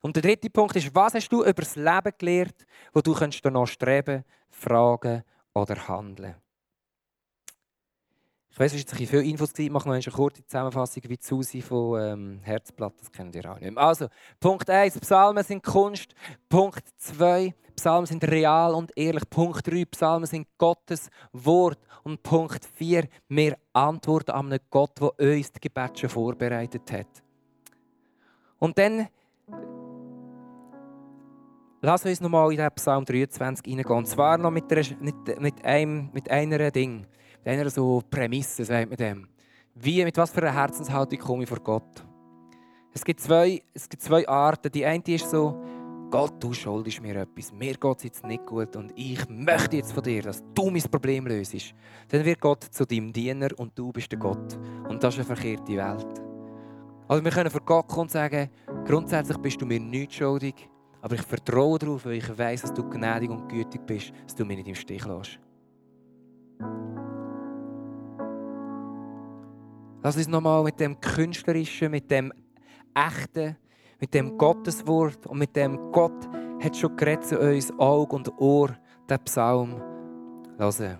Und 0.04 0.14
der 0.16 0.22
dritte 0.22 0.50
Punkt 0.50 0.76
ist, 0.76 0.94
was 0.94 1.14
hast 1.14 1.30
du 1.30 1.42
über 1.42 1.62
das 1.62 1.76
Leben 1.76 2.12
gelernt, 2.18 2.66
wo 2.92 3.00
du 3.00 3.16
noch 3.48 3.64
streben, 3.64 4.22
fragen 4.50 5.24
oder 5.54 5.88
handeln? 5.88 6.34
Ich 8.50 8.58
weiß, 8.58 8.74
es 8.74 8.86
waren 8.86 8.98
jetzt 9.00 9.10
viele 9.10 9.24
Infos. 9.24 9.52
Ich 9.56 9.70
mache 9.70 9.88
noch 9.88 9.94
eine 9.94 10.02
kurze 10.02 10.44
Zusammenfassung 10.44 11.04
wie 11.06 11.16
Susi 11.18 11.62
von 11.62 12.02
ähm, 12.02 12.40
Herzblatt. 12.42 12.92
Das 13.00 13.10
kennt 13.10 13.34
ihr 13.34 13.50
auch 13.50 13.58
nicht 13.58 13.72
mehr. 13.72 13.82
Also, 13.82 14.08
Punkt 14.38 14.68
1, 14.68 15.00
Psalmen 15.00 15.42
sind 15.42 15.62
Kunst. 15.62 16.14
Punkt 16.50 16.84
2, 16.98 17.54
Psalmen 17.74 18.04
sind 18.04 18.24
real 18.24 18.74
und 18.74 18.92
ehrlich. 18.96 19.24
Punkt 19.30 19.66
3, 19.66 19.86
Psalmen 19.86 20.26
sind 20.26 20.46
Gottes 20.58 21.08
Wort. 21.32 21.78
Und 22.02 22.22
Punkt 22.22 22.62
4, 22.74 23.08
wir 23.28 23.56
antworten 23.72 24.32
an 24.32 24.52
einen 24.52 24.60
Gott, 24.68 25.00
der 25.00 25.12
uns 25.18 25.50
die 25.50 25.60
Gebete 25.60 26.00
schon 26.00 26.10
vorbereitet 26.10 26.92
hat. 26.92 27.22
Und 28.58 28.76
dann 28.76 29.08
Lass 31.84 32.06
uns 32.06 32.22
nochmal 32.22 32.50
in 32.50 32.56
den 32.56 32.70
Psalm 32.76 33.04
23 33.04 33.62
hineingehen. 33.66 33.98
Und 33.98 34.06
zwar 34.06 34.38
noch 34.38 34.50
mit, 34.50 34.72
einer, 34.72 34.82
mit, 35.00 35.38
mit, 35.38 35.64
einem, 35.66 36.08
mit 36.14 36.30
einer 36.30 36.70
Ding, 36.70 37.06
mit 37.44 37.46
einer 37.46 37.68
so 37.68 38.02
Prämisse, 38.10 38.64
sagt 38.64 38.88
man 38.88 38.96
dem. 38.96 39.28
Wie, 39.74 40.02
mit 40.02 40.16
was 40.16 40.30
für 40.30 40.40
einer 40.40 40.54
Herzenshaltung 40.54 41.18
komme 41.18 41.42
ich 41.42 41.48
vor 41.50 41.60
Gott? 41.60 42.02
Es 42.94 43.04
gibt, 43.04 43.20
zwei, 43.20 43.60
es 43.74 43.86
gibt 43.86 44.02
zwei 44.02 44.26
Arten. 44.26 44.72
Die 44.72 44.86
eine 44.86 45.02
ist 45.08 45.28
so, 45.28 45.62
Gott, 46.10 46.42
du 46.42 46.54
schuldest 46.54 47.02
mir 47.02 47.16
etwas. 47.16 47.52
Mir 47.52 47.74
geht 47.74 47.98
es 47.98 48.04
jetzt 48.04 48.24
nicht 48.24 48.46
gut 48.46 48.76
und 48.76 48.90
ich 48.96 49.28
möchte 49.28 49.76
jetzt 49.76 49.92
von 49.92 50.02
dir, 50.02 50.22
dass 50.22 50.42
du 50.54 50.70
mein 50.70 50.80
Problem 50.90 51.26
löst. 51.26 51.74
Dann 52.08 52.24
wird 52.24 52.40
Gott 52.40 52.64
zu 52.64 52.86
deinem 52.86 53.12
Diener 53.12 53.50
und 53.58 53.78
du 53.78 53.92
bist 53.92 54.10
der 54.10 54.18
Gott. 54.18 54.58
Und 54.88 55.04
das 55.04 55.18
ist 55.18 55.26
eine 55.28 55.36
verkehrte 55.36 55.76
Welt. 55.76 56.22
Also 57.08 57.22
wir 57.22 57.30
können 57.30 57.50
vor 57.50 57.60
Gott 57.60 57.88
kommen 57.88 58.04
und 58.04 58.10
sagen, 58.10 58.48
grundsätzlich 58.86 59.36
bist 59.36 59.60
du 59.60 59.66
mir 59.66 59.80
nicht 59.80 60.14
schuldig. 60.14 60.70
Aber 61.04 61.16
ich 61.16 61.22
vertraue 61.22 61.78
darauf, 61.78 62.06
weil 62.06 62.14
ich 62.14 62.38
weiß, 62.38 62.62
dass 62.62 62.72
du 62.72 62.82
gnädig 62.88 63.28
und 63.28 63.46
gütig 63.46 63.84
bist, 63.84 64.10
dass 64.22 64.34
du 64.34 64.46
mich 64.46 64.56
nicht 64.56 64.68
im 64.68 64.74
Stich 64.74 65.04
lässt. 65.04 65.38
Lass 70.02 70.16
uns 70.16 70.28
nochmal 70.28 70.64
mit 70.64 70.80
dem 70.80 70.98
Künstlerischen, 70.98 71.90
mit 71.90 72.10
dem 72.10 72.32
Echten, 72.94 73.54
mit 74.00 74.14
dem 74.14 74.38
Gotteswort 74.38 75.26
und 75.26 75.36
mit 75.36 75.54
dem 75.54 75.92
Gott 75.92 76.26
hat 76.62 76.74
schon 76.74 76.96
geredet 76.96 77.26
zu 77.26 77.38
uns 77.38 77.70
Auge 77.78 78.16
und 78.16 78.32
Ohr, 78.40 78.74
den 79.10 79.18
Psalm 79.24 79.82
hören. 80.56 80.98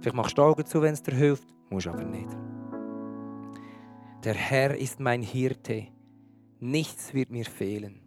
Vielleicht 0.00 0.16
machst 0.16 0.38
du 0.38 0.42
Augen 0.42 0.64
zu, 0.64 0.80
wenn 0.80 0.94
es 0.94 1.02
dir 1.02 1.14
hilft, 1.14 1.46
musst 1.68 1.86
aber 1.86 2.04
nicht. 2.04 2.30
Der 4.24 4.34
Herr 4.34 4.74
ist 4.74 5.00
mein 5.00 5.20
Hirte, 5.20 5.88
nichts 6.60 7.12
wird 7.12 7.28
mir 7.28 7.44
fehlen. 7.44 8.01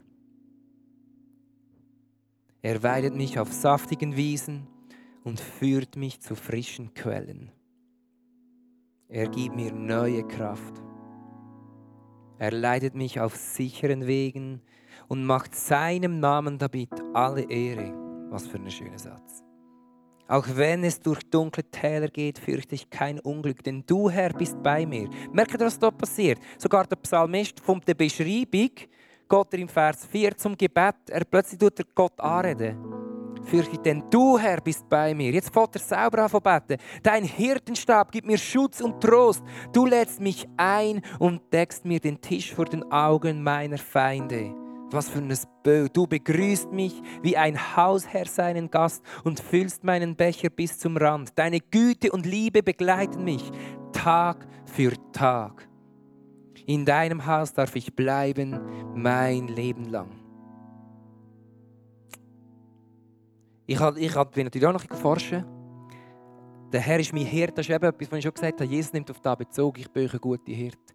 Er 2.65 2.81
weidet 2.81 3.13
mich 3.13 3.37
auf 3.37 3.53
saftigen 3.53 4.15
Wiesen 4.15 4.65
und 5.23 5.39
führt 5.39 5.97
mich 5.97 6.19
zu 6.19 6.33
frischen 6.33 6.95
Quellen. 6.95 7.51
Er 9.07 9.27
gibt 9.27 9.55
mir 9.55 9.71
neue 9.71 10.27
Kraft. 10.27 10.81
Er 12.39 12.49
leitet 12.49 12.95
mich 12.95 13.19
auf 13.19 13.35
sicheren 13.35 14.07
Wegen 14.07 14.63
und 15.07 15.25
macht 15.25 15.53
seinem 15.53 16.19
Namen 16.19 16.57
damit 16.57 16.89
alle 17.13 17.47
Ehre. 17.51 17.93
Was 18.31 18.47
für 18.47 18.57
ein 18.57 18.71
schöner 18.71 18.97
Satz. 18.97 19.43
Auch 20.27 20.47
wenn 20.55 20.83
es 20.83 20.99
durch 20.99 21.21
dunkle 21.29 21.65
Täler 21.65 22.07
geht, 22.07 22.39
fürchte 22.39 22.73
ich 22.73 22.89
kein 22.89 23.19
Unglück, 23.19 23.63
denn 23.63 23.83
du, 23.85 24.09
Herr, 24.09 24.33
bist 24.33 24.63
bei 24.63 24.87
mir. 24.87 25.07
Merkt 25.31 25.53
ihr, 25.53 25.59
was 25.67 25.77
da 25.77 25.91
passiert? 25.91 26.39
Sogar 26.57 26.87
der 26.87 26.95
Psalmist 26.95 27.59
von 27.59 27.79
der 27.81 27.93
Beschreibung 27.93 28.71
Gott 29.27 29.53
im 29.53 29.67
Vers 29.67 30.05
4 30.05 30.37
zum 30.37 30.57
Gebet, 30.57 30.95
er 31.09 31.23
plötzlich 31.25 31.59
tut 31.59 31.79
er 31.79 31.85
Gott 31.93 32.19
anreden. 32.19 32.95
Fürchte, 33.45 33.77
denn 33.77 34.03
du, 34.09 34.37
Herr, 34.37 34.59
bist 34.59 34.89
bei 34.89 35.13
mir. 35.13 35.31
Jetzt 35.31 35.53
fährt 35.53 35.75
er 35.75 35.81
selber 35.81 36.23
an 36.23 36.41
beten. 36.41 36.81
Dein 37.03 37.23
Hirtenstab 37.23 38.11
gibt 38.11 38.27
mir 38.27 38.37
Schutz 38.37 38.81
und 38.81 39.01
Trost. 39.01 39.43
Du 39.71 39.85
lädst 39.85 40.19
mich 40.19 40.47
ein 40.57 41.01
und 41.19 41.41
deckst 41.53 41.85
mir 41.85 41.99
den 41.99 42.19
Tisch 42.19 42.53
vor 42.53 42.65
den 42.65 42.83
Augen 42.91 43.43
meiner 43.43 43.77
Feinde. 43.77 44.53
Was 44.91 45.09
für 45.09 45.19
ein 45.19 45.33
Bild. 45.63 45.95
Du 45.95 46.07
begrüßt 46.07 46.71
mich 46.71 47.01
wie 47.21 47.37
ein 47.37 47.75
Hausherr 47.75 48.25
seinen 48.25 48.69
Gast 48.69 49.03
und 49.23 49.39
füllst 49.39 49.83
meinen 49.83 50.15
Becher 50.15 50.49
bis 50.49 50.77
zum 50.77 50.97
Rand. 50.97 51.31
Deine 51.35 51.59
Güte 51.59 52.11
und 52.11 52.25
Liebe 52.25 52.63
begleiten 52.63 53.23
mich 53.23 53.51
Tag 53.91 54.47
für 54.65 54.93
Tag. 55.11 55.67
In 56.67 56.83
deinem 56.85 57.25
Haus 57.25 57.53
darf 57.53 57.75
ich 57.75 57.95
bleiben 57.95 58.59
mein 58.95 59.47
Leben 59.47 59.85
lang. 59.85 60.09
Ich, 63.67 63.79
hab, 63.79 63.97
ich 63.97 64.15
hab, 64.15 64.35
natürlich 64.35 64.67
auch 64.67 64.73
noch 64.73 64.97
forschen. 64.97 65.45
Der 66.71 66.81
Herr 66.81 66.99
ist 66.99 67.13
mein 67.13 67.25
Hirt. 67.25 67.57
Das 67.57 67.67
ist 67.67 67.75
eben 67.75 67.85
etwas, 67.85 68.11
was 68.11 68.17
ich 68.17 68.23
schon 68.23 68.33
gesagt 68.33 68.61
habe. 68.61 68.69
Jesus 68.69 68.93
nimmt 68.93 69.09
auf 69.09 69.19
das 69.19 69.37
Bezug. 69.37 69.79
Ich 69.79 69.89
bin 69.89 70.09
ein 70.09 70.19
guter 70.19 70.51
Hirt. 70.51 70.93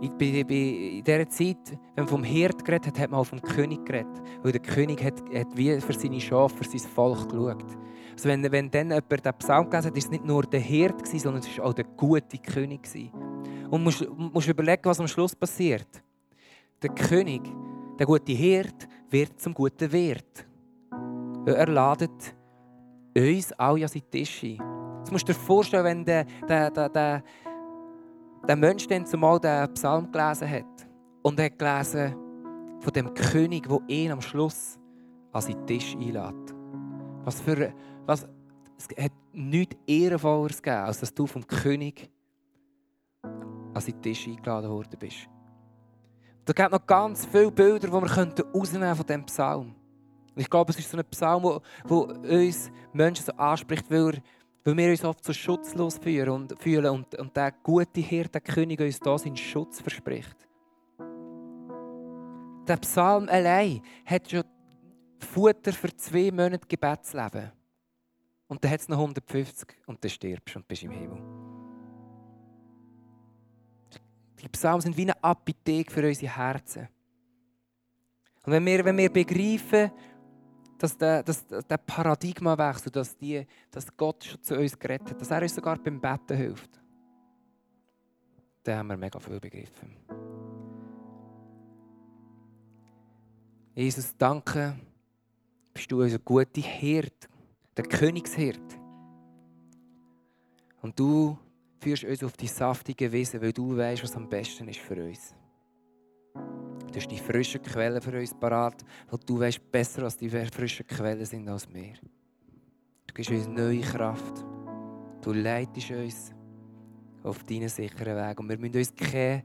In, 0.00 0.16
dieser 0.16 1.28
Zeit, 1.28 1.72
wenn 1.94 2.04
man 2.04 2.08
vom 2.08 2.22
Hirt 2.22 2.64
geredet 2.64 2.86
hat, 2.86 2.98
hat 3.00 3.10
man 3.10 3.20
auch 3.20 3.24
vom 3.24 3.42
König 3.42 3.84
geredet. 3.84 4.22
Weil 4.42 4.52
der 4.52 4.60
König 4.60 5.02
hat, 5.02 5.20
hat 5.34 5.56
wie 5.56 5.80
für 5.80 5.92
seine 5.92 6.20
Schafe, 6.20 6.56
für 6.62 6.78
sein 6.78 6.88
Volk 6.88 7.28
geschaut. 7.28 7.64
Also 8.12 8.28
wenn, 8.28 8.50
wenn 8.50 8.70
dann 8.70 8.90
jemand 8.90 9.24
den 9.24 9.34
Psalm 9.38 9.68
gelesen 9.68 9.88
hat, 9.88 9.94
war 9.94 9.98
es 9.98 10.10
nicht 10.10 10.24
nur 10.24 10.42
der 10.42 10.60
Hirt, 10.60 11.06
sondern 11.06 11.42
es 11.42 11.58
war 11.58 11.66
auch 11.66 11.74
der 11.74 11.84
gute 11.84 12.38
König. 12.38 12.88
Und 13.70 13.84
musst, 13.84 14.06
musst 14.16 14.48
überlegen, 14.48 14.84
was 14.84 15.00
am 15.00 15.08
Schluss 15.08 15.34
passiert. 15.34 15.88
Der 16.82 16.90
König, 16.90 17.42
der 17.98 18.06
gute 18.06 18.32
Hirt, 18.32 18.88
wird 19.10 19.40
zum 19.40 19.54
guten 19.54 19.90
Wirt. 19.92 20.46
Er 21.46 21.66
ladet 21.66 22.34
uns 23.16 23.52
alle 23.52 23.82
an 23.82 23.88
seinen 23.88 24.10
Tisch 24.10 24.42
ein. 24.42 24.58
Jetzt 24.98 25.12
musst 25.12 25.28
du 25.28 25.32
dir 25.32 25.38
vorstellen, 25.38 25.84
wenn 25.84 26.04
der, 26.04 26.24
der, 26.48 26.70
der, 26.70 26.88
der, 26.88 27.22
der 28.46 28.56
Mensch 28.56 28.86
dann 28.86 29.06
zumal 29.06 29.40
den 29.40 29.72
Psalm 29.74 30.10
gelesen 30.12 30.50
hat 30.50 30.88
und 31.22 31.38
er 31.38 31.46
hat 31.46 31.58
gelesen 31.58 32.16
von 32.80 32.92
dem 32.92 33.12
König, 33.14 33.68
der 33.68 33.80
ihn 33.88 34.12
am 34.12 34.20
Schluss 34.20 34.78
an 35.32 35.42
seinen 35.42 35.66
Tisch 35.66 35.94
einlädt. 35.94 36.54
Was 37.24 37.40
für, 37.40 37.72
was, 38.06 38.26
es 38.76 38.88
hat 39.02 39.12
nichts 39.32 39.76
Ehrenvolleres 39.86 40.62
gegeben, 40.62 40.84
als 40.84 41.00
dass 41.00 41.12
du 41.12 41.26
vom 41.26 41.46
König 41.46 42.10
an 43.78 43.86
seinen 43.86 44.02
Tisch 44.02 44.26
eingeladen 44.26 44.70
worden 44.70 44.98
bist. 44.98 45.28
Da 46.44 46.52
gibt 46.52 46.72
noch 46.72 46.86
ganz 46.86 47.26
viele 47.26 47.50
Bilder, 47.50 47.88
die 47.88 47.92
wir 47.92 48.44
rausnehmen 48.54 48.96
von 48.96 49.06
diesem 49.06 49.26
Psalm. 49.26 49.74
Und 50.34 50.42
ich 50.42 50.48
glaube, 50.48 50.70
es 50.72 50.78
ist 50.78 50.90
so 50.90 50.96
ein 50.96 51.04
Psalm, 51.10 51.42
der 51.42 51.92
uns 51.92 52.70
Menschen 52.92 53.24
so 53.24 53.32
anspricht, 53.32 53.90
weil, 53.90 54.14
er, 54.14 54.22
weil 54.64 54.76
wir 54.76 54.90
uns 54.90 55.04
oft 55.04 55.24
so 55.24 55.32
schutzlos 55.32 55.98
fühlen 55.98 56.28
und, 56.30 56.58
fühlen 56.58 56.86
und, 56.86 57.14
und 57.18 57.36
der 57.36 57.52
gute 57.62 58.00
Hirte, 58.00 58.30
der 58.30 58.40
König, 58.40 58.80
uns 58.80 58.98
da 59.00 59.18
seinen 59.18 59.36
Schutz 59.36 59.80
verspricht. 59.80 60.36
Der 62.66 62.76
Psalm 62.76 63.28
allein 63.28 63.82
hat 64.06 64.30
schon 64.30 64.44
Futter 65.18 65.72
für 65.72 65.94
zwei 65.96 66.30
Monate 66.30 66.66
Gebetsleben. 66.66 67.52
Und 68.46 68.64
dann 68.64 68.70
hat 68.70 68.80
es 68.80 68.88
noch 68.88 68.98
150 68.98 69.68
und 69.86 70.02
dann 70.02 70.10
stirbst 70.10 70.56
und 70.56 70.66
bist 70.66 70.82
im 70.82 70.90
Himmel. 70.90 71.57
Die 74.42 74.48
Psalmen 74.48 74.80
sind 74.80 74.96
wie 74.96 75.02
eine 75.02 75.22
Apotheke 75.22 75.92
für 75.92 76.06
unsere 76.06 76.36
Herzen. 76.36 76.88
Und 78.44 78.52
wenn 78.52 78.64
wir, 78.64 78.84
wenn 78.84 78.96
wir 78.96 79.12
begreifen, 79.12 79.90
dass 80.78 80.96
der, 80.96 81.22
dass 81.22 81.46
der 81.46 81.76
Paradigmawechsel, 81.76 82.92
dass, 82.92 83.16
die, 83.16 83.46
dass 83.70 83.94
Gott 83.96 84.24
schon 84.24 84.42
zu 84.42 84.56
uns 84.56 84.78
geredet 84.78 85.10
hat, 85.10 85.20
dass 85.20 85.30
er 85.30 85.42
uns 85.42 85.54
sogar 85.54 85.76
beim 85.78 86.00
Betten 86.00 86.36
hilft, 86.36 86.80
dann 88.62 88.78
haben 88.78 88.86
wir 88.88 88.96
mega 88.96 89.18
viel 89.18 89.40
begriffen. 89.40 89.96
Jesus, 93.74 94.16
danke, 94.16 94.76
bist 95.72 95.90
du 95.90 96.02
unser 96.02 96.18
guter 96.18 96.60
Hirt, 96.60 97.28
der 97.76 97.84
Königshirt. 97.84 98.78
Und 100.80 100.98
du 100.98 101.38
führst 101.80 102.04
uns 102.04 102.24
auf 102.24 102.36
die 102.36 102.46
saftige 102.46 103.10
Wiese, 103.12 103.40
weil 103.40 103.52
du 103.52 103.76
weißt, 103.76 104.02
was 104.02 104.16
am 104.16 104.28
besten 104.28 104.68
ist 104.68 104.80
für 104.80 105.02
uns. 105.02 105.34
Du 106.34 106.94
hast 106.94 107.08
die 107.08 107.18
frischen 107.18 107.62
Quellen 107.62 108.00
für 108.00 108.18
uns 108.18 108.34
parat, 108.34 108.84
weil 109.10 109.20
du 109.26 109.38
weißt 109.38 109.70
besser, 109.70 110.02
was 110.02 110.16
die 110.16 110.30
frischen 110.30 110.86
Quellen 110.86 111.24
sind 111.24 111.48
als 111.48 111.72
wir. 111.72 111.94
Du 113.06 113.14
gibst 113.14 113.30
uns 113.30 113.46
neue 113.46 113.80
Kraft. 113.80 114.44
Du 115.22 115.32
leitest 115.32 115.90
uns 115.90 116.32
auf 117.22 117.44
deinen 117.44 117.68
sicheren 117.68 118.16
Weg. 118.16 118.40
Und 118.40 118.48
wir 118.48 118.58
müssen 118.58 118.76
uns 118.76 118.94
keine, 118.94 119.44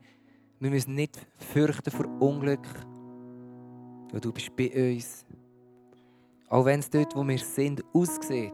wir 0.59 0.69
müssen 0.69 0.95
nicht 0.95 1.19
fürchten 1.37 1.91
vor 1.91 2.05
Unglück, 2.21 2.65
weil 4.11 4.21
du 4.21 4.31
bist 4.31 4.55
bei 4.55 4.93
uns. 4.93 5.25
Auch 6.47 6.65
wenn 6.65 6.79
es 6.79 6.89
dort, 6.89 7.15
wo 7.15 7.27
wir 7.27 7.39
sind, 7.39 7.83
aussieht, 7.93 8.53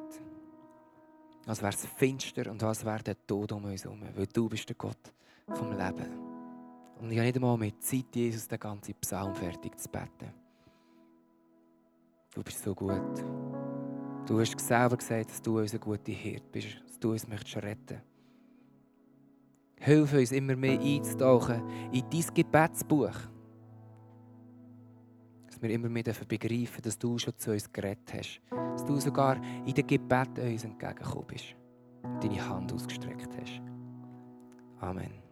als 1.46 1.62
wäre 1.62 1.74
es 1.74 1.86
finster 1.86 2.52
und 2.52 2.62
als 2.64 2.86
wäre 2.86 3.04
der 3.04 3.26
Tod 3.26 3.52
um 3.52 3.66
uns 3.66 3.84
herum. 3.84 4.02
Weil 4.16 4.28
du 4.28 4.50
bist 4.50 4.68
der 4.70 4.76
Gott 4.76 5.14
vom 5.48 5.72
Leben. 5.72 6.30
Und 7.00 7.12
ich 7.12 7.18
habe 7.18 7.28
nicht 7.28 7.36
einmal 7.36 7.58
mehr 7.58 7.80
Zeit, 7.80 8.14
Jesus 8.14 8.48
den 8.48 8.60
ganzen 8.60 8.94
Psalm 8.96 9.34
fertig 9.34 9.78
zu 9.80 9.90
beten. 9.90 10.34
Du 12.34 12.44
bist 12.44 12.62
so 12.62 12.76
gut. 12.76 13.24
Du 14.28 14.40
hast 14.40 14.60
selber 14.60 14.98
gesagt, 14.98 15.32
dass 15.32 15.42
du 15.42 15.60
unser 15.60 15.80
guter 15.80 16.12
Hirt 16.12 16.52
bist, 16.52 16.82
dass 16.86 17.00
du 17.00 17.12
uns 17.12 17.28
möchtest 17.28 17.58
retten 17.58 18.02
Hilf 19.80 20.14
uns 20.14 20.32
immer 20.34 20.56
mehr 20.58 20.80
einzutauchen 20.80 21.64
in 21.92 22.04
dein 22.10 22.34
Gebetsbuch. 22.34 23.16
Dass 25.60 25.68
wir 25.68 25.76
immer 25.76 25.90
mehr 25.90 26.04
begreifen 26.04 26.82
dass 26.82 26.98
du 26.98 27.18
schon 27.18 27.38
zu 27.38 27.52
uns 27.52 27.70
geredet 27.70 28.14
hast. 28.14 28.42
Dass 28.50 28.86
du 28.86 28.98
sogar 28.98 29.36
in 29.66 29.74
den 29.74 29.86
Gebeten 29.86 30.40
uns 30.40 30.64
entgegengekommen 30.64 31.28
bist 31.28 31.56
und 32.02 32.24
deine 32.24 32.48
Hand 32.48 32.72
ausgestreckt 32.72 33.30
hast. 33.38 33.62
Amen. 34.80 35.29